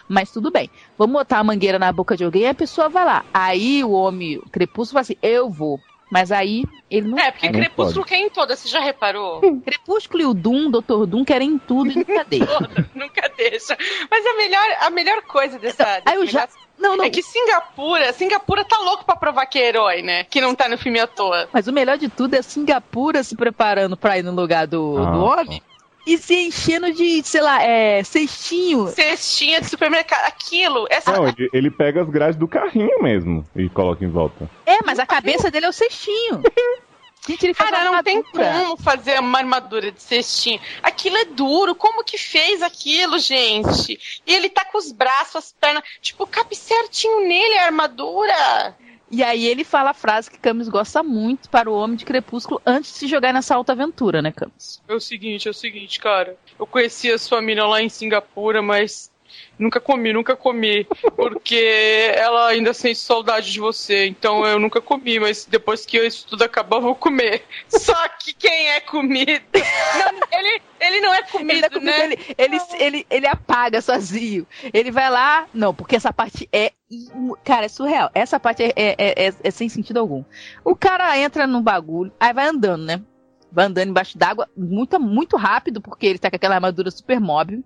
[0.08, 0.68] Mas tudo bem.
[0.98, 3.24] Vamos botar a mangueira na boca de alguém e a pessoa vai lá.
[3.32, 5.80] Aí o homem, o crepúsculo, fala assim: eu vou.
[6.12, 7.18] Mas aí ele não.
[7.18, 9.40] É, porque Não Crepúsculo quer em todas, você já reparou?
[9.64, 11.06] Crepúsculo e o Doom, Dr.
[11.06, 12.46] Doom, querem em tudo e nunca deixa.
[12.46, 13.78] Toda, Nunca deixa.
[14.10, 16.02] Mas a melhor, a melhor coisa dessa.
[16.04, 16.46] Aí eu já-
[16.78, 17.04] Não, não.
[17.06, 20.24] É que Singapura, Singapura tá louco pra provar que é herói, né?
[20.24, 21.48] Que não tá no filme à toa.
[21.50, 25.10] Mas o melhor de tudo é Singapura se preparando pra ir no lugar do, Ah,
[25.12, 25.62] do homem
[26.06, 28.88] e se enchendo de, sei lá, é, cestinho.
[28.88, 31.12] Cestinha de supermercado, aquilo, essa.
[31.12, 34.50] Não, ele, ele pega as grades do carrinho mesmo e coloca em volta.
[34.66, 36.42] É, mas a cabeça dele é o cestinho.
[37.26, 40.60] Gente, ele faz Cara, não tem como fazer uma armadura de cestinho.
[40.82, 41.72] Aquilo é duro.
[41.72, 44.22] Como que fez aquilo, gente?
[44.26, 45.84] E ele tá com os braços, as pernas.
[46.00, 48.76] Tipo, cabe certinho nele a armadura.
[49.12, 52.62] E aí ele fala a frase que Camus gosta muito para o Homem de Crepúsculo
[52.64, 54.80] antes de se jogar nessa alta aventura, né, Camus?
[54.88, 56.34] É o seguinte, é o seguinte, cara.
[56.58, 59.11] Eu conheci a sua mina lá em Singapura, mas
[59.58, 60.86] nunca comi, nunca comi.
[61.16, 64.06] Porque ela ainda sente saudade de você.
[64.06, 67.44] Então eu nunca comi, mas depois que isso tudo acabar, eu vou comer.
[67.68, 69.42] Só que quem é comido.
[69.54, 72.04] Não, ele, ele não é Ele, comido, dá comida, né?
[72.04, 74.46] ele, ele, ele, ele apaga sozinho.
[74.72, 75.46] Ele vai lá.
[75.52, 76.72] Não, porque essa parte é.
[77.44, 78.10] Cara, é surreal.
[78.14, 80.22] Essa parte é, é, é- é- é sem sentido algum.
[80.64, 83.00] O cara entra no bagulho, aí vai andando, né?
[83.50, 87.62] Vai andando embaixo d'água, muito, muito rápido, porque ele tá com aquela armadura super móvel.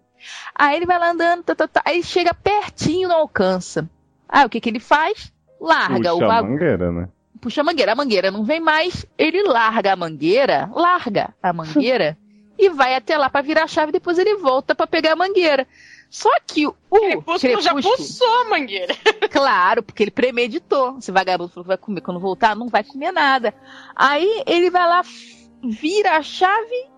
[0.55, 3.89] Aí ele vai lá andando, tá, tá, tá, aí chega pertinho, não alcança.
[4.29, 5.33] Aí o que que ele faz?
[5.61, 7.09] Larga o Puxa a bagulho mangueira, né?
[7.41, 7.93] puxa a mangueira.
[7.93, 12.19] A mangueira não vem mais, ele larga a mangueira, larga a mangueira
[12.59, 13.93] e vai até lá pra virar a chave.
[13.93, 15.67] Depois ele volta pra pegar a mangueira.
[16.09, 18.95] Só que o Crepúsculo já pulsou a mangueira.
[19.31, 20.99] claro, porque ele premeditou.
[20.99, 22.01] Esse vagabundo falou que vai comer.
[22.01, 23.55] Quando voltar, não vai comer nada.
[23.95, 25.03] Aí ele vai lá,
[25.63, 26.89] vira a chave,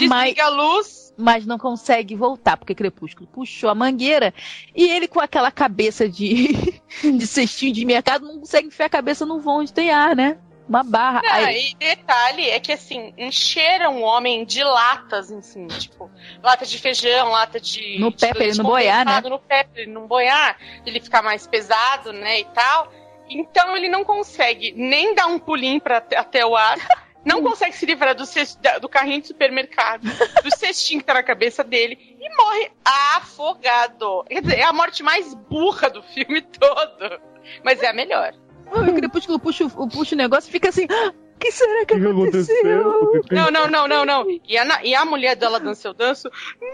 [0.00, 1.14] mas, Desliga a luz.
[1.18, 4.32] mas não consegue voltar, porque Crepúsculo puxou a mangueira
[4.74, 9.24] e ele com aquela cabeça de, de cestinho de mercado não consegue enfiar a cabeça
[9.26, 10.38] no vão onde tem ar, né?
[10.68, 11.20] Uma barra.
[11.22, 16.08] Não, Aí- e detalhe é que assim, encheram o homem de latas, assim, tipo,
[16.42, 17.98] lata de feijão, lata de.
[17.98, 19.20] No pé pra ele não boiar, né?
[19.28, 20.56] No pé pra ele não boiar,
[20.86, 22.40] ele ficar mais pesado, né?
[22.40, 22.90] E tal.
[23.28, 26.78] Então ele não consegue nem dar um pulinho pra, até o ar.
[27.24, 31.14] Não consegue se livrar do, cest- da- do carrinho de supermercado, do cestinho que tá
[31.14, 34.24] na cabeça dele, e morre afogado.
[34.28, 37.20] Quer dizer, é a morte mais burra do filme todo.
[37.64, 38.32] Mas é a melhor.
[38.66, 40.86] O Crepúsculo puxa, o- o negócio e fica assim.
[40.90, 42.90] "Ah, que será que O que aconteceu?
[42.90, 43.36] aconteceu?
[43.36, 44.26] Não, não, não, não, não.
[44.48, 46.30] E a, e a mulher dela dança eu danço.
[46.60, 46.72] Não!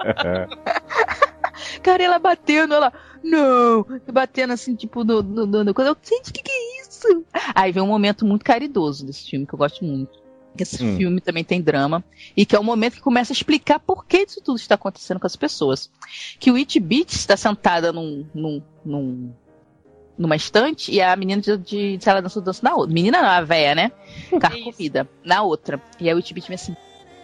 [1.82, 2.92] Cara, ela batendo, ela.
[3.22, 3.84] Não!
[4.12, 5.22] Batendo assim, tipo, no.
[5.22, 6.79] no, no, no gente, o que, que é isso?
[7.54, 10.18] Aí vem um momento muito caridoso desse filme, que eu gosto muito.
[10.58, 10.96] Esse Hum.
[10.96, 12.04] filme também tem drama.
[12.36, 15.20] E que é o momento que começa a explicar por que isso tudo está acontecendo
[15.20, 15.90] com as pessoas.
[16.38, 18.26] Que o It Beat está sentada num.
[18.34, 19.32] num, num
[20.18, 22.92] numa estante e a menina de, de, de sala dança dança na outra.
[22.92, 23.90] Menina não, a véia, né?
[24.38, 25.08] Carcomida.
[25.24, 25.80] Na outra.
[25.98, 26.76] E aí o It Beat vem assim.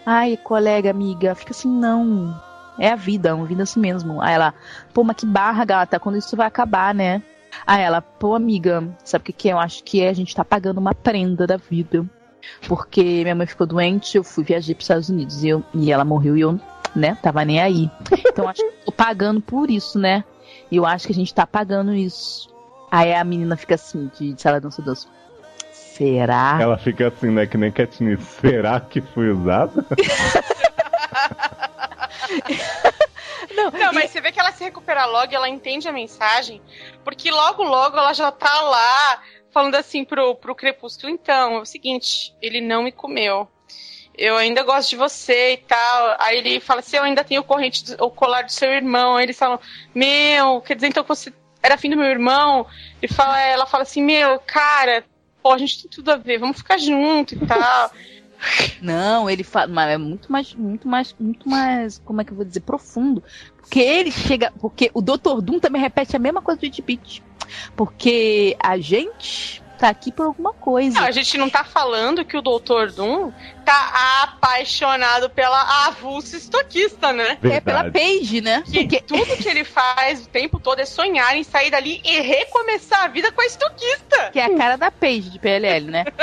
[0.06, 2.40] Ai, colega, amiga, fica assim, não.
[2.78, 4.22] É a vida, é uma vida assim mesmo.
[4.22, 4.54] Aí ela,
[4.94, 7.22] pô, mas que barra, gata, quando isso vai acabar, né?
[7.66, 9.52] Aí ela, pô, amiga, sabe o que, que é?
[9.52, 12.04] Eu acho que é a gente tá pagando uma prenda da vida.
[12.68, 16.04] Porque minha mãe ficou doente, eu fui viajar pros Estados Unidos e, eu, e ela
[16.04, 16.60] morreu e eu,
[16.94, 17.90] né, tava nem aí.
[18.28, 20.24] Então acho que eu tô pagando por isso, né?
[20.70, 22.48] E eu acho que a gente tá pagando isso.
[22.90, 25.08] Aí a menina fica assim, de, de sala dança dança.
[25.72, 26.58] Será?
[26.60, 27.46] Ela fica assim, né?
[27.46, 28.22] Que nem Katniss.
[28.40, 29.84] Será que foi usada?
[33.56, 36.60] Não, Não, mas você vê que ela se recupera logo, ela entende a mensagem,
[37.04, 41.64] porque logo, logo ela já tá lá falando assim pro, pro Crepúsculo, então, é o
[41.64, 43.48] seguinte, ele não me comeu.
[44.18, 46.16] Eu ainda gosto de você e tal.
[46.18, 49.16] Aí ele fala assim, eu ainda tenho o corrente, do- o colar do seu irmão.
[49.16, 49.60] Aí eles falam,
[49.94, 51.30] meu, quer dizer então que você
[51.62, 52.66] era filho do meu irmão?
[53.02, 55.04] Ele fala, ela fala assim, meu, cara,
[55.42, 57.90] pô, a gente tem tudo a ver, vamos ficar junto e tal.
[58.80, 62.36] Não, ele fala, mas é muito mais, muito mais, muito mais, como é que eu
[62.36, 63.22] vou dizer, profundo.
[63.56, 65.40] Porque ele chega, porque o Dr.
[65.42, 67.22] Doom também repete a mesma coisa do It Beat.
[67.74, 71.00] Porque a gente tá aqui por alguma coisa.
[71.00, 72.92] Não, a gente não tá falando que o Dr.
[72.94, 73.32] Doom
[73.64, 77.38] tá apaixonado pela avulsa estoquista, né?
[77.42, 77.90] é pela Verdade.
[77.90, 78.62] Paige, né?
[78.64, 82.20] Que Porque tudo que ele faz o tempo todo é sonhar em sair dali e
[82.20, 84.30] recomeçar a vida com a estoquista.
[84.32, 86.04] que é a cara da Paige de PLL, né?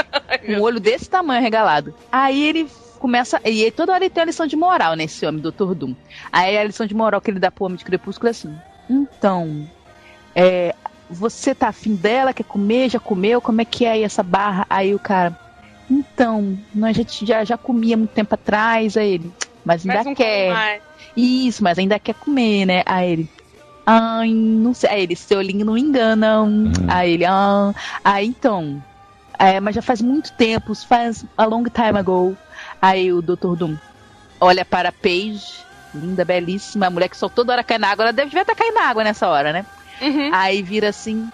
[0.50, 1.94] Um olho desse tamanho regalado.
[2.12, 2.70] Aí ele
[3.00, 3.40] começa.
[3.46, 5.74] E aí toda hora ele tem uma lição de moral nesse homem, Dr.
[5.74, 5.96] Doom.
[6.32, 8.58] Aí a lição de moral que ele dá pro homem de crepúsculo é assim:
[8.90, 9.70] Então,
[10.36, 10.74] é,
[11.10, 13.42] você tá afim dela, quer comer, já comeu?
[13.42, 14.66] Como é que é aí essa barra?
[14.70, 15.38] Aí o cara,
[15.90, 18.98] então, nós já, já, já comia muito tempo atrás.
[18.98, 19.32] Aí ele,
[19.64, 20.82] mas ainda Mas quer.
[21.16, 22.84] Isso, mas ainda quer comer, né?
[22.86, 23.30] Aí ele.
[23.86, 24.90] Ai, não sei.
[24.90, 26.42] Aí ele, seu olhinho não engana.
[26.42, 26.72] hum.
[26.88, 27.74] Aí ele, ah.
[28.04, 28.82] Aí então.
[29.38, 32.38] É, mas já faz muito tempo, faz a long time ago.
[32.82, 33.56] Aí o Dr.
[33.56, 33.76] Doom
[34.40, 38.06] olha para a Paige, linda, belíssima, a mulher que só toda hora cai na água.
[38.06, 39.66] Ela deve estar caindo na água nessa hora, né?
[40.02, 40.30] Uhum.
[40.34, 41.30] Aí vira assim.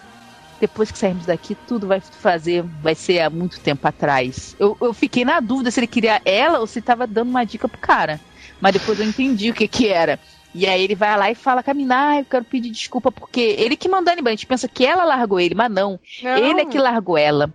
[0.60, 4.56] Depois que sairmos daqui, tudo vai fazer, vai ser há muito tempo atrás.
[4.60, 7.68] Eu, eu fiquei na dúvida se ele queria ela ou se tava dando uma dica
[7.70, 8.20] pro cara.
[8.60, 10.20] Mas depois eu entendi o que que era.
[10.54, 13.12] E aí ele vai lá e fala com a mina, ah, eu quero pedir desculpa,
[13.12, 14.30] porque ele que mandou embora.
[14.30, 16.00] A gente pensa que ela largou ele, mas não.
[16.22, 16.38] Não.
[16.38, 17.54] Ele é que largou ela.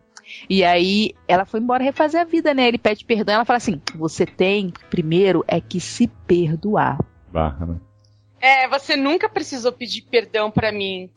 [0.49, 2.67] E aí ela foi embora refazer a vida, né?
[2.67, 6.99] Ele pede perdão, ela fala assim: você tem, primeiro, é que se perdoar.
[7.33, 7.77] Barra, né?
[8.45, 11.09] É, você nunca precisou pedir perdão pra mim.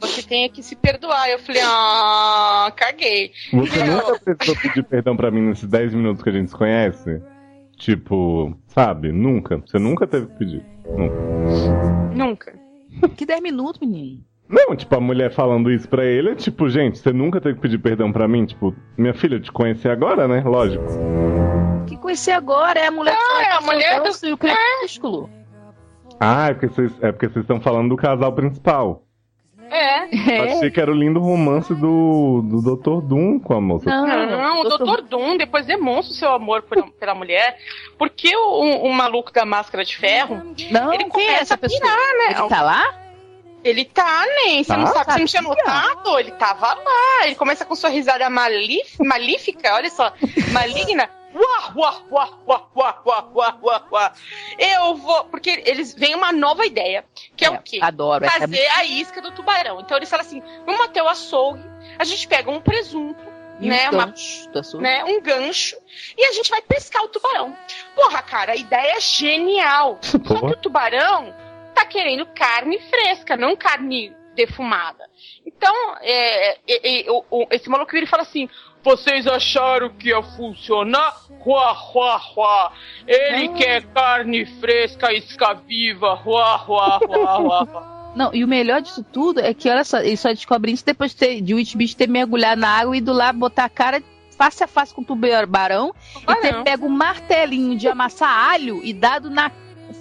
[0.00, 1.30] Você tem que se perdoar.
[1.30, 3.32] Eu falei, ah, caguei.
[3.52, 7.22] Você nunca precisou pedir perdão pra mim nesses 10 minutos que a gente se conhece?
[7.78, 9.12] Tipo, sabe?
[9.12, 9.56] Nunca.
[9.66, 10.62] Você nunca teve que pedir.
[10.86, 12.14] Nunca.
[12.14, 12.54] Nunca.
[13.16, 14.20] Que 10 minutos, menino.
[14.48, 17.60] Não, tipo, a mulher falando isso pra ele é tipo, gente, você nunca teve que
[17.62, 18.44] pedir perdão pra mim?
[18.46, 20.40] Tipo, minha filha, eu te conheci agora, né?
[20.44, 20.84] Lógico.
[21.88, 25.30] Que conhecer agora é a mulher Não, que é a faz mulher do- o crepúsculo.
[26.20, 29.02] Ah, é porque vocês é porque vocês estão falando do casal principal.
[29.68, 30.04] É.
[30.38, 33.04] Eu Achei que era o lindo romance do, do Dr.
[33.04, 33.90] Doom com a moça.
[33.90, 35.08] Não, Não, o doutor- Dr.
[35.08, 37.58] Doom depois demonstra o seu amor por- pela mulher,
[37.98, 40.36] porque o, o maluco da máscara de ferro,
[40.70, 41.80] Não, ele é começa essa a pessoa?
[41.80, 42.38] pirar, né?
[42.38, 42.94] Ele tá lá?
[43.64, 44.62] Ele tá, nem.
[44.62, 44.76] Você Tá?
[44.78, 45.64] não sabe, você não tinha Sabia.
[45.64, 46.18] notado?
[46.20, 47.24] Ele tava lá.
[47.26, 50.12] Ele começa com sua risada malif, malífica, olha só,
[50.52, 51.10] maligna.
[51.36, 54.12] Uá, uá, uá, uá, uá, uá, uá, uá, uá.
[54.58, 55.24] Eu vou.
[55.24, 57.04] Porque eles vêm uma nova ideia,
[57.36, 57.78] que é, o quê?
[57.82, 58.24] Adoro.
[58.24, 59.80] essa é Fazer a isca do tubarão.
[59.80, 61.62] Então eles falam assim: vamos até o açougue,
[61.98, 63.22] a gente pega um presunto,
[63.60, 63.84] né?
[63.86, 64.14] e o Uma
[64.80, 65.76] né, um gancho
[66.16, 67.54] e a gente vai pescar o tubarão.
[67.94, 69.98] Porra, cara, a ideia é genial.
[70.02, 70.52] Só que Porra.
[70.52, 71.34] o tubarão
[71.74, 75.08] tá querendo carne fresca, não carne defumada.
[75.46, 78.48] Então, é, é, é, o- o- esse maluco ele fala assim:
[78.86, 81.16] vocês acharam que ia funcionar?
[81.40, 82.72] Ruá, ruá, ruá.
[83.04, 86.14] Ele quer carne fresca, isca viva.
[86.14, 88.12] Ruá, ruá, ruá, ruá, ruá.
[88.14, 91.10] Não, e o melhor disso tudo é que, olha só, eles só descobrem isso depois
[91.10, 94.00] de, ter, de o Beast ter mergulhado na água e ido lá botar a cara
[94.38, 96.64] face a face com o tubarão e ter Tubarão.
[96.64, 99.50] pego um martelinho de amassar alho e dado na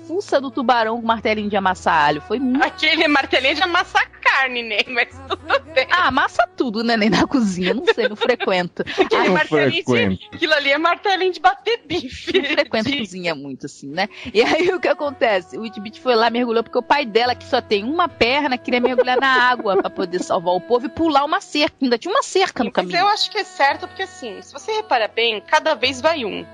[0.08, 2.22] fuça do tubarão com o martelinho de amassar alho.
[2.22, 2.64] Foi muito.
[2.64, 4.64] Aquele martelinho de amassar carne.
[4.64, 4.78] né?
[4.88, 5.88] Mas tudo bem.
[5.92, 6.98] Ah, amassa tudo, né?
[6.98, 8.84] Nem na cozinha, não sei, não frequento.
[9.00, 10.30] Aquele não martelinho frequento.
[10.30, 12.38] de, aquilo ali é martelinho de bater bife.
[12.38, 14.08] Não frequento De- cozinha muito, assim, né?
[14.34, 15.58] E aí o que acontece?
[15.58, 18.80] O Witbit foi lá, mergulhou, porque o pai dela, que só tem uma perna, queria
[18.82, 21.76] mergulhar na água pra poder salvar o povo e pular uma cerca.
[21.82, 22.98] Ainda tinha uma cerca no Mas caminho.
[23.00, 26.46] eu acho que é certo, porque assim, se você repara bem, cada vez vai um.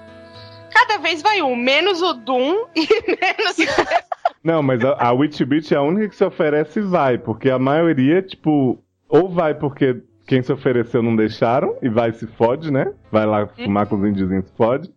[0.74, 3.58] Cada vez vai um, menos o Doom e menos.
[4.44, 7.50] Não, mas a, a Witch Beach é a única que se oferece e vai, porque
[7.50, 12.26] a maioria, tipo, ou vai porque quem se ofereceu não deixaram e vai e se
[12.26, 12.94] fode, né?
[13.12, 14.92] Vai lá fumar com os índiozinhos e se fode.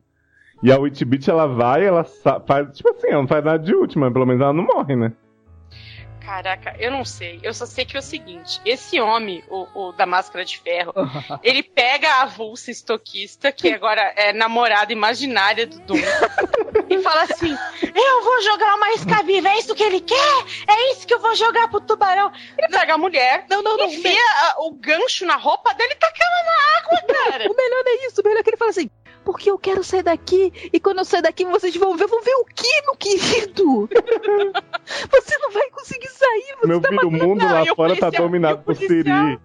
[0.63, 2.05] E a Witch Beach, ela vai, ela
[2.47, 5.13] faz, tipo assim, ela não faz nada de última, pelo menos ela não morre, né?
[6.25, 7.39] Caraca, eu não sei.
[7.43, 10.93] Eu só sei que é o seguinte: esse homem, o, o da máscara de ferro,
[11.43, 15.99] ele pega a avulsa estoquista, que agora é namorada imaginária do Doom,
[16.89, 17.55] e fala assim:
[17.95, 20.45] Eu vou jogar uma isca-viva, é isso que ele quer?
[20.67, 22.33] É isso que eu vou jogar pro tubarão.
[22.57, 23.87] Ele pega a mulher, Não, não, não.
[23.87, 24.19] enfia
[24.49, 27.45] a- o gancho na roupa dele e taca ela na água, cara.
[27.53, 28.91] O melhor é isso, o melhor é que ele fala assim.
[29.25, 32.35] Porque eu quero sair daqui, e quando eu sair daqui vocês vão ver, vão ver
[32.35, 33.89] o quê, meu querido?
[35.11, 38.01] Você não vai conseguir sair, você Meu tá filho, o mundo Não, lá fora tá
[38.07, 38.77] policial- dominado e o por?
[38.77, 39.41] Siri.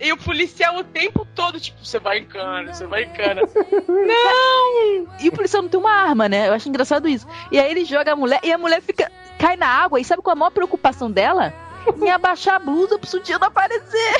[0.00, 3.42] E o policial o tempo todo, tipo, você vai em cana, você vai em cana.
[5.20, 6.48] E o policial não tem uma arma, né?
[6.48, 7.26] Eu acho engraçado isso.
[7.52, 9.10] E aí ele joga a mulher e a mulher fica.
[9.38, 10.00] cai na água.
[10.00, 11.54] E sabe qual é a maior preocupação dela?
[12.00, 14.16] Em abaixar a blusa pro sutiã não aparecer.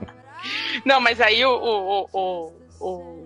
[0.84, 3.21] Não, mas aí o, o, o, o,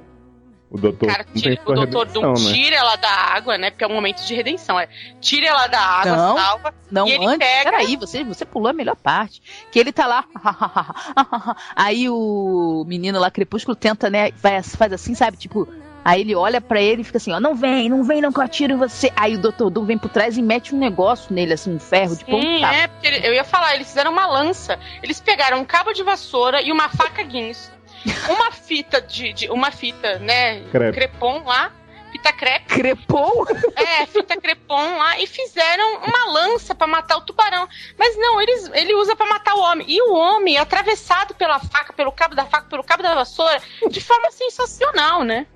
[0.77, 2.53] O doutor cara tira, o doutor redenção, Doom né?
[2.53, 3.71] tira ela da água, né?
[3.71, 4.79] Porque é um momento de redenção.
[4.79, 4.89] É,
[5.21, 6.37] tira ela da água, Não.
[6.37, 6.75] salva.
[6.91, 7.39] Não, E ele antes.
[7.39, 9.43] pega- Peraí, você, você pulou a melhor parte.
[9.73, 10.25] Que ele tá lá.
[11.75, 14.31] aí o menino lá, Crepúsculo, tenta, né?
[14.43, 15.37] Vai, faz assim, sabe?
[15.37, 15.67] Tipo.
[16.09, 18.39] Aí ele olha pra ele e fica assim, ó, não vem, não vem, não que
[18.39, 19.13] eu atiro em você.
[19.17, 19.69] Aí o Dr.
[19.71, 22.73] Doom vem por trás e mete um negócio nele, assim, um ferro de Sim, ponta.
[22.73, 24.79] é, porque ele- eu ia falar, eles fizeram uma lança.
[25.03, 27.73] Eles pegaram um cabo de vassoura e uma faca guinso.
[28.29, 30.61] Uma fita de, de- uma fita, né?
[30.71, 30.99] Crepe.
[30.99, 31.73] Crepom lá,
[32.13, 32.67] fita crepe.
[32.67, 33.47] Crepou?
[33.75, 37.69] É, fita crepom lá e fizeram uma lança pra matar o tubarão.
[37.99, 39.87] Mas não, eles, ele usa pra matar o homem.
[39.89, 43.61] E o homem, atravessado pela faca, pelo cabo da faca, pelo cabo da vassoura,
[43.91, 45.47] de forma sensacional, né?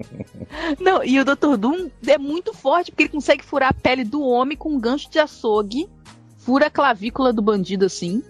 [0.81, 1.56] Não, e o Dr.
[1.56, 5.09] Doom é muito forte porque ele consegue furar a pele do homem com um gancho
[5.10, 5.89] de açougue,
[6.39, 8.22] fura a clavícula do bandido assim.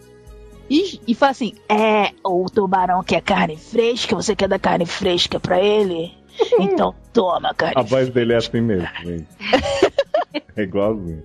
[0.70, 5.40] E, e fala assim: É, o tubarão quer carne fresca, você quer dar carne fresca
[5.40, 6.18] pra ele?
[6.59, 8.88] Então toma carne A voz dele é assim mesmo.
[10.56, 11.22] É igualzinho.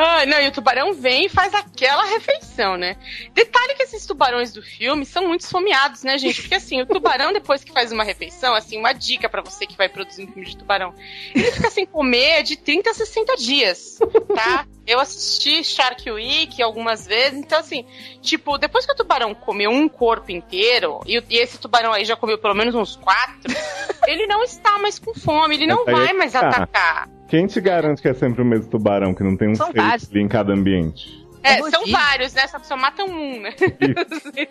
[0.00, 2.96] Ah, não, e o tubarão vem e faz aquela refeição, né?
[3.34, 6.40] Detalhe que esses tubarões do filme são muito esfomeados, né, gente?
[6.40, 9.76] Porque assim, o tubarão, depois que faz uma refeição, assim, uma dica pra você que
[9.76, 10.94] vai produzir um filme de tubarão,
[11.34, 13.98] ele fica sem comer de 30 a 60 dias,
[14.36, 14.64] tá?
[14.86, 17.84] Eu assisti Shark Week algumas vezes, então assim,
[18.22, 22.14] tipo, depois que o tubarão comeu um corpo inteiro, e, e esse tubarão aí já
[22.14, 23.52] comeu pelo menos uns quatro,
[24.06, 27.17] ele não está mais com fome, ele não é vai mais atacar.
[27.28, 29.78] Quem te garante que é sempre o mesmo tubarão, que não tem um São fake
[29.78, 30.10] vários.
[30.10, 31.26] ali em cada ambiente?
[31.42, 32.46] É, É são vários, né?
[32.46, 33.50] Só, só matam um, né?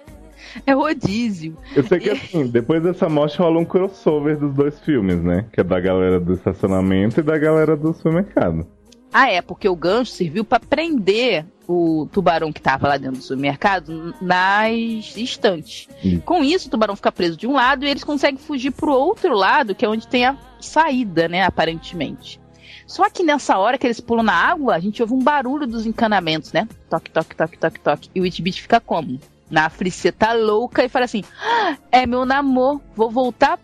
[0.65, 1.57] É rodízio.
[1.75, 5.45] Eu sei que assim, depois dessa morte rola um crossover dos dois filmes, né?
[5.51, 8.65] Que é da galera do estacionamento e da galera do supermercado.
[9.11, 13.23] Ah, é, porque o gancho serviu pra prender o tubarão que tava lá dentro do
[13.23, 15.87] supermercado nas estantes.
[16.03, 16.21] Isso.
[16.21, 19.33] Com isso, o tubarão fica preso de um lado e eles conseguem fugir pro outro
[19.33, 22.39] lado, que é onde tem a saída, né, aparentemente.
[22.87, 25.85] Só que nessa hora que eles pulam na água, a gente ouve um barulho dos
[25.85, 26.67] encanamentos, né?
[26.89, 28.09] Toque, toque, toque, toque, toque.
[28.15, 29.19] E o Itbit fica como?
[29.51, 33.59] Na friceta louca e fala assim: "Ah, É meu namor, vou voltar.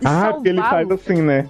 [0.00, 1.48] e Ah, porque ele faz salvá-lo." assim, né?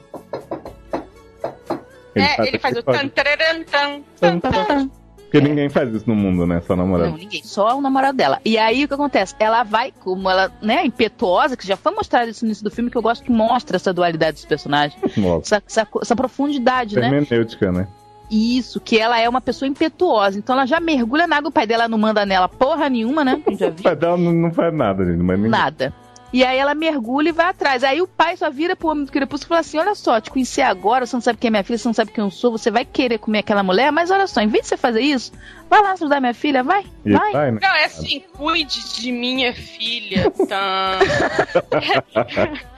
[2.14, 4.90] é, ele faz o tan, tararam, tan, tan, tan.
[5.30, 6.62] Porque ninguém faz isso no mundo, né?
[6.66, 7.10] Só namorado.
[7.10, 7.42] Não, ninguém.
[7.44, 8.40] Só o namorado dela.
[8.44, 9.34] E aí o que acontece?
[9.38, 12.90] Ela vai, como ela, né, impetuosa, que já foi mostrado isso no início do filme,
[12.90, 14.98] que eu gosto que mostra essa dualidade dos personagens.
[15.42, 17.06] Essa, essa, essa profundidade, né?
[17.06, 17.86] hermenêutica, né?
[18.30, 20.38] Isso, que ela é uma pessoa impetuosa.
[20.38, 23.40] Então ela já mergulha na água, o pai dela não manda nela porra nenhuma, né?
[23.46, 25.18] O pai dela não, não faz nada, gente.
[25.18, 25.50] Mas ninguém...
[25.50, 25.92] Nada.
[26.32, 27.82] E aí ela mergulha e vai atrás.
[27.82, 30.30] Aí o pai só vira pro homem do crepúsculo e fala assim: Olha só, te
[30.30, 32.52] conheci agora, você não sabe quem é minha filha, você não sabe quem eu sou,
[32.52, 35.32] você vai querer comer aquela mulher, mas olha só, em vez de você fazer isso,
[35.70, 37.32] vai lá ajudar minha filha, vai, E vai.
[37.32, 37.60] vai, né?
[37.62, 40.30] Não, é assim, cuide de minha filha.
[40.30, 40.98] Tan.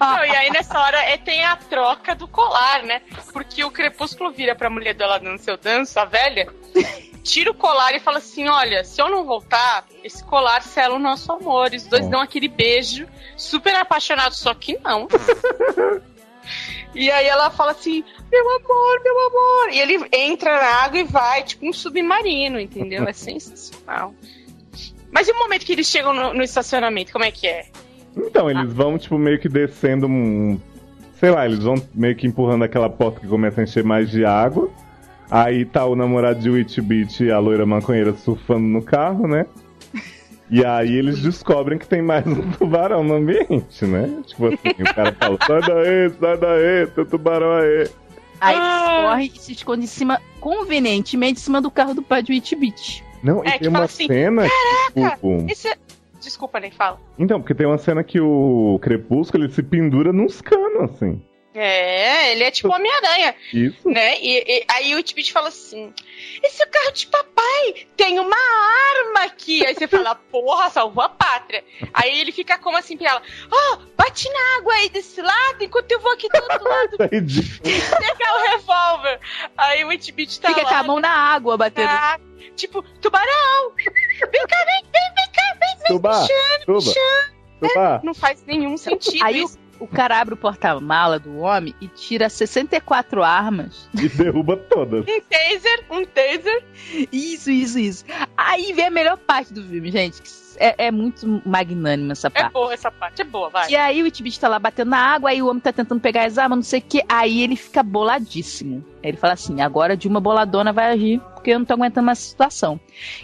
[0.00, 3.02] Não, e aí nessa hora é, tem a troca do colar, né?
[3.32, 6.48] Porque o crepúsculo vira pra mulher dela dando seu danço, a velha,
[7.22, 10.98] tira o colar e fala assim: olha, se eu não voltar, esse colar sela o
[10.98, 11.72] nosso amor.
[11.72, 13.06] E os dois dão aquele beijo
[13.36, 15.08] super apaixonado, só que não.
[16.94, 19.72] E aí ela fala assim, meu amor, meu amor.
[19.72, 23.04] E ele entra na água e vai, tipo um submarino, entendeu?
[23.04, 24.14] É sensacional.
[25.10, 27.66] Mas e o momento que eles chegam no, no estacionamento, como é que é?
[28.16, 30.60] Então, eles vão, tipo, meio que descendo um.
[31.18, 34.24] Sei lá, eles vão meio que empurrando aquela porta que começa a encher mais de
[34.24, 34.70] água.
[35.30, 39.46] Aí tá o namorado de Witch Beat e a loira maconheira surfando no carro, né?
[40.50, 44.22] E aí eles descobrem que tem mais um tubarão no ambiente, né?
[44.26, 47.88] Tipo assim, o cara fala, sai daí, sai daí, tem tubarão aí.
[48.40, 49.02] Aí Ah.
[49.10, 52.54] corre e se esconde em cima, convenientemente, em cima do carro do pai de Witch
[52.54, 53.02] Beat.
[53.22, 55.76] Não, É, e que tem uma fala assim, cena que, "Caraca, tipo, Esse é...
[56.20, 56.98] Desculpa, nem fala.
[57.18, 61.22] Então, porque tem uma cena que o Crepúsculo ele se pendura nos canos, assim.
[61.52, 63.88] É, ele é tipo Homem-Aranha, Isso.
[63.88, 64.20] né?
[64.20, 65.92] E, e aí o Tibit fala assim:
[66.44, 69.66] Esse é o carro de papai, tem uma arma aqui.
[69.66, 71.64] Aí você fala, porra, salvou a pátria.
[71.92, 75.90] Aí ele fica como assim pra ela: Ó, bate na água aí desse lado, enquanto
[75.90, 79.20] eu vou aqui do outro lado pegar o revólver.
[79.56, 80.68] Aí o Tibit tá Fica lá.
[80.68, 81.88] com a mão na água batendo.
[81.88, 82.20] tá,
[82.54, 83.72] tipo, tubarão!
[83.76, 87.34] Vem cá, vem, vem, vem cá, vem, vem, Tuba, puxando, tuba, puxando.
[87.60, 88.00] tuba.
[88.04, 89.58] Não faz nenhum sentido Aí isso.
[89.58, 93.88] o cara abre o porta-mala do homem e tira 64 armas.
[93.94, 95.04] E derruba todas.
[95.06, 96.64] Um taser, um taser.
[97.12, 98.04] Isso, isso, isso.
[98.36, 100.20] Aí vem a melhor parte do filme, gente.
[100.22, 100.28] que
[100.58, 102.52] É, é muito magnânima essa É parte.
[102.52, 103.70] boa essa parte, é boa, vai.
[103.70, 106.24] E aí o Itbit tá lá batendo na água, aí o homem tá tentando pegar
[106.26, 107.02] as armas, não sei o que.
[107.08, 108.84] Aí ele fica boladíssimo.
[109.02, 112.04] Aí ele fala assim: agora de uma boladona vai agir, porque eu não tô aguentando
[112.06, 112.78] mais a situação.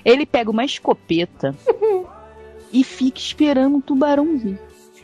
[0.04, 1.54] Ele pega uma escopeta
[2.72, 4.58] e fica esperando o tubarão vir.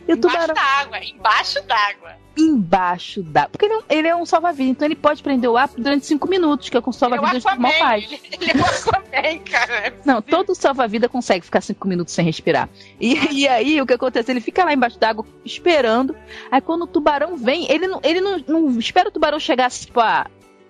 [0.07, 2.11] E o Embaixo tubarão d'água, embaixo d'água.
[2.37, 3.47] embaixo da.
[3.47, 6.05] Porque ele é um, ele é um salva-vida, então ele pode prender o ar durante
[6.05, 8.03] cinco minutos, que é com é salva-vidas normal Aquaman, faz.
[8.05, 9.93] ele, ele é o Aquaman, cara.
[10.05, 12.69] Não, todo salva-vida consegue ficar cinco minutos sem respirar.
[12.99, 14.31] E, e aí, o que acontece?
[14.31, 16.15] Ele fica lá embaixo d'água esperando.
[16.51, 19.99] Aí, quando o tubarão vem, ele não, ele não, não espera o tubarão chegar, tipo,
[19.99, 20.27] a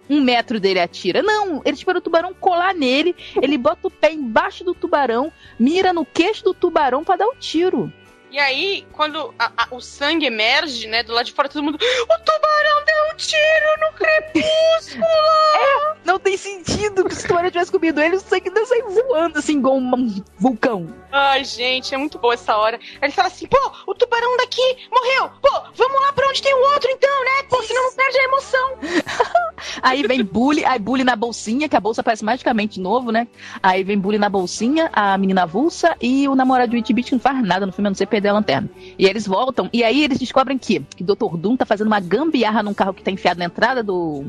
[0.10, 1.22] um metro dele atira.
[1.24, 3.16] Não, ele espera o tubarão colar nele.
[3.42, 7.36] Ele bota o pé embaixo do tubarão, mira no queixo do tubarão pra dar o
[7.36, 7.92] tiro.
[8.34, 11.76] E aí, quando a- a- o sangue emerge, né, do lado de fora, todo mundo.
[11.76, 15.06] O tubarão deu um tiro no crepúsculo!
[16.04, 19.40] Não tem sentido que se o tubarão tivesse comido ele, o sangue não sai voando
[19.40, 20.94] assim, igual um vulcão.
[21.12, 22.78] Ai, gente, é muito boa essa hora.
[22.78, 25.30] Aí ele fala assim: pô, o tubarão daqui morreu!
[25.42, 27.44] Pô, vamos lá pra onde tem o outro então, né?
[27.50, 28.78] Pô, senão não perde a emoção.
[29.82, 33.28] Aí vem bully, aí bully na bolsinha, que a bolsa aparece magicamente de novo, né?
[33.62, 37.20] Aí vem bully na bolsinha, a menina avulsa e o namorado de Beat que não
[37.20, 38.70] faz nada no filme, a não ser perder a lanterna.
[38.98, 41.38] E eles voltam, e aí eles descobrem que, que Dr.
[41.38, 44.26] Doom tá fazendo uma gambiarra num carro que tá enfiado na entrada do,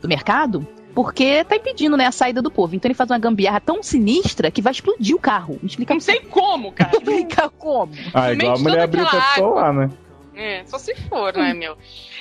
[0.00, 2.74] do mercado, porque tá impedindo, né, a saída do povo.
[2.74, 5.58] Então ele faz uma gambiarra tão sinistra que vai explodir o carro.
[5.62, 6.90] Me explica Não sei como, cara.
[6.92, 7.92] explica como.
[8.12, 9.90] Ah, igual a mulher abriu aquela pra solar, né?
[10.34, 11.76] É, só se for, não é, meu?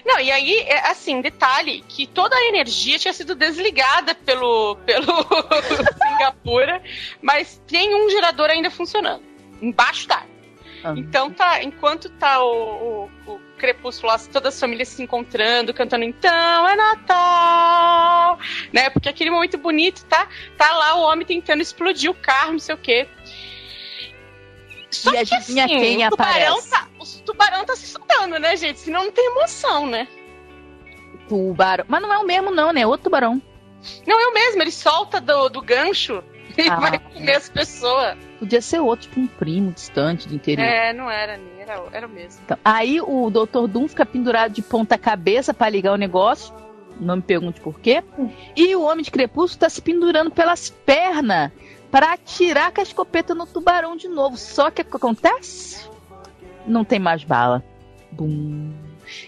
[0.05, 5.25] Não, e aí, é, assim, detalhe, que toda a energia tinha sido desligada pelo, pelo
[5.97, 6.81] Singapura,
[7.21, 9.23] mas tem um gerador ainda funcionando,
[9.61, 10.30] embaixo da água.
[10.83, 10.93] Ah.
[10.97, 16.67] Então tá, enquanto tá o, o, o crepúsculo todas as famílias se encontrando, cantando então
[16.67, 18.39] é Natal,
[18.73, 18.89] né?
[18.89, 20.27] Porque aquele momento bonito, tá?
[20.57, 23.07] Tá lá o homem tentando explodir o carro, não sei o quê.
[24.89, 26.69] Só E que adivinha assim, quem o tubarão aparece?
[26.69, 28.79] tá, o tubarão tá se soltando, né, gente?
[28.79, 30.07] Senão não tem emoção, né?
[31.29, 31.85] Tubarão.
[31.87, 32.81] Mas não é o mesmo, não, né?
[32.81, 33.41] É outro tubarão.
[34.05, 36.23] Não é o mesmo, ele solta do, do gancho
[36.57, 36.75] e Ah.
[36.75, 38.17] vai comer as pessoas.
[38.39, 40.65] Podia ser outro, tipo um primo distante do interior.
[40.65, 42.41] É, não era, nem era, era o mesmo.
[42.43, 43.67] Então, aí o Dr.
[43.67, 46.53] Doom fica pendurado de ponta cabeça pra ligar o negócio.
[46.99, 48.03] Não me pergunte por quê.
[48.55, 51.51] E o Homem de Crepúsculo tá se pendurando pelas pernas
[51.89, 54.37] pra atirar com a escopeta no tubarão de novo.
[54.37, 55.89] Só que o que acontece?
[56.65, 57.63] Não tem mais bala.
[58.11, 58.71] Bum.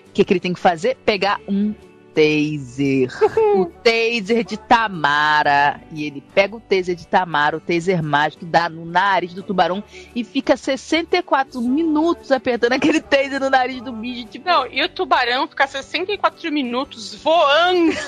[0.08, 0.96] O que, que ele tem que fazer?
[1.04, 1.74] Pegar um
[2.14, 3.10] taser.
[3.56, 5.82] o taser de Tamara.
[5.92, 9.84] E ele pega o taser de Tamara, o taser mágico, dá no nariz do tubarão
[10.16, 14.28] e fica 64 minutos apertando aquele taser no nariz do bicho.
[14.28, 17.94] Tipo, Não, e o tubarão fica 64 minutos voando!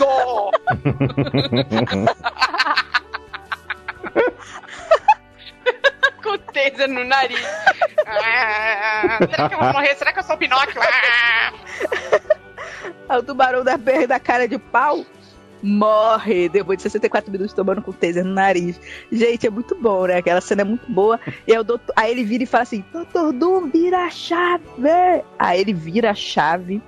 [6.22, 7.44] Com o taser no nariz.
[8.06, 9.96] Ah, será que eu vou morrer?
[9.96, 10.82] Será que eu sou o Pinóquio?
[10.82, 11.52] Ah,
[13.10, 15.06] o tubarão da, da cara de pau
[15.66, 18.80] morre depois de 64 minutos tomando com taser no nariz.
[19.12, 20.18] Gente, é muito bom, né?
[20.18, 21.20] Aquela cena é muito boa.
[21.48, 24.64] E aí, o doutor, aí ele vira e fala assim: Doutor Doom, vira a chave!
[25.40, 26.82] Aí ele vira a chave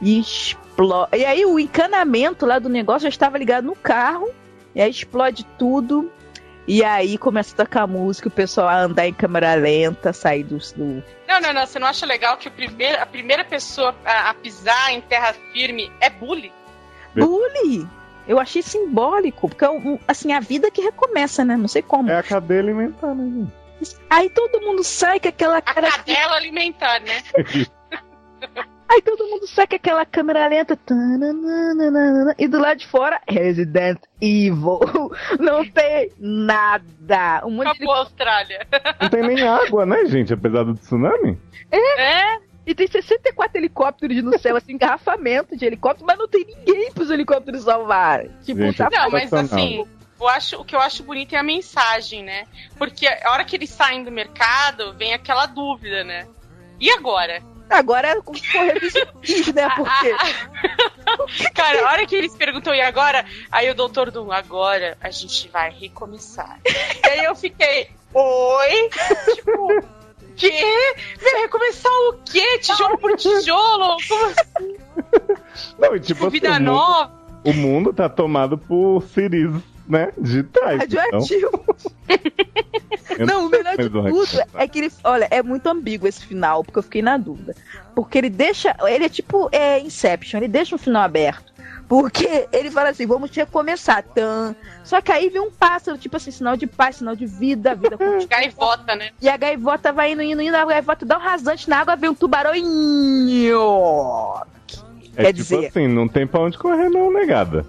[0.00, 1.16] e explode.
[1.16, 4.28] E aí o encanamento lá do negócio já estava ligado no carro.
[4.74, 6.10] E aí explode tudo.
[6.66, 10.56] E aí começa a tocar música, o pessoal a andar em câmera lenta, sair do.
[10.74, 11.04] do...
[11.28, 11.66] Não, não, não.
[11.66, 15.34] Você não acha legal que o primeiro, a primeira pessoa a, a pisar em terra
[15.52, 16.50] firme é bully?
[17.14, 17.86] Bully!
[18.26, 21.54] Eu achei simbólico, porque é um- assim, a vida que recomeça, né?
[21.56, 22.10] Não sei como.
[22.10, 23.24] É a cadeia alimentar, né,
[23.82, 23.96] gente?
[24.08, 25.90] Aí todo mundo sai com aquela A cara.
[25.90, 27.22] cadela alimentar, né?
[28.94, 30.76] Aí todo mundo sai com aquela câmera lenta.
[30.76, 35.10] tananana, E do lado de fora, Resident Evil.
[35.40, 37.42] Não tem nada.
[37.44, 38.66] Um monte de Acabou a Austrália.
[39.02, 40.32] Não tem nem água, né, gente?
[40.32, 41.36] Apesar do tsunami.
[41.72, 42.38] É?
[42.64, 47.10] E tem 64 helicópteros no céu, assim, engarrafamento de helicóptero, mas não tem ninguém pros
[47.10, 48.30] helicópteros salvarem.
[48.42, 49.84] Tipo, Gente, tá Não, mas assim,
[50.18, 52.44] eu acho, o que eu acho bonito é a mensagem, né?
[52.78, 56.26] Porque a hora que eles saem do mercado, vem aquela dúvida, né?
[56.80, 57.42] E agora?
[57.74, 59.68] Agora é com correr zumbis, né?
[59.76, 60.14] Porque.
[61.54, 63.24] Cara, a hora que eles perguntam, e agora?
[63.50, 66.58] Aí o doutor Doom, agora a gente vai recomeçar.
[66.64, 68.90] e aí eu fiquei, oi?
[69.34, 69.68] Tipo,
[70.36, 70.94] quê?
[71.20, 72.58] Vai recomeçar o quê?
[72.58, 73.96] Tijolo por tijolo?
[74.08, 74.76] Como assim?
[75.78, 77.12] Não, e tipo assim, Vida o mundo, nova?
[77.44, 79.50] o mundo tá tomado por ciris,
[79.86, 80.12] né?
[80.18, 80.82] Digitais.
[80.82, 81.64] Então, Radioativo.
[83.18, 84.08] eu Não, o melhor de tudo
[84.54, 84.92] é que ele.
[85.02, 87.54] Olha, é muito ambíguo esse final, porque eu fiquei na dúvida.
[87.94, 88.76] Porque ele deixa.
[88.86, 91.52] Ele é tipo é, Inception, ele deixa um final aberto.
[91.86, 94.02] Porque ele fala assim, vamos recomeçar.
[94.02, 94.56] Tan.
[94.82, 97.74] Só que aí vem um pássaro, tipo assim, sinal de paz, sinal de vida, a
[97.74, 98.24] vida continua.
[98.26, 99.10] Gaivota, né?
[99.20, 102.08] E a gaivota vai indo, indo, indo, a gaivota dá um rasante na água, vem
[102.10, 102.52] um tubarão.
[105.16, 107.66] É quer tipo dizer- assim, não tem pra onde correr não, negada.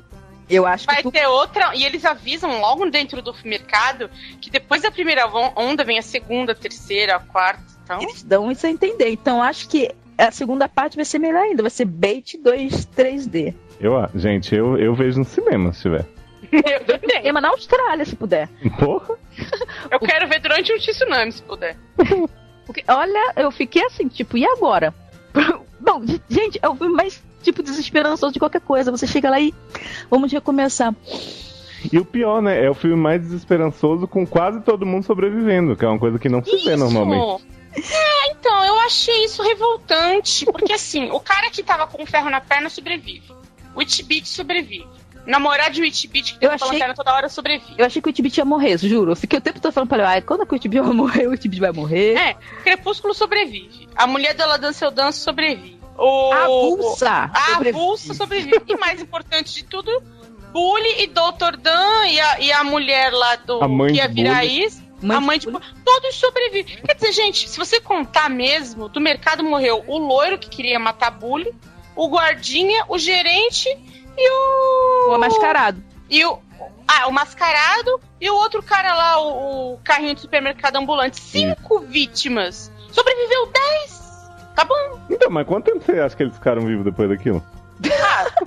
[0.49, 4.09] Eu acho que Vai tu- ter outra, e eles avisam logo dentro do mercado
[4.39, 7.63] que depois da primeira on- onda vem a segunda, a terceira, a quarta.
[7.83, 9.09] Então, eles dão isso a entender.
[9.09, 11.61] Então acho que a segunda parte vai ser melhor ainda.
[11.63, 13.53] Vai ser Bait 2 3D.
[13.79, 16.05] Eu, ah, gente, eu, eu vejo no cinema, se tiver.
[16.51, 17.21] eu também.
[17.23, 18.47] Tema na Austrália, se puder.
[18.79, 19.15] Porra!
[19.91, 21.75] Eu quero ver durante um tsunami, se puder.
[22.65, 24.93] Porque, olha, eu fiquei assim, tipo, e agora?
[25.79, 28.91] Bom, gente, é o filme mais, tipo, desesperançoso de qualquer coisa.
[28.91, 29.53] Você chega lá e
[30.09, 30.93] vamos recomeçar.
[31.91, 32.63] E o pior, né?
[32.65, 36.27] É o filme mais desesperançoso com quase todo mundo sobrevivendo, que é uma coisa que
[36.27, 37.45] não se vê normalmente.
[37.77, 40.45] É, então, eu achei isso revoltante.
[40.45, 43.23] Porque assim, o cara que tava com o ferro na perna sobrevive.
[43.75, 44.87] O Itbit sobrevive.
[45.27, 47.73] Namorado de Itbit que Eu tava achei- lanterna toda hora sobrevive.
[47.77, 49.11] Eu achei que o Itbit ia morrer, juro.
[49.11, 50.93] Eu fiquei o tempo todo falando pra ele, ai, quando é que o Itbit vai
[50.93, 51.27] morrer?
[51.27, 52.13] O Itbit vai morrer.
[52.15, 53.87] É, Crepúsculo sobrevive.
[53.95, 55.74] A mulher dela dança eu danço sobrevive.
[55.97, 56.31] O...
[56.33, 57.31] A Vulsa.
[57.33, 57.69] A sobrevive.
[57.77, 58.61] avulsa sobrevive.
[58.67, 59.91] E mais importante de tudo,
[60.51, 61.57] Bully e Dr.
[61.57, 64.63] Dan e a, e a mulher lá do A mãe que ia de virar Bully.
[64.65, 64.83] isso.
[65.01, 65.63] Mãe a mãe de Bully.
[65.83, 66.77] Todos sobrevivem.
[66.83, 71.11] Quer dizer, gente, se você contar mesmo, do mercado morreu o loiro que queria matar
[71.11, 71.53] Bully,
[71.95, 73.67] o guardinha, o gerente
[74.17, 75.13] e o.
[75.13, 75.83] O mascarado.
[76.09, 76.39] E o.
[76.87, 81.19] Ah, o mascarado e o outro cara lá, o, o carrinho de supermercado ambulante.
[81.19, 82.71] Cinco vítimas.
[82.91, 84.04] Sobreviveu dez.
[84.55, 84.99] Tá bom.
[85.09, 87.43] Então, mas quanto tempo você acha que eles ficaram vivos depois daquilo?
[87.91, 88.45] Ah,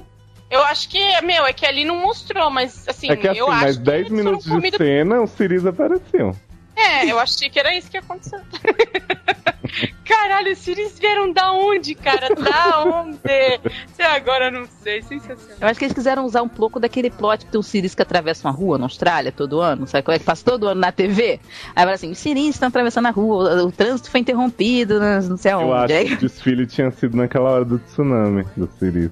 [0.51, 3.51] eu acho que, meu, é que ali não mostrou, mas assim, é que assim, eu
[3.51, 6.35] acho mais que 10 eles foram minutos de cena, os ciris apareciam.
[6.74, 8.40] É, eu achei que era isso que ia acontecer.
[10.04, 12.28] Caralho, os Sirius vieram da onde, cara?
[12.34, 13.18] Da onde?
[13.24, 15.56] Até agora eu não sei, sensacional.
[15.60, 18.02] Eu acho que eles quiseram usar um pouco daquele plot que tem os Siris que
[18.02, 19.86] atravessam a rua na Austrália todo ano.
[19.86, 21.40] Sabe como é que passa todo ano na TV?
[21.76, 25.20] Aí fala assim, os Siris estão atravessando a rua, o, o trânsito foi interrompido, né,
[25.28, 25.92] não sei Eu aonde.
[25.92, 29.10] acho Aí- que o desfile tinha sido naquela hora do tsunami, do ciris,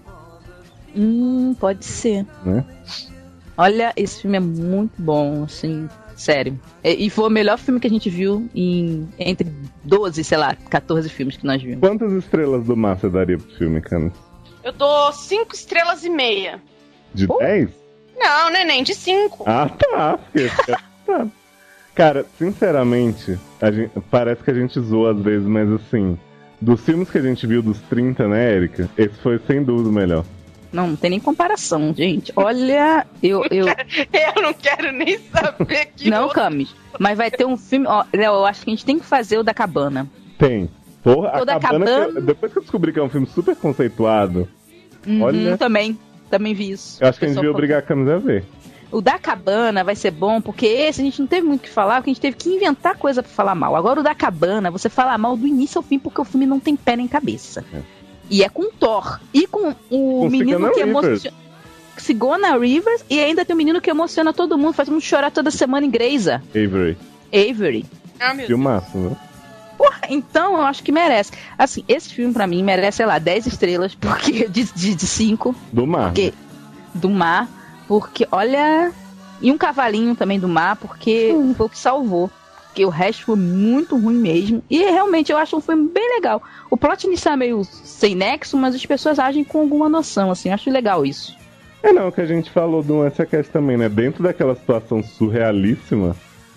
[0.95, 2.25] Hum, pode ser.
[2.45, 2.65] né?
[3.59, 6.59] Olha, esse filme é muito bom, assim, sério.
[6.83, 9.47] E, e foi o melhor filme que a gente viu em entre
[9.85, 11.81] 12, sei lá, 14 filmes que nós vimos.
[11.81, 14.13] Quantas estrelas do mar você daria pro filme, Canis?
[14.65, 16.61] Eu dou cinco estrelas e meia.
[17.15, 17.39] De Oh.
[17.39, 17.71] 10?
[18.19, 19.45] Não, neném, de cinco.
[19.47, 20.19] Ah, tá.
[21.07, 21.27] tá.
[21.95, 26.19] Cara, sinceramente, a gente- parece que a gente zoa às vezes, mas assim,
[26.61, 28.89] dos filmes que a gente viu dos 30, né, Erika?
[28.99, 30.25] Esse foi sem dúvida o melhor.
[30.77, 32.33] Não, não tem nem comparação, gente.
[32.37, 33.43] Olha, eu.
[33.51, 33.67] eu...
[33.67, 36.11] Eu não quero nem saber que.
[36.11, 36.75] Não, outro- Camis.
[36.99, 37.87] Mas vai ter um filme.
[37.87, 40.07] Ó, Léo, eu acho que a gente tem que fazer o da cabana.
[40.39, 40.69] Tem.
[41.03, 41.85] Porra, O da a cabana.
[41.87, 44.49] que eu- Cabana- depois que eu descobri que é um filme super conceituado,
[45.07, 45.57] Uhum, Olha.
[45.57, 45.97] Também.
[46.29, 46.99] Também vi isso.
[47.03, 48.45] eu acho que a gente devia obrigar a Camis a ver.
[48.91, 51.71] O da cabana vai ser bom, porque esse a gente não teve muito o que
[51.71, 53.77] falar, porque a gente teve que inventar coisa pra falar mal.
[53.77, 56.59] Agora o da cabana, você fala mal do início ao fim, porque o filme não
[56.59, 57.65] tem pé nem cabeça.
[57.73, 57.79] É.
[58.31, 59.21] E é com Thor.
[59.33, 61.37] E com o Com menino que emociona.
[61.99, 65.31] Sigona Rivers e ainda tem um menino que emociona todo mundo, faz todo mundo chorar
[65.31, 66.43] toda semana em Greysa.
[66.51, 66.97] Avery.
[67.33, 67.87] Avery.
[68.21, 68.47] Ah, meu Deus.
[68.49, 69.17] Filmaço, né?
[70.09, 71.33] Então eu acho que merece.
[71.59, 75.07] Assim, esse filme pra mim merece, sei lá, 10 estrelas, porque de 5 de, de
[75.07, 76.07] cinco Do mar.
[76.13, 76.33] Porque-
[76.95, 77.49] do mar,
[77.87, 78.93] porque olha.
[79.41, 82.31] E um cavalinho também do mar, porque foi o que salvou.
[82.77, 84.63] Porque o resto foi muito ruim mesmo.
[84.69, 86.43] E realmente eu acho um filme bem legal.
[86.71, 90.51] O plot inicial é meio sem nexo, mas as pessoas agem com alguma noção, assim.
[90.51, 91.35] Acho legal isso.
[91.83, 93.89] É não, o que a gente falou do SCast também, né?
[93.89, 96.15] Dentro daquela situação surrealíssima,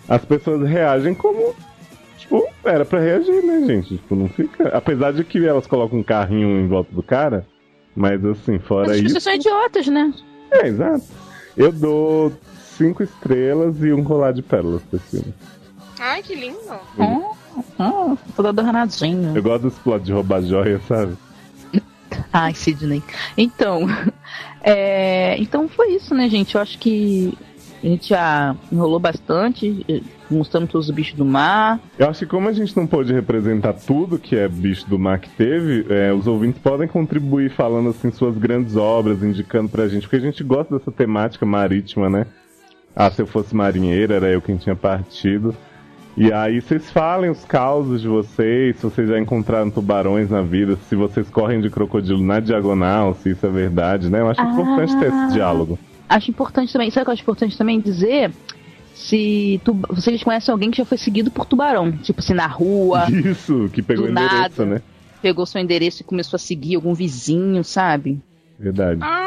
[0.10, 1.56] as pessoas reagem como.
[2.18, 3.96] Tipo, era pra reagir, né, gente?
[3.96, 4.68] Tipo, não fica.
[4.76, 7.48] Apesar de que elas colocam um carrinho em volta do cara,
[7.96, 9.06] mas assim, fora Mas as isso.
[9.06, 10.14] pessoas são idiotas, né?
[10.52, 11.06] É, exato.
[11.56, 12.34] Eu dou
[12.78, 15.34] cinco estrelas e um colar de pérolas pra esse filme.
[16.00, 16.58] Ai, que lindo.
[16.98, 17.32] Hum,
[17.78, 19.34] hum, toda danadinha.
[19.36, 21.18] Eu gosto dos plot de roubar joia, sabe?
[22.32, 23.04] Ai, Sidney.
[23.38, 23.82] Então,
[24.64, 26.56] é, então foi isso, né, gente?
[26.56, 27.38] Eu acho que
[27.84, 31.80] a gente já enrolou bastante, eh, mostrando todos os bichos do mar.
[31.98, 35.20] Eu acho que como a gente não pôde representar tudo que é bicho do mar
[35.20, 40.04] que teve, é, os ouvintes podem contribuir falando assim suas grandes obras, indicando pra gente,
[40.04, 42.26] porque a gente gosta dessa temática marítima, né?
[42.96, 45.56] Ah, se eu fosse marinheiro, era eu quem tinha partido.
[46.20, 50.78] E aí vocês falem os causos de vocês, se vocês já encontraram tubarões na vida,
[50.90, 54.20] se vocês correm de crocodilo na diagonal, se isso é verdade, né?
[54.20, 55.80] Eu acho importante ter esse diálogo.
[56.10, 58.32] Acho importante também, sabe o que eu acho importante também dizer?
[58.94, 63.06] Se tu, vocês conhecem alguém que já foi seguido por tubarão, tipo assim, na rua,
[63.10, 64.66] Isso, que pegou o Do endereço, nada.
[64.66, 64.82] né?
[65.22, 68.22] pegou seu endereço e começou a seguir algum vizinho, sabe?
[68.58, 69.00] Verdade.
[69.02, 69.19] Ah,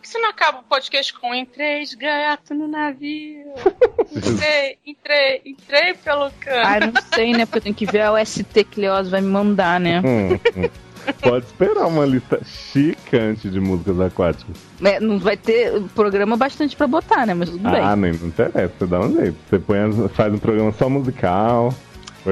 [0.00, 3.52] que você não acaba o podcast com entrei de gaiato no navio?
[4.14, 6.62] Entrei, entrei, entrei pelo cano.
[6.66, 7.46] Ah, eu não sei, né?
[7.46, 10.02] Porque eu tenho que ver a OST que Leoz vai me mandar, né?
[10.04, 10.68] Hum, hum.
[11.20, 14.54] Pode esperar uma lista chicante de músicas aquáticas.
[14.82, 17.32] É, não vai ter programa bastante pra botar, né?
[17.32, 17.80] Mas tudo bem.
[17.80, 19.36] Ah, nem não interessa, você dá um jeito.
[19.48, 21.74] Você põe faz um programa só musical.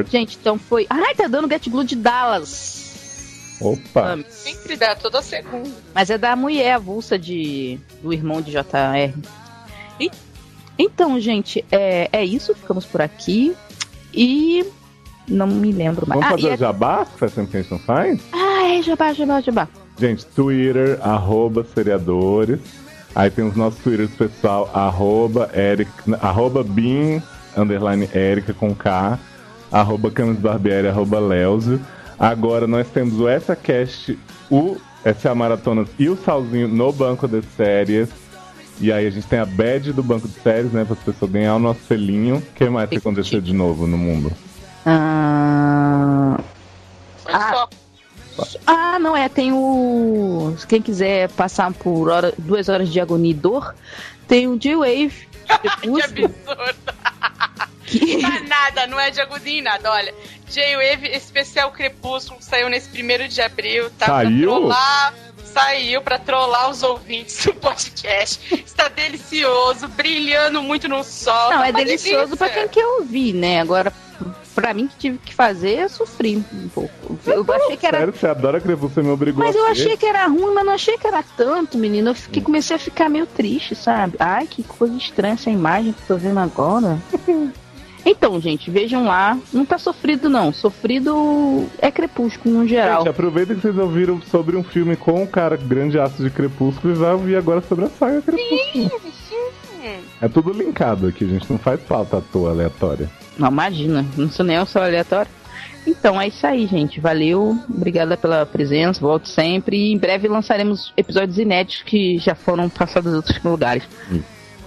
[0.09, 0.87] Gente, então foi.
[0.89, 2.90] Ai, tá dando Get Blue de Dallas.
[3.61, 4.12] Opa!
[4.12, 4.24] Ame.
[4.31, 5.70] Sempre dá, toda segunda.
[5.95, 9.15] Mas é da mulher avulsa de, do irmão de JR.
[10.01, 10.11] E-
[10.78, 12.55] então, gente, é, é isso.
[12.55, 13.55] Ficamos por aqui.
[14.15, 14.65] E.
[15.28, 16.20] Não me lembro mais.
[16.20, 18.20] Vamos Ah, fazer o é- jabá, que faz tempo que a gente não faz?
[18.32, 19.69] Ah, é jabá, jabá, jabá.
[19.99, 22.59] Gente, Twitter, arroba seriadores.
[23.15, 27.20] Aí tem os nossos Twitters pessoal, arroba Eric, arroba Bin,
[27.57, 29.19] underline Erika com K,
[29.70, 31.81] arroba Camis Barbieri, arroba Leozio.
[32.21, 34.19] Agora nós temos o SACast,
[34.51, 34.77] o
[35.19, 38.11] SA Maratonas e o Salzinho no banco de séries.
[38.79, 40.85] E aí a gente tem a badge do banco de séries, né?
[40.85, 42.37] Para as pessoas ganhar o nosso selinho.
[42.37, 44.31] O que mais que aconteceu de novo no mundo?
[44.85, 46.39] Ah,
[47.27, 47.69] Ah.
[48.67, 49.29] ah, não é.
[49.29, 50.55] Tem o.
[50.69, 53.75] Quem quiser passar por hora, duas horas de agonia e dor,
[54.29, 55.29] tem o J-Wave.
[55.61, 56.35] Que absurdo.
[57.91, 58.25] Que...
[58.25, 59.91] Ah, nada, não é de agudinho, nada.
[59.91, 60.15] Olha,
[60.49, 64.07] J-Wave Especial Crepúsculo saiu nesse primeiro de abril, tá?
[64.07, 64.49] Saiu?
[64.49, 65.15] Pra trollar,
[65.45, 68.55] saiu pra trollar os ouvintes do podcast.
[68.55, 71.51] Está delicioso, brilhando muito no sol.
[71.51, 72.83] Não, tá é delicioso pra quem delícia.
[72.83, 73.61] quer ouvir, né?
[73.61, 73.93] Agora,
[74.55, 77.19] pra mim que tive que fazer, eu sofri um pouco.
[77.27, 77.99] Eu achei que era.
[77.99, 80.73] Sério, você adora Crepúsculo, você me obrigou Mas eu achei que era ruim, mas não
[80.73, 82.11] achei que era tanto, menino.
[82.11, 84.17] Eu fiquei, comecei a ficar meio triste, sabe?
[84.19, 86.99] Ai, que coisa estranha essa imagem que eu tô vendo agora.
[88.05, 89.39] Então, gente, vejam lá.
[89.53, 90.53] Não tá sofrido, não.
[90.53, 92.99] Sofrido é crepúsculo no geral.
[92.99, 96.95] Gente, aproveita que vocês ouviram sobre um filme com o cara grande aço de Crepúsculo
[96.95, 98.91] e vai ouvir agora sobre a saga Crepúsculo.
[100.21, 103.09] É tudo linkado aqui, a gente não faz pauta à toa aleatória.
[103.39, 104.05] Não, imagina.
[104.17, 105.31] Não sou nem eu, sou aleatório.
[105.87, 107.01] Então, é isso aí, gente.
[107.01, 107.57] Valeu.
[107.69, 109.01] Obrigada pela presença.
[109.01, 109.77] Volto sempre.
[109.77, 113.85] E em breve lançaremos episódios inéditos que já foram passados em outros lugares.
[114.13, 114.21] Hum.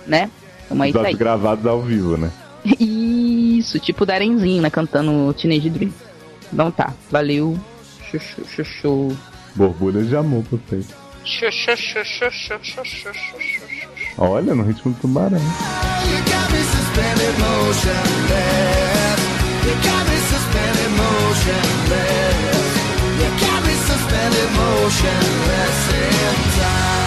[0.07, 0.29] Né?
[0.65, 1.03] Então é isso aí.
[1.03, 2.31] Episódios gravados ao vivo, né?
[2.79, 4.69] Isso, tipo Darenzinho, né?
[4.69, 5.91] Cantando Teenage Dream.
[6.51, 7.59] Então tá, valeu.
[8.09, 9.17] Xuxu, xuxu.
[9.55, 10.87] Borbulha de amor pra vocês.
[14.17, 15.37] Olha, no ritmo do tubarão.
[23.23, 27.02] You got me suspended motionless in time